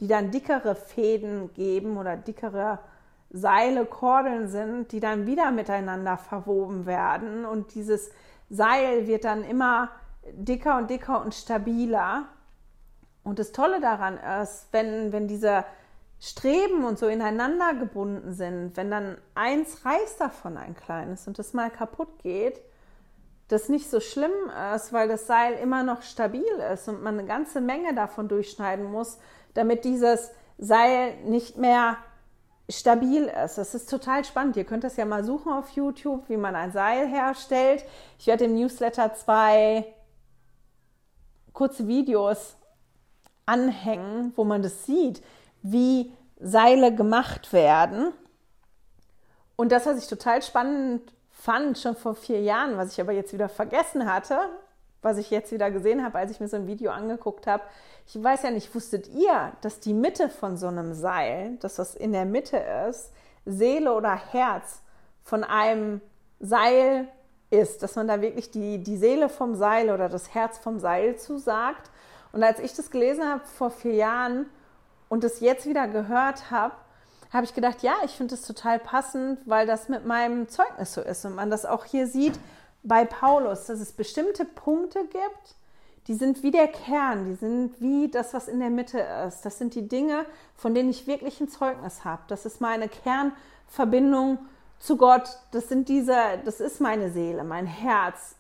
die 0.01 0.07
dann 0.07 0.32
dickere 0.32 0.76
Fäden 0.76 1.53
geben 1.53 1.97
oder 1.97 2.18
dickere 2.18 2.80
Seile, 3.30 3.86
Kordeln 3.86 4.49
sind, 4.49 4.91
die 4.91 4.99
dann 4.99 5.26
wieder 5.26 5.51
miteinander 5.51 6.18
verwoben 6.18 6.86
werden. 6.86 7.45
Und 7.45 7.74
dieses 7.76 8.12
Seil 8.49 9.07
wird 9.07 9.24
dann 9.24 9.45
immer 9.45 9.89
dicker 10.32 10.78
und 10.78 10.89
dicker 10.89 11.22
und 11.22 11.34
stabiler. 11.34 12.26
Und 13.24 13.39
das 13.39 13.51
Tolle 13.51 13.80
daran 13.82 14.17
ist, 14.41 14.67
wenn, 14.72 15.11
wenn 15.11 15.28
diese 15.28 15.63
Streben 16.19 16.86
und 16.86 16.99
so 16.99 17.07
ineinander 17.07 17.74
gebunden 17.74 18.34
sind, 18.34 18.78
wenn 18.78 18.91
dann 18.91 19.17
eins 19.34 19.86
reißt 19.86 20.22
davon 20.22 20.57
ein 20.57 20.76
kleines 20.76 21.28
und 21.28 21.39
das 21.39 21.53
mal 21.53 21.72
kaputt 21.72 22.19
geht, 22.19 22.61
das 23.47 23.69
nicht 23.69 23.89
so 23.89 23.99
schlimm 23.99 24.32
ist, 24.76 24.93
weil 24.93 25.07
das 25.07 25.28
Seil 25.28 25.53
immer 25.53 25.84
noch 25.84 26.03
stabil 26.03 26.45
ist 26.74 26.88
und 26.88 27.03
man 27.03 27.19
eine 27.19 27.28
ganze 27.28 27.59
Menge 27.59 27.93
davon 27.93 28.28
durchschneiden 28.28 28.86
muss, 28.86 29.17
damit 29.55 29.84
dieses 29.84 30.32
Seil 30.57 31.15
nicht 31.26 31.57
mehr 31.57 31.97
stabil 32.69 33.24
ist. 33.43 33.57
Das 33.57 33.76
ist 33.76 33.89
total 33.89 34.24
spannend. 34.24 34.55
Ihr 34.55 34.63
könnt 34.63 34.84
das 34.84 34.95
ja 34.95 35.05
mal 35.05 35.24
suchen 35.24 35.51
auf 35.51 35.69
YouTube, 35.72 36.30
wie 36.30 36.38
man 36.38 36.55
ein 36.55 36.72
Seil 36.72 37.07
herstellt. 37.07 37.84
Ich 38.19 38.28
werde 38.28 38.45
im 38.45 38.55
Newsletter 38.55 39.13
zwei 39.15 39.86
kurze 41.54 41.88
Videos 41.88 42.56
anhängen, 43.45 44.34
wo 44.36 44.43
man 44.43 44.62
das 44.62 44.86
sieht, 44.86 45.22
wie 45.62 46.12
Seile 46.39 46.93
gemacht 46.93 47.54
werden. 47.54 48.14
Und 49.56 49.72
das, 49.72 49.86
was 49.86 50.02
ich 50.02 50.08
total 50.08 50.41
spannend 50.41 51.14
fand, 51.30 51.78
schon 51.78 51.95
vor 51.95 52.16
vier 52.16 52.41
Jahren, 52.41 52.78
was 52.78 52.93
ich 52.93 53.02
aber 53.02 53.12
jetzt 53.12 53.34
wieder 53.34 53.49
vergessen 53.49 54.12
hatte, 54.12 54.38
was 55.02 55.18
ich 55.18 55.32
jetzt 55.32 55.52
wieder 55.52 55.72
gesehen 55.72 56.04
habe, 56.04 56.18
als 56.20 56.32
ich 56.32 56.39
mir 56.39 56.47
so 56.47 56.58
ein 56.58 56.68
Video 56.68 56.91
angeguckt 56.91 57.47
habe. 57.47 57.64
Ich 58.08 58.22
weiß 58.22 58.43
ja 58.43 58.52
nicht, 58.52 58.74
wusstet 58.74 59.08
ihr, 59.08 59.52
dass 59.62 59.80
die 59.80 59.93
Mitte 59.93 60.30
von 60.30 60.58
so 60.58 60.68
einem 60.68 60.93
Seil, 60.93 61.58
dass 61.58 61.76
das 61.76 61.95
in 61.95 62.12
der 62.12 62.26
Mitte 62.26 62.58
ist, 62.89 63.12
Seele 63.45 63.93
oder 63.93 64.16
Herz 64.16 64.82
von 65.24 65.43
einem 65.43 66.02
Seil 66.39 67.08
ist, 67.52 67.84
dass 67.84 67.95
man 67.95 68.08
da 68.08 68.22
wirklich 68.22 68.49
die, 68.49 68.80
die 68.80 68.97
Seele 68.97 69.30
vom 69.30 69.54
Seil 69.56 69.91
oder 69.91 70.10
das 70.10 70.34
Herz 70.34 70.58
vom 70.58 70.80
Seil 70.80 71.18
zusagt. 71.18 71.91
Und 72.32 72.43
als 72.43 72.60
ich 72.60 72.74
das 72.74 72.89
gelesen 72.89 73.28
habe 73.28 73.45
vor 73.45 73.70
vier 73.70 73.93
Jahren, 73.93 74.47
und 75.12 75.26
es 75.26 75.41
jetzt 75.41 75.66
wieder 75.66 75.89
gehört 75.89 76.52
habe, 76.52 76.74
habe 77.34 77.43
ich 77.43 77.54
gedacht, 77.54 77.84
ja, 77.84 77.95
ich 78.06 78.12
finde 78.12 78.36
es 78.36 78.47
total 78.47 78.80
passend, 78.80 79.39
weil 79.45 79.68
das 79.68 79.89
mit 79.89 80.06
meinem 80.06 80.47
Zeugnis 80.47 80.93
so 80.93 81.02
ist 81.02 81.26
und 81.26 81.36
man 81.36 81.49
das 81.49 81.66
auch 81.66 81.84
hier 81.84 82.08
sieht 82.08 82.39
bei 82.82 83.04
Paulus, 83.04 83.66
dass 83.66 83.82
es 83.82 83.91
bestimmte 83.91 84.45
Punkte 84.45 85.02
gibt, 85.02 85.56
die 86.08 86.14
sind 86.14 86.43
wie 86.43 86.52
der 86.52 86.70
Kern, 86.70 87.26
die 87.26 87.34
sind 87.36 87.82
wie 87.82 88.10
das, 88.10 88.34
was 88.34 88.47
in 88.47 88.62
der 88.62 88.70
Mitte 88.70 88.99
ist. 89.28 89.41
Das 89.41 89.58
sind 89.58 89.76
die 89.76 89.89
Dinge, 89.89 90.26
von 90.56 90.74
denen 90.74 90.89
ich 90.89 91.08
wirklich 91.08 91.41
ein 91.41 91.49
Zeugnis 91.49 92.06
habe. 92.06 92.22
Das 92.30 92.45
ist 92.45 92.62
meine 92.62 92.88
Kernverbindung 92.88 94.39
zu 94.82 94.98
Gott. 94.98 95.30
Das 95.52 95.70
sind 95.70 95.88
diese, 95.88 96.16
das 96.44 96.60
ist 96.60 96.82
meine 96.82 97.12
Seele, 97.12 97.44
mein 97.44 97.66
Herz 97.66 98.36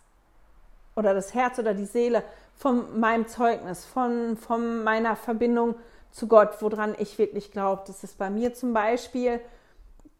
oder 0.95 1.13
das 1.13 1.33
Herz 1.33 1.59
oder 1.59 1.73
die 1.73 1.85
Seele 1.85 2.23
von 2.55 2.99
meinem 2.99 3.27
Zeugnis, 3.27 3.85
von, 3.85 4.35
von 4.37 4.83
meiner 4.83 5.15
Verbindung 5.15 5.75
zu 6.11 6.27
Gott, 6.27 6.61
woran 6.61 6.95
ich 6.97 7.17
wirklich 7.17 7.51
glaube. 7.51 7.83
Das 7.87 8.03
ist 8.03 8.17
bei 8.17 8.29
mir 8.29 8.53
zum 8.53 8.73
Beispiel, 8.73 9.39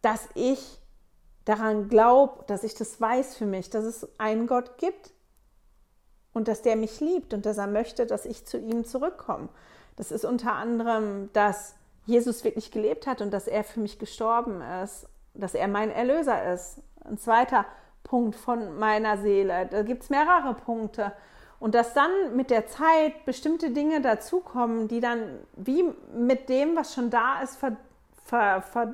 dass 0.02 0.30
ich 0.36 0.80
daran 1.46 1.90
glaube, 1.90 2.44
dass 2.48 2.64
ich 2.64 2.76
das 2.76 3.02
weiß 3.02 3.36
für 3.36 3.46
mich, 3.46 3.70
dass 3.70 3.84
es 3.84 4.08
einen 4.18 4.48
Gott 4.48 4.78
gibt 4.78 5.12
und 6.34 6.48
dass 6.48 6.62
der 6.62 6.76
mich 6.76 7.00
liebt 7.02 7.34
und 7.34 7.46
dass 7.46 7.58
er 7.58 7.68
möchte, 7.68 8.06
dass 8.06 8.26
ich 8.26 8.46
zu 8.46 8.58
ihm 8.58 8.86
zurückkomme. 8.86 9.50
Das 9.98 10.12
ist 10.12 10.24
unter 10.24 10.54
anderem, 10.54 11.30
dass 11.34 11.76
Jesus 12.06 12.44
wirklich 12.44 12.72
gelebt 12.72 13.06
hat 13.06 13.22
und 13.22 13.32
dass 13.32 13.48
er 13.48 13.64
für 13.64 13.80
mich 13.80 14.00
gestorben 14.00 14.62
ist, 14.62 15.08
dass 15.34 15.54
er 15.54 15.68
mein 15.68 15.92
Erlöser 15.92 16.54
ist. 16.54 16.82
Ein 17.04 17.18
zweiter 17.18 17.66
Punkt 18.04 18.36
von 18.36 18.78
meiner 18.78 19.18
Seele. 19.18 19.68
Da 19.70 19.84
gibt 19.84 20.04
es 20.04 20.10
mehrere 20.10 20.54
Punkte. 20.54 21.14
Und 21.60 21.76
dass 21.76 21.94
dann 21.94 22.36
mit 22.36 22.50
der 22.50 22.68
Zeit 22.68 23.24
bestimmte 23.26 23.70
Dinge 23.70 24.02
dazukommen, 24.02 24.88
die 24.88 25.00
dann 25.00 25.40
wie 25.56 25.86
mit 26.14 26.50
dem, 26.50 26.76
was 26.76 26.94
schon 26.96 27.10
da 27.12 27.42
ist, 27.42 27.58
ver, 27.58 27.78
ver, 28.26 28.62
ver, 28.64 28.94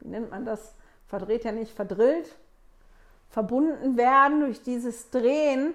wie 0.00 0.08
nennt 0.08 0.30
man 0.30 0.44
das? 0.44 0.74
Verdreht 1.06 1.44
ja 1.44 1.52
nicht, 1.52 1.72
verdrillt, 1.72 2.36
verbunden 3.30 3.96
werden 3.96 4.40
durch 4.40 4.62
dieses 4.62 5.10
Drehen, 5.10 5.72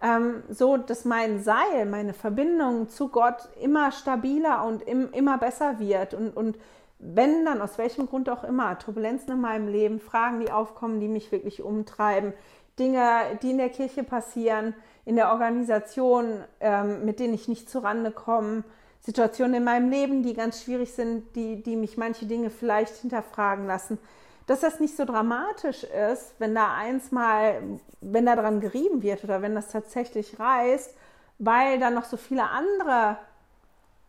ähm, 0.00 0.42
so 0.48 0.76
dass 0.76 1.04
mein 1.04 1.42
Seil, 1.42 1.84
meine 1.86 2.14
Verbindung 2.14 2.88
zu 2.88 3.08
Gott 3.08 3.48
immer 3.60 3.92
stabiler 3.92 4.64
und 4.64 4.82
im, 4.82 5.12
immer 5.12 5.38
besser 5.38 5.78
wird. 5.78 6.14
Und, 6.14 6.36
und 6.36 6.56
wenn 7.00 7.44
dann 7.46 7.62
aus 7.62 7.78
welchem 7.78 8.06
Grund 8.06 8.28
auch 8.28 8.44
immer 8.44 8.78
Turbulenzen 8.78 9.32
in 9.32 9.40
meinem 9.40 9.68
Leben, 9.68 10.00
Fragen, 10.00 10.40
die 10.40 10.52
aufkommen, 10.52 11.00
die 11.00 11.08
mich 11.08 11.32
wirklich 11.32 11.62
umtreiben, 11.62 12.34
Dinge, 12.78 13.38
die 13.42 13.50
in 13.50 13.58
der 13.58 13.70
Kirche 13.70 14.04
passieren, 14.04 14.74
in 15.04 15.16
der 15.16 15.32
Organisation, 15.32 16.44
ähm, 16.60 17.04
mit 17.04 17.18
denen 17.18 17.34
ich 17.34 17.48
nicht 17.48 17.70
zurande 17.70 18.10
komme, 18.10 18.64
Situationen 19.00 19.54
in 19.54 19.64
meinem 19.64 19.90
Leben, 19.90 20.22
die 20.22 20.34
ganz 20.34 20.62
schwierig 20.62 20.92
sind, 20.92 21.34
die, 21.34 21.62
die 21.62 21.76
mich 21.76 21.96
manche 21.96 22.26
Dinge 22.26 22.50
vielleicht 22.50 22.96
hinterfragen 22.96 23.66
lassen. 23.66 23.98
Dass 24.46 24.60
das 24.60 24.78
nicht 24.78 24.96
so 24.96 25.04
dramatisch 25.04 25.84
ist, 25.84 26.34
wenn 26.38 26.54
da 26.54 26.74
eins 26.74 27.12
mal, 27.12 27.62
wenn 28.00 28.26
da 28.26 28.36
dran 28.36 28.60
gerieben 28.60 29.02
wird 29.02 29.24
oder 29.24 29.40
wenn 29.40 29.54
das 29.54 29.68
tatsächlich 29.68 30.38
reißt, 30.38 30.94
weil 31.38 31.78
da 31.78 31.90
noch 31.90 32.04
so 32.04 32.18
viele 32.18 32.44
andere 32.50 33.16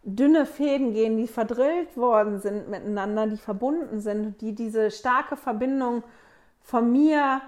dünne 0.04 0.45
Fäden 0.45 0.93
gehen, 0.93 1.18
die 1.18 1.28
verdrillt 1.28 1.95
worden 1.95 2.39
sind 2.39 2.70
miteinander, 2.70 3.28
die 3.28 3.38
verbunden 3.38 3.99
sind, 3.99 4.41
die 4.41 4.56
diese 4.56 4.89
starke 4.89 5.38
Verbindung 5.38 6.04
von 6.62 6.91
mir 6.91 7.41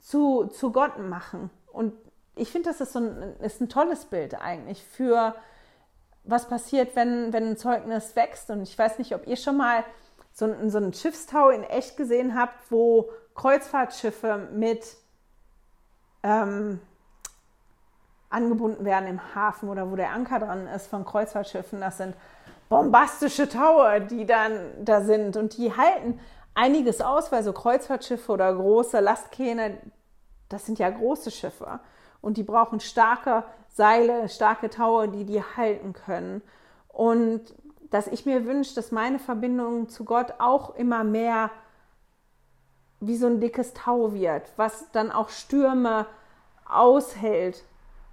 zu, 0.00 0.46
zu 0.46 0.72
Gott 0.72 0.98
machen. 0.98 1.50
Und 1.72 1.94
ich 2.36 2.50
finde, 2.50 2.68
das 2.68 2.80
ist, 2.80 2.92
so 2.92 2.98
ein, 2.98 3.36
ist 3.40 3.60
ein 3.60 3.68
tolles 3.68 4.06
Bild 4.06 4.40
eigentlich 4.40 4.84
für 4.84 5.34
was 6.24 6.48
passiert, 6.48 6.96
wenn, 6.96 7.32
wenn 7.32 7.50
ein 7.50 7.56
Zeugnis 7.56 8.16
wächst. 8.16 8.50
Und 8.50 8.62
ich 8.62 8.78
weiß 8.78 8.98
nicht, 8.98 9.14
ob 9.14 9.26
ihr 9.26 9.36
schon 9.36 9.56
mal 9.56 9.84
so, 10.32 10.52
so 10.68 10.78
einen 10.78 10.92
Schiffstau 10.92 11.50
in 11.50 11.64
echt 11.64 11.96
gesehen 11.96 12.34
habt, 12.34 12.70
wo 12.70 13.10
Kreuzfahrtschiffe 13.34 14.48
mit 14.52 14.96
ähm, 16.22 16.80
angebunden 18.34 18.84
werden 18.84 19.08
im 19.08 19.34
Hafen 19.34 19.68
oder 19.68 19.90
wo 19.90 19.96
der 19.96 20.10
Anker 20.10 20.40
dran 20.40 20.66
ist 20.66 20.88
von 20.88 21.04
Kreuzfahrtschiffen. 21.04 21.80
Das 21.80 21.98
sind 21.98 22.14
bombastische 22.68 23.48
Taue, 23.48 24.00
die 24.00 24.26
dann 24.26 24.58
da 24.84 25.02
sind 25.02 25.36
und 25.36 25.56
die 25.56 25.76
halten 25.76 26.18
einiges 26.54 27.00
aus, 27.00 27.32
weil 27.32 27.42
so 27.42 27.52
Kreuzfahrtschiffe 27.52 28.32
oder 28.32 28.54
große 28.54 29.00
Lastkähne, 29.00 29.78
das 30.48 30.66
sind 30.66 30.78
ja 30.78 30.90
große 30.90 31.30
Schiffe 31.30 31.80
und 32.20 32.36
die 32.36 32.42
brauchen 32.42 32.80
starke 32.80 33.44
Seile, 33.68 34.28
starke 34.28 34.70
Taue, 34.70 35.08
die 35.08 35.24
die 35.24 35.42
halten 35.42 35.92
können. 35.92 36.42
Und 36.88 37.42
dass 37.90 38.06
ich 38.06 38.24
mir 38.24 38.44
wünsche, 38.44 38.74
dass 38.74 38.92
meine 38.92 39.18
Verbindung 39.18 39.88
zu 39.88 40.04
Gott 40.04 40.34
auch 40.38 40.74
immer 40.76 41.04
mehr 41.04 41.50
wie 43.00 43.16
so 43.16 43.26
ein 43.26 43.40
dickes 43.40 43.74
Tau 43.74 44.14
wird, 44.14 44.50
was 44.56 44.90
dann 44.92 45.12
auch 45.12 45.28
Stürme 45.28 46.06
aushält 46.66 47.64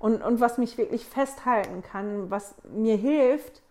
und, 0.02 0.24
und 0.24 0.39
was 0.39 0.58
mich 0.58 0.80
wirklich 0.80 1.06
festhalten 1.06 1.84
kann, 1.84 2.32
was 2.32 2.56
mir 2.64 2.97
hilft, 2.97 3.62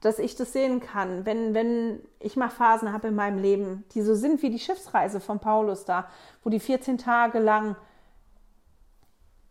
dass 0.00 0.18
ich 0.18 0.34
das 0.34 0.52
sehen 0.52 0.80
kann, 0.80 1.26
wenn, 1.26 1.54
wenn 1.54 2.00
ich 2.18 2.36
mal 2.36 2.50
Phasen 2.50 2.92
habe 2.92 3.08
in 3.08 3.14
meinem 3.14 3.38
Leben, 3.38 3.84
die 3.94 4.02
so 4.02 4.16
sind 4.16 4.42
wie 4.42 4.50
die 4.50 4.58
Schiffsreise 4.58 5.20
von 5.20 5.38
Paulus 5.38 5.84
da, 5.84 6.08
wo 6.42 6.50
die 6.50 6.58
14 6.58 6.98
Tage 6.98 7.38
lang 7.38 7.76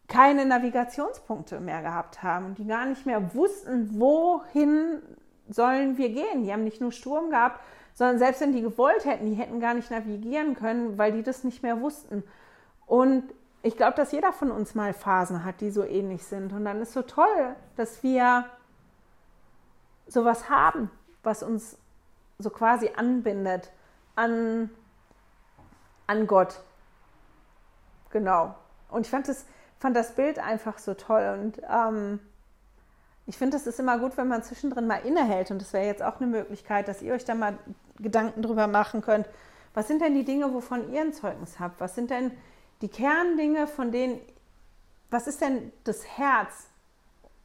keine 0.10 0.46
Navigationspunkte 0.46 1.62
mehr 1.62 1.82
gehabt 1.82 2.22
haben, 2.22 2.56
die 2.56 2.68
gar 2.68 2.86
nicht 2.86 3.06
mehr 3.06 3.34
wussten, 3.34 3.98
wohin 3.98 5.02
sollen 5.48 5.98
wir 5.98 6.10
gehen. 6.10 6.44
Die 6.44 6.52
haben 6.52 6.66
nicht 6.66 6.82
nur 6.82 6.92
Sturm 6.92 7.30
gehabt, 7.30 7.62
sondern 7.94 8.20
selbst 8.20 8.42
wenn 8.42 8.52
die 8.52 8.62
gewollt 8.62 9.06
hätten, 9.06 9.26
die 9.26 9.36
hätten 9.36 9.62
gar 9.62 9.74
nicht 9.74 9.90
navigieren 9.90 10.54
können, 10.56 10.98
weil 10.98 11.14
die 11.14 11.24
das 11.24 11.46
nicht 11.46 11.64
mehr 11.64 11.80
wussten. 11.80 12.24
Und 12.86 13.24
ich 13.64 13.76
glaube, 13.76 13.96
dass 13.96 14.12
jeder 14.12 14.34
von 14.34 14.52
uns 14.52 14.76
mal 14.76 14.94
Phasen 14.94 15.44
hat, 15.44 15.62
die 15.62 15.72
so 15.72 15.84
ähnlich 15.84 16.24
sind. 16.24 16.54
Und 16.54 16.66
dann 16.66 16.82
ist 16.82 16.94
so 16.94 17.02
toll, 17.02 17.56
dass 17.76 18.04
wir 18.04 18.46
sowas 20.08 20.50
haben, 20.50 20.90
was 21.24 21.44
uns 21.44 21.78
so 22.40 22.50
quasi 22.50 22.92
anbindet 22.96 23.72
an, 24.16 24.70
an 26.06 26.28
Gott. 26.28 26.60
Genau. 28.12 28.56
Und 28.90 29.06
ich 29.06 29.10
fand 29.10 29.28
das, 29.28 29.46
fand 29.80 29.96
das 29.96 30.16
Bild 30.16 30.40
einfach 30.40 30.78
so 30.78 30.94
toll. 30.94 31.38
Und 31.40 31.62
ähm, 31.70 32.20
ich 33.26 33.38
finde, 33.38 33.58
es 33.58 33.68
ist 33.68 33.80
immer 33.80 34.00
gut, 34.00 34.16
wenn 34.18 34.28
man 34.28 34.44
zwischendrin 34.44 34.88
mal 34.88 35.06
innehält. 35.06 35.52
Und 35.52 35.62
das 35.62 35.74
wäre 35.74 35.86
jetzt 35.86 36.04
auch 36.04 36.22
eine 36.22 36.28
Möglichkeit, 36.28 36.88
dass 36.88 37.02
ihr 37.02 37.14
euch 37.14 37.26
da 37.26 37.36
mal 37.36 37.58
Gedanken 38.00 38.42
drüber 38.42 38.68
machen 38.68 39.02
könnt. 39.02 39.28
Was 39.74 39.88
sind 39.88 40.02
denn 40.02 40.14
die 40.14 40.24
Dinge, 40.24 40.54
wovon 40.54 40.94
ihr 40.94 41.02
ein 41.02 41.14
Zeugnis 41.14 41.60
habt? 41.60 41.80
Was 41.82 41.96
sind 41.96 42.10
denn 42.10 42.32
die 42.82 42.90
Kerndinge, 42.90 43.68
von 43.68 43.92
denen, 43.92 44.20
was 45.10 45.28
ist 45.28 45.42
denn 45.42 45.72
das 45.84 46.06
Herz 46.18 46.68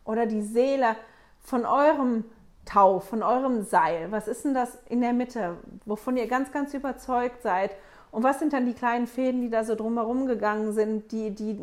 oder 0.04 0.26
die 0.26 0.42
Seele 0.42 0.96
von 1.40 1.64
eurem 1.64 2.24
Tau, 2.64 3.00
von 3.00 3.22
eurem 3.22 3.64
Seil? 3.64 4.12
Was 4.12 4.28
ist 4.28 4.44
denn 4.44 4.54
das 4.54 4.78
in 4.88 5.00
der 5.00 5.12
Mitte, 5.12 5.56
wovon 5.84 6.16
ihr 6.16 6.26
ganz, 6.26 6.52
ganz 6.52 6.74
überzeugt 6.74 7.42
seid? 7.42 7.72
Und 8.10 8.22
was 8.22 8.38
sind 8.38 8.52
dann 8.52 8.66
die 8.66 8.74
kleinen 8.74 9.06
Fäden, 9.06 9.40
die 9.40 9.50
da 9.50 9.64
so 9.64 9.74
drumherum 9.74 10.26
gegangen 10.26 10.72
sind, 10.72 11.12
die, 11.12 11.34
die 11.34 11.58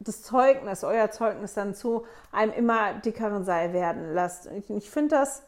das 0.00 0.22
Zeugnis, 0.22 0.84
euer 0.84 1.10
Zeugnis 1.10 1.54
dann 1.54 1.74
zu 1.74 2.04
einem 2.30 2.52
immer 2.52 2.94
dickeren 2.94 3.44
Seil 3.44 3.72
werden 3.72 4.12
lasst? 4.12 4.46
Ich, 4.52 4.68
ich 4.70 4.90
finde 4.90 5.16
das 5.16 5.42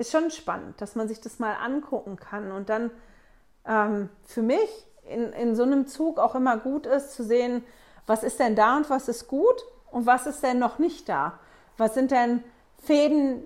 ist 0.00 0.12
schon 0.12 0.30
spannend, 0.30 0.80
dass 0.80 0.96
man 0.96 1.08
sich 1.08 1.20
das 1.20 1.38
mal 1.38 1.54
angucken 1.54 2.16
kann 2.16 2.52
und 2.52 2.70
dann 2.70 2.90
ähm, 3.66 4.08
für 4.24 4.40
mich 4.40 4.86
in, 5.10 5.32
in 5.32 5.54
so 5.54 5.62
einem 5.62 5.86
Zug 5.86 6.18
auch 6.18 6.34
immer 6.34 6.56
gut 6.56 6.86
ist 6.86 7.12
zu 7.12 7.24
sehen, 7.24 7.62
was 8.06 8.22
ist 8.22 8.40
denn 8.40 8.56
da 8.56 8.76
und 8.76 8.90
was 8.90 9.08
ist 9.08 9.28
gut 9.28 9.64
und 9.90 10.06
was 10.06 10.26
ist 10.26 10.42
denn 10.42 10.58
noch 10.58 10.78
nicht 10.78 11.08
da? 11.08 11.38
Was 11.76 11.94
sind 11.94 12.10
denn 12.10 12.42
Fäden, 12.82 13.42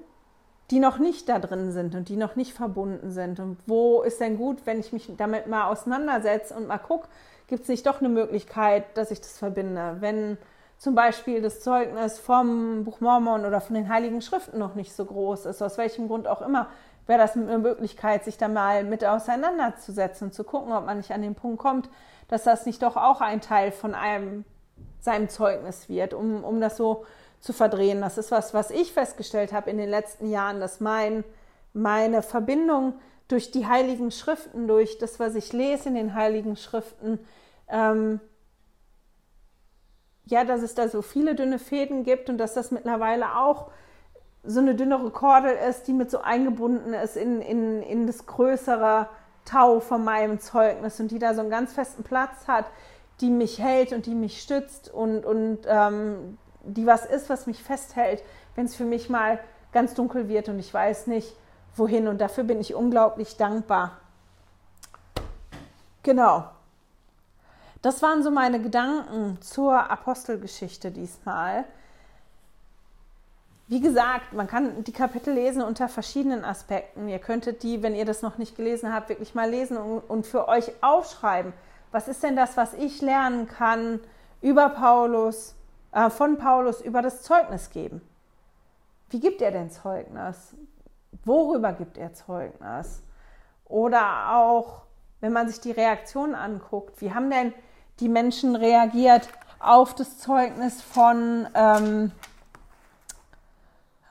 die 0.70 0.78
noch 0.78 0.98
nicht 0.98 1.28
da 1.28 1.38
drin 1.38 1.72
sind 1.72 1.94
und 1.94 2.08
die 2.08 2.16
noch 2.16 2.36
nicht 2.36 2.52
verbunden 2.52 3.10
sind? 3.10 3.40
Und 3.40 3.58
wo 3.66 4.02
ist 4.02 4.20
denn 4.20 4.36
gut, 4.38 4.64
wenn 4.64 4.80
ich 4.80 4.92
mich 4.92 5.10
damit 5.16 5.46
mal 5.46 5.68
auseinandersetze 5.68 6.54
und 6.54 6.66
mal 6.66 6.78
gucke, 6.78 7.08
gibt 7.46 7.62
es 7.62 7.68
nicht 7.68 7.86
doch 7.86 8.00
eine 8.00 8.08
Möglichkeit, 8.08 8.84
dass 8.96 9.10
ich 9.10 9.20
das 9.20 9.38
verbinde? 9.38 9.96
Wenn 10.00 10.38
zum 10.78 10.94
Beispiel 10.94 11.40
das 11.40 11.60
Zeugnis 11.60 12.18
vom 12.18 12.84
Buch 12.84 13.00
Mormon 13.00 13.44
oder 13.44 13.60
von 13.60 13.74
den 13.74 13.88
Heiligen 13.88 14.20
Schriften 14.22 14.58
noch 14.58 14.74
nicht 14.74 14.94
so 14.94 15.04
groß 15.04 15.46
ist, 15.46 15.62
aus 15.62 15.78
welchem 15.78 16.08
Grund 16.08 16.26
auch 16.26 16.42
immer, 16.42 16.68
wäre 17.06 17.18
das 17.18 17.36
eine 17.36 17.58
Möglichkeit, 17.58 18.24
sich 18.24 18.38
da 18.38 18.48
mal 18.48 18.84
mit 18.84 19.04
auseinanderzusetzen 19.04 20.28
und 20.28 20.32
zu 20.32 20.44
gucken, 20.44 20.72
ob 20.72 20.86
man 20.86 20.96
nicht 20.96 21.12
an 21.12 21.22
den 21.22 21.34
Punkt 21.34 21.58
kommt, 21.58 21.90
dass 22.28 22.44
das 22.44 22.66
nicht 22.66 22.82
doch 22.82 22.96
auch 22.96 23.20
ein 23.20 23.40
Teil 23.40 23.72
von 23.72 23.94
einem 23.94 24.44
seinem 25.00 25.28
Zeugnis 25.28 25.88
wird, 25.88 26.14
um, 26.14 26.44
um 26.44 26.60
das 26.60 26.76
so 26.76 27.04
zu 27.40 27.52
verdrehen. 27.52 28.00
Das 28.00 28.16
ist 28.16 28.30
was, 28.30 28.54
was 28.54 28.70
ich 28.70 28.92
festgestellt 28.92 29.52
habe 29.52 29.70
in 29.70 29.76
den 29.76 29.90
letzten 29.90 30.30
Jahren, 30.30 30.60
dass 30.60 30.80
mein, 30.80 31.24
meine 31.74 32.22
Verbindung 32.22 32.94
durch 33.28 33.50
die 33.50 33.66
Heiligen 33.66 34.10
Schriften, 34.10 34.66
durch 34.66 34.98
das, 34.98 35.20
was 35.20 35.34
ich 35.34 35.52
lese 35.52 35.90
in 35.90 35.94
den 35.94 36.14
Heiligen 36.14 36.56
Schriften, 36.56 37.18
ähm, 37.68 38.20
ja, 40.26 40.44
dass 40.44 40.62
es 40.62 40.74
da 40.74 40.88
so 40.88 41.02
viele 41.02 41.34
dünne 41.34 41.58
Fäden 41.58 42.02
gibt 42.02 42.30
und 42.30 42.38
dass 42.38 42.54
das 42.54 42.70
mittlerweile 42.70 43.36
auch 43.36 43.70
so 44.44 44.60
eine 44.60 44.74
dünnere 44.74 45.10
Kordel 45.10 45.56
ist, 45.68 45.86
die 45.86 45.92
mit 45.92 46.10
so 46.10 46.20
eingebunden 46.20 46.92
ist 46.92 47.16
in, 47.16 47.40
in, 47.40 47.82
in 47.82 48.06
das 48.06 48.26
größere 48.26 49.08
Tau 49.44 49.80
von 49.80 50.04
meinem 50.04 50.38
Zeugnis 50.40 51.00
und 51.00 51.10
die 51.10 51.18
da 51.18 51.34
so 51.34 51.40
einen 51.40 51.50
ganz 51.50 51.72
festen 51.72 52.02
Platz 52.02 52.46
hat, 52.46 52.66
die 53.20 53.30
mich 53.30 53.58
hält 53.58 53.92
und 53.92 54.06
die 54.06 54.14
mich 54.14 54.42
stützt 54.42 54.92
und, 54.92 55.24
und 55.24 55.60
ähm, 55.66 56.38
die 56.62 56.86
was 56.86 57.06
ist, 57.06 57.30
was 57.30 57.46
mich 57.46 57.62
festhält, 57.62 58.22
wenn 58.54 58.66
es 58.66 58.74
für 58.74 58.84
mich 58.84 59.08
mal 59.08 59.38
ganz 59.72 59.94
dunkel 59.94 60.28
wird 60.28 60.48
und 60.48 60.58
ich 60.58 60.72
weiß 60.72 61.06
nicht, 61.08 61.36
wohin. 61.76 62.08
Und 62.08 62.20
dafür 62.20 62.44
bin 62.44 62.60
ich 62.60 62.74
unglaublich 62.74 63.36
dankbar. 63.36 63.98
Genau. 66.02 66.44
Das 67.82 68.02
waren 68.02 68.22
so 68.22 68.30
meine 68.30 68.62
Gedanken 68.62 69.38
zur 69.42 69.90
Apostelgeschichte 69.90 70.90
diesmal. 70.90 71.64
Wie 73.66 73.80
gesagt, 73.80 74.34
man 74.34 74.46
kann 74.46 74.84
die 74.84 74.92
Kapitel 74.92 75.32
lesen 75.32 75.62
unter 75.62 75.88
verschiedenen 75.88 76.44
Aspekten. 76.44 77.08
Ihr 77.08 77.18
könntet 77.18 77.62
die, 77.62 77.82
wenn 77.82 77.94
ihr 77.94 78.04
das 78.04 78.20
noch 78.20 78.36
nicht 78.36 78.56
gelesen 78.56 78.92
habt, 78.92 79.08
wirklich 79.08 79.34
mal 79.34 79.48
lesen 79.48 79.78
und, 79.78 80.26
für 80.26 80.48
euch 80.48 80.70
aufschreiben. 80.82 81.54
Was 81.90 82.06
ist 82.06 82.22
denn 82.22 82.36
das, 82.36 82.58
was 82.58 82.74
ich 82.74 83.00
lernen 83.00 83.48
kann 83.48 84.00
über 84.42 84.68
Paulus, 84.68 85.54
äh, 85.92 86.10
von 86.10 86.36
Paulus 86.36 86.82
über 86.82 87.00
das 87.00 87.22
Zeugnis 87.22 87.70
geben? 87.70 88.02
Wie 89.08 89.20
gibt 89.20 89.40
er 89.40 89.50
denn 89.50 89.70
Zeugnis? 89.70 90.54
Worüber 91.24 91.72
gibt 91.72 91.96
er 91.96 92.12
Zeugnis? 92.12 93.02
Oder 93.64 94.34
auch, 94.34 94.82
wenn 95.20 95.32
man 95.32 95.48
sich 95.48 95.60
die 95.60 95.70
Reaktionen 95.70 96.34
anguckt, 96.34 97.00
wie 97.00 97.14
haben 97.14 97.30
denn 97.30 97.54
die 98.00 98.10
Menschen 98.10 98.56
reagiert 98.56 99.28
auf 99.58 99.94
das 99.94 100.18
Zeugnis 100.18 100.82
von 100.82 101.46
ähm, 101.54 102.12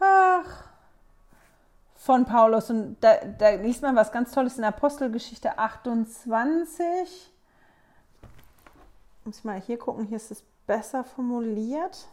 ach, 0.03 0.63
von 1.95 2.25
Paulus. 2.25 2.69
Und 2.69 2.97
da, 3.01 3.15
da 3.37 3.51
liest 3.51 3.81
man 3.81 3.95
was 3.95 4.11
ganz 4.11 4.31
Tolles 4.31 4.57
in 4.57 4.63
Apostelgeschichte 4.63 5.57
28. 5.57 7.31
Muss 9.25 9.37
ich 9.37 9.43
mal 9.43 9.61
hier 9.61 9.77
gucken, 9.77 10.05
hier 10.05 10.17
ist 10.17 10.31
es 10.31 10.43
besser 10.67 11.03
formuliert. 11.03 12.07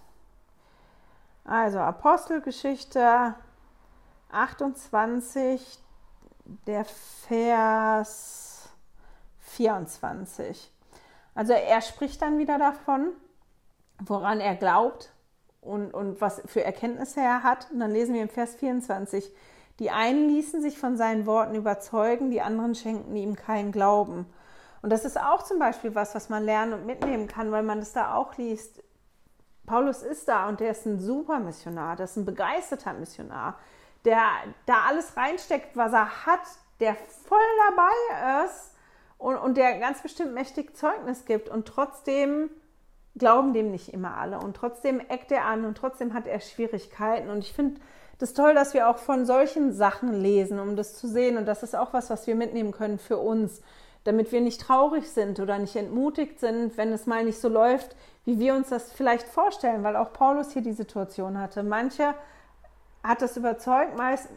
Also 1.44 1.80
Apostelgeschichte 1.80 3.34
28, 4.30 5.78
der 6.66 6.84
Vers 6.84 8.68
24. 9.40 10.72
Also 11.34 11.52
er 11.52 11.80
spricht 11.80 12.22
dann 12.22 12.38
wieder 12.38 12.58
davon, 12.58 13.12
woran 13.98 14.40
er 14.40 14.54
glaubt, 14.54 15.12
und, 15.60 15.92
und 15.92 16.20
was 16.20 16.42
für 16.46 16.64
Erkenntnisse 16.64 17.20
er 17.20 17.42
hat. 17.42 17.70
Und 17.70 17.80
dann 17.80 17.90
lesen 17.90 18.14
wir 18.14 18.22
im 18.22 18.28
Vers 18.28 18.54
24, 18.56 19.30
die 19.78 19.90
einen 19.90 20.28
ließen 20.28 20.60
sich 20.60 20.78
von 20.78 20.96
seinen 20.96 21.26
Worten 21.26 21.54
überzeugen, 21.54 22.30
die 22.30 22.42
anderen 22.42 22.74
schenkten 22.74 23.16
ihm 23.16 23.36
keinen 23.36 23.72
Glauben. 23.72 24.26
Und 24.82 24.90
das 24.90 25.04
ist 25.04 25.20
auch 25.20 25.42
zum 25.42 25.58
Beispiel 25.58 25.94
was, 25.94 26.14
was 26.14 26.28
man 26.28 26.44
lernen 26.44 26.72
und 26.72 26.86
mitnehmen 26.86 27.28
kann, 27.28 27.52
weil 27.52 27.62
man 27.62 27.80
das 27.80 27.92
da 27.92 28.14
auch 28.14 28.36
liest. 28.36 28.82
Paulus 29.66 30.02
ist 30.02 30.28
da 30.28 30.48
und 30.48 30.60
der 30.60 30.70
ist 30.70 30.86
ein 30.86 30.98
super 30.98 31.38
Missionar, 31.38 31.96
der 31.96 32.04
ist 32.04 32.16
ein 32.16 32.24
begeisterter 32.24 32.92
Missionar, 32.94 33.58
der 34.04 34.22
da 34.66 34.84
alles 34.88 35.16
reinsteckt, 35.16 35.76
was 35.76 35.92
er 35.92 36.26
hat, 36.26 36.40
der 36.80 36.94
voll 36.94 37.38
dabei 37.68 38.44
ist 38.46 38.74
und, 39.18 39.36
und 39.36 39.56
der 39.56 39.78
ganz 39.78 40.02
bestimmt 40.02 40.32
mächtig 40.32 40.76
Zeugnis 40.76 41.24
gibt 41.26 41.48
und 41.48 41.68
trotzdem 41.68 42.50
glauben 43.20 43.52
dem 43.52 43.70
nicht 43.70 43.94
immer 43.94 44.16
alle. 44.16 44.38
Und 44.40 44.56
trotzdem 44.56 44.98
eckt 44.98 45.30
er 45.30 45.44
an 45.44 45.64
und 45.64 45.78
trotzdem 45.78 46.12
hat 46.12 46.26
er 46.26 46.40
Schwierigkeiten. 46.40 47.30
Und 47.30 47.38
ich 47.38 47.52
finde 47.52 47.80
das 48.18 48.34
toll, 48.34 48.54
dass 48.54 48.74
wir 48.74 48.88
auch 48.88 48.98
von 48.98 49.24
solchen 49.24 49.72
Sachen 49.72 50.12
lesen, 50.12 50.58
um 50.58 50.74
das 50.74 50.98
zu 50.98 51.06
sehen. 51.06 51.36
Und 51.36 51.46
das 51.46 51.62
ist 51.62 51.76
auch 51.76 51.92
was, 51.92 52.10
was 52.10 52.26
wir 52.26 52.34
mitnehmen 52.34 52.72
können 52.72 52.98
für 52.98 53.18
uns, 53.18 53.62
damit 54.02 54.32
wir 54.32 54.40
nicht 54.40 54.60
traurig 54.60 55.08
sind 55.08 55.38
oder 55.38 55.58
nicht 55.58 55.76
entmutigt 55.76 56.40
sind, 56.40 56.76
wenn 56.76 56.92
es 56.92 57.06
mal 57.06 57.24
nicht 57.24 57.40
so 57.40 57.48
läuft, 57.48 57.94
wie 58.24 58.38
wir 58.38 58.54
uns 58.54 58.70
das 58.70 58.92
vielleicht 58.92 59.28
vorstellen, 59.28 59.84
weil 59.84 59.96
auch 59.96 60.12
Paulus 60.12 60.52
hier 60.52 60.62
die 60.62 60.72
Situation 60.72 61.38
hatte. 61.38 61.62
Manche 61.62 62.14
hat 63.02 63.22
das 63.22 63.36
überzeugt, 63.36 63.92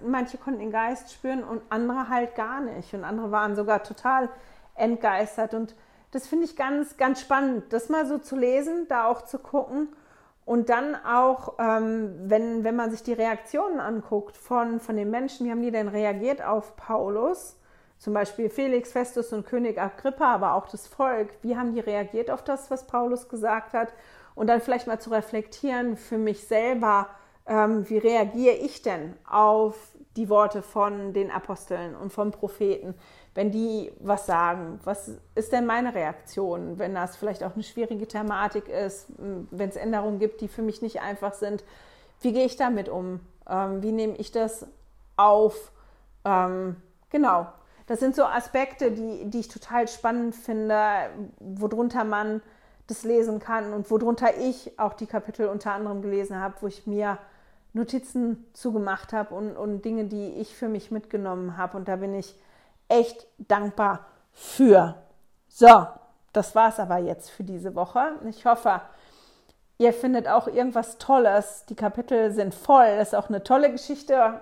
manche 0.05 0.37
konnten 0.37 0.59
den 0.59 0.71
Geist 0.71 1.11
spüren 1.11 1.43
und 1.43 1.61
andere 1.69 2.09
halt 2.09 2.35
gar 2.35 2.61
nicht. 2.61 2.93
Und 2.93 3.03
andere 3.03 3.31
waren 3.31 3.55
sogar 3.55 3.83
total 3.83 4.29
entgeistert. 4.75 5.53
Und 5.53 5.75
das 6.13 6.27
finde 6.27 6.45
ich 6.45 6.55
ganz, 6.55 6.95
ganz 6.97 7.21
spannend, 7.21 7.73
das 7.73 7.89
mal 7.89 8.05
so 8.05 8.19
zu 8.19 8.35
lesen, 8.35 8.87
da 8.87 9.07
auch 9.07 9.23
zu 9.23 9.39
gucken. 9.39 9.89
Und 10.45 10.69
dann 10.69 10.95
auch, 10.95 11.53
ähm, 11.57 12.13
wenn, 12.25 12.63
wenn 12.63 12.75
man 12.75 12.91
sich 12.91 13.01
die 13.01 13.13
Reaktionen 13.13 13.79
anguckt 13.79 14.37
von, 14.37 14.79
von 14.79 14.97
den 14.97 15.09
Menschen, 15.09 15.45
wie 15.45 15.51
haben 15.51 15.61
die 15.61 15.71
denn 15.71 15.87
reagiert 15.87 16.43
auf 16.43 16.75
Paulus? 16.75 17.57
Zum 17.97 18.13
Beispiel 18.13 18.49
Felix, 18.49 18.91
Festus 18.91 19.31
und 19.31 19.45
König 19.45 19.79
Agrippa, 19.79 20.33
aber 20.33 20.53
auch 20.53 20.67
das 20.67 20.85
Volk. 20.85 21.29
Wie 21.41 21.55
haben 21.55 21.73
die 21.73 21.79
reagiert 21.79 22.29
auf 22.29 22.43
das, 22.43 22.69
was 22.69 22.85
Paulus 22.85 23.29
gesagt 23.29 23.73
hat? 23.73 23.93
Und 24.35 24.47
dann 24.47 24.61
vielleicht 24.61 24.85
mal 24.85 24.99
zu 24.99 25.11
reflektieren 25.11 25.95
für 25.95 26.17
mich 26.17 26.45
selber, 26.45 27.07
ähm, 27.47 27.89
wie 27.89 27.97
reagiere 27.97 28.55
ich 28.55 28.81
denn 28.81 29.15
auf 29.29 29.75
die 30.17 30.29
Worte 30.29 30.61
von 30.61 31.13
den 31.13 31.31
Aposteln 31.31 31.95
und 31.95 32.11
vom 32.11 32.31
Propheten, 32.31 32.95
wenn 33.35 33.51
die 33.51 33.91
was 33.99 34.25
sagen? 34.25 34.79
Was 34.83 35.11
ist 35.35 35.51
denn 35.51 35.65
meine 35.65 35.95
Reaktion, 35.95 36.77
wenn 36.77 36.93
das 36.93 37.15
vielleicht 37.15 37.43
auch 37.43 37.53
eine 37.53 37.63
schwierige 37.63 38.07
Thematik 38.07 38.67
ist, 38.67 39.07
wenn 39.17 39.69
es 39.69 39.75
Änderungen 39.75 40.19
gibt, 40.19 40.41
die 40.41 40.47
für 40.47 40.61
mich 40.61 40.81
nicht 40.81 41.01
einfach 41.01 41.33
sind? 41.33 41.63
Wie 42.21 42.33
gehe 42.33 42.45
ich 42.45 42.57
damit 42.57 42.89
um? 42.89 43.19
Ähm, 43.49 43.81
wie 43.81 43.91
nehme 43.91 44.15
ich 44.17 44.31
das 44.31 44.67
auf? 45.17 45.71
Ähm, 46.25 46.75
genau, 47.09 47.47
das 47.87 47.99
sind 47.99 48.15
so 48.15 48.23
Aspekte, 48.23 48.91
die, 48.91 49.25
die 49.29 49.39
ich 49.39 49.47
total 49.47 49.87
spannend 49.87 50.35
finde, 50.35 51.09
worunter 51.39 52.03
man 52.03 52.41
das 52.87 53.03
lesen 53.03 53.39
kann 53.39 53.73
und 53.73 53.89
worunter 53.89 54.37
ich 54.37 54.77
auch 54.77 54.93
die 54.93 55.05
Kapitel 55.05 55.47
unter 55.47 55.73
anderem 55.73 56.01
gelesen 56.01 56.39
habe, 56.39 56.55
wo 56.61 56.67
ich 56.67 56.85
mir 56.85 57.17
Notizen 57.73 58.45
zugemacht 58.53 59.13
habe 59.13 59.33
und, 59.33 59.55
und 59.57 59.83
Dinge, 59.83 60.05
die 60.05 60.33
ich 60.33 60.55
für 60.55 60.69
mich 60.69 60.91
mitgenommen 60.91 61.57
habe. 61.57 61.77
Und 61.77 61.87
da 61.87 61.95
bin 61.95 62.13
ich 62.13 62.35
echt 62.93 63.27
dankbar 63.37 64.05
für. 64.31 64.95
So, 65.47 65.87
das 66.31 66.55
war 66.55 66.69
es 66.69 66.79
aber 66.79 66.97
jetzt 66.97 67.29
für 67.29 67.43
diese 67.43 67.75
Woche. 67.75 68.13
Ich 68.27 68.45
hoffe, 68.45 68.81
ihr 69.77 69.93
findet 69.93 70.27
auch 70.27 70.47
irgendwas 70.47 70.97
Tolles. 70.97 71.65
Die 71.69 71.75
Kapitel 71.75 72.31
sind 72.31 72.55
voll. 72.55 72.97
Das 72.97 73.09
ist 73.09 73.15
auch 73.15 73.29
eine 73.29 73.43
tolle 73.43 73.71
Geschichte 73.71 74.39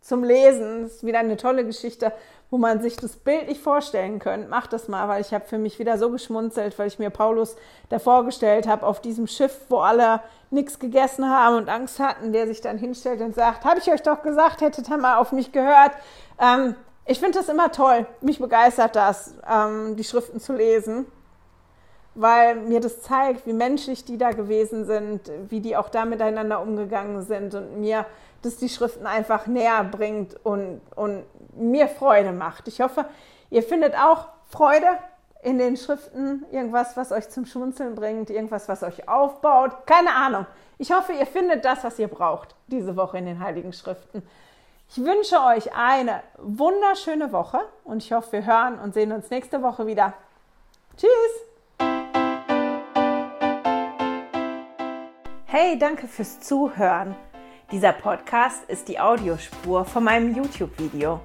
zum 0.00 0.24
Lesen. 0.24 0.82
Das 0.82 0.92
ist 0.94 1.06
wieder 1.06 1.18
eine 1.18 1.36
tolle 1.36 1.64
Geschichte, 1.64 2.12
wo 2.50 2.58
man 2.58 2.80
sich 2.80 2.96
das 2.96 3.16
Bild 3.16 3.48
nicht 3.48 3.60
vorstellen 3.60 4.20
könnte. 4.20 4.48
Macht 4.48 4.72
das 4.72 4.88
mal, 4.88 5.08
weil 5.08 5.20
ich 5.20 5.34
habe 5.34 5.46
für 5.46 5.58
mich 5.58 5.78
wieder 5.78 5.98
so 5.98 6.10
geschmunzelt, 6.10 6.78
weil 6.78 6.88
ich 6.88 6.98
mir 6.98 7.10
Paulus 7.10 7.56
da 7.88 7.98
vorgestellt 7.98 8.66
habe 8.66 8.86
auf 8.86 9.00
diesem 9.00 9.26
Schiff, 9.26 9.66
wo 9.68 9.78
alle 9.78 10.20
nichts 10.50 10.78
gegessen 10.78 11.28
haben 11.28 11.56
und 11.56 11.68
Angst 11.68 11.98
hatten, 11.98 12.32
der 12.32 12.46
sich 12.46 12.60
dann 12.60 12.78
hinstellt 12.78 13.20
und 13.20 13.34
sagt, 13.34 13.64
habe 13.64 13.80
ich 13.80 13.90
euch 13.90 14.02
doch 14.02 14.22
gesagt, 14.22 14.60
hättet 14.60 14.88
ihr 14.88 14.96
mal 14.96 15.18
auf 15.18 15.32
mich 15.32 15.52
gehört. 15.52 15.92
Ähm, 16.40 16.74
ich 17.08 17.20
finde 17.20 17.38
das 17.38 17.48
immer 17.48 17.72
toll. 17.72 18.06
Mich 18.20 18.38
begeistert 18.38 18.94
das, 18.94 19.34
ähm, 19.50 19.96
die 19.96 20.04
Schriften 20.04 20.40
zu 20.40 20.52
lesen, 20.52 21.06
weil 22.14 22.56
mir 22.56 22.80
das 22.80 23.00
zeigt, 23.00 23.46
wie 23.46 23.54
menschlich 23.54 24.04
die 24.04 24.18
da 24.18 24.32
gewesen 24.32 24.84
sind, 24.84 25.30
wie 25.48 25.60
die 25.60 25.76
auch 25.76 25.88
da 25.88 26.04
miteinander 26.04 26.60
umgegangen 26.60 27.22
sind 27.22 27.54
und 27.54 27.80
mir 27.80 28.04
das 28.42 28.58
die 28.58 28.68
Schriften 28.68 29.06
einfach 29.06 29.46
näher 29.46 29.84
bringt 29.84 30.36
und, 30.44 30.82
und 30.94 31.24
mir 31.56 31.88
Freude 31.88 32.32
macht. 32.32 32.68
Ich 32.68 32.82
hoffe, 32.82 33.06
ihr 33.50 33.62
findet 33.62 33.94
auch 33.96 34.28
Freude 34.46 34.86
in 35.42 35.58
den 35.58 35.78
Schriften, 35.78 36.44
irgendwas, 36.52 36.96
was 36.96 37.10
euch 37.10 37.30
zum 37.30 37.46
Schmunzeln 37.46 37.94
bringt, 37.94 38.28
irgendwas, 38.28 38.68
was 38.68 38.82
euch 38.82 39.08
aufbaut. 39.08 39.86
Keine 39.86 40.14
Ahnung. 40.14 40.46
Ich 40.76 40.92
hoffe, 40.92 41.12
ihr 41.12 41.26
findet 41.26 41.64
das, 41.64 41.84
was 41.84 41.98
ihr 41.98 42.08
braucht 42.08 42.54
diese 42.66 42.96
Woche 42.96 43.16
in 43.18 43.24
den 43.24 43.42
Heiligen 43.42 43.72
Schriften. 43.72 44.22
Ich 44.90 44.96
wünsche 44.96 45.36
euch 45.44 45.74
eine 45.74 46.22
wunderschöne 46.38 47.30
Woche 47.30 47.60
und 47.84 48.02
ich 48.02 48.10
hoffe, 48.10 48.32
wir 48.32 48.46
hören 48.46 48.78
und 48.78 48.94
sehen 48.94 49.12
uns 49.12 49.28
nächste 49.28 49.60
Woche 49.60 49.86
wieder. 49.86 50.14
Tschüss! 50.96 51.10
Hey, 55.44 55.78
danke 55.78 56.08
fürs 56.08 56.40
Zuhören. 56.40 57.14
Dieser 57.70 57.92
Podcast 57.92 58.64
ist 58.68 58.88
die 58.88 58.98
Audiospur 58.98 59.84
von 59.84 60.04
meinem 60.04 60.34
YouTube-Video. 60.34 61.20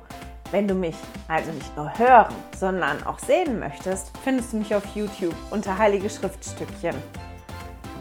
Wenn 0.52 0.68
du 0.68 0.74
mich 0.74 0.98
also 1.30 1.54
nicht 1.54 1.78
nur 1.78 1.98
hören, 1.98 2.36
sondern 2.60 3.02
auch 3.08 3.20
sehen 3.20 3.60
möchtest, 3.60 4.12
findest 4.26 4.52
du 4.52 4.58
mich 4.58 4.76
auf 4.76 4.84
YouTube 4.94 5.36
unter 5.52 5.78
Heilige 5.78 6.10
Schriftstückchen. 6.10 6.98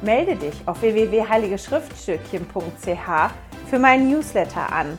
Melde 0.03 0.35
dich 0.35 0.57
auf 0.67 0.83
www.heiligeschriftstückchen.ch 0.83 3.31
für 3.71 3.79
meinen 3.79 4.11
Newsletter 4.11 4.73
an 4.73 4.99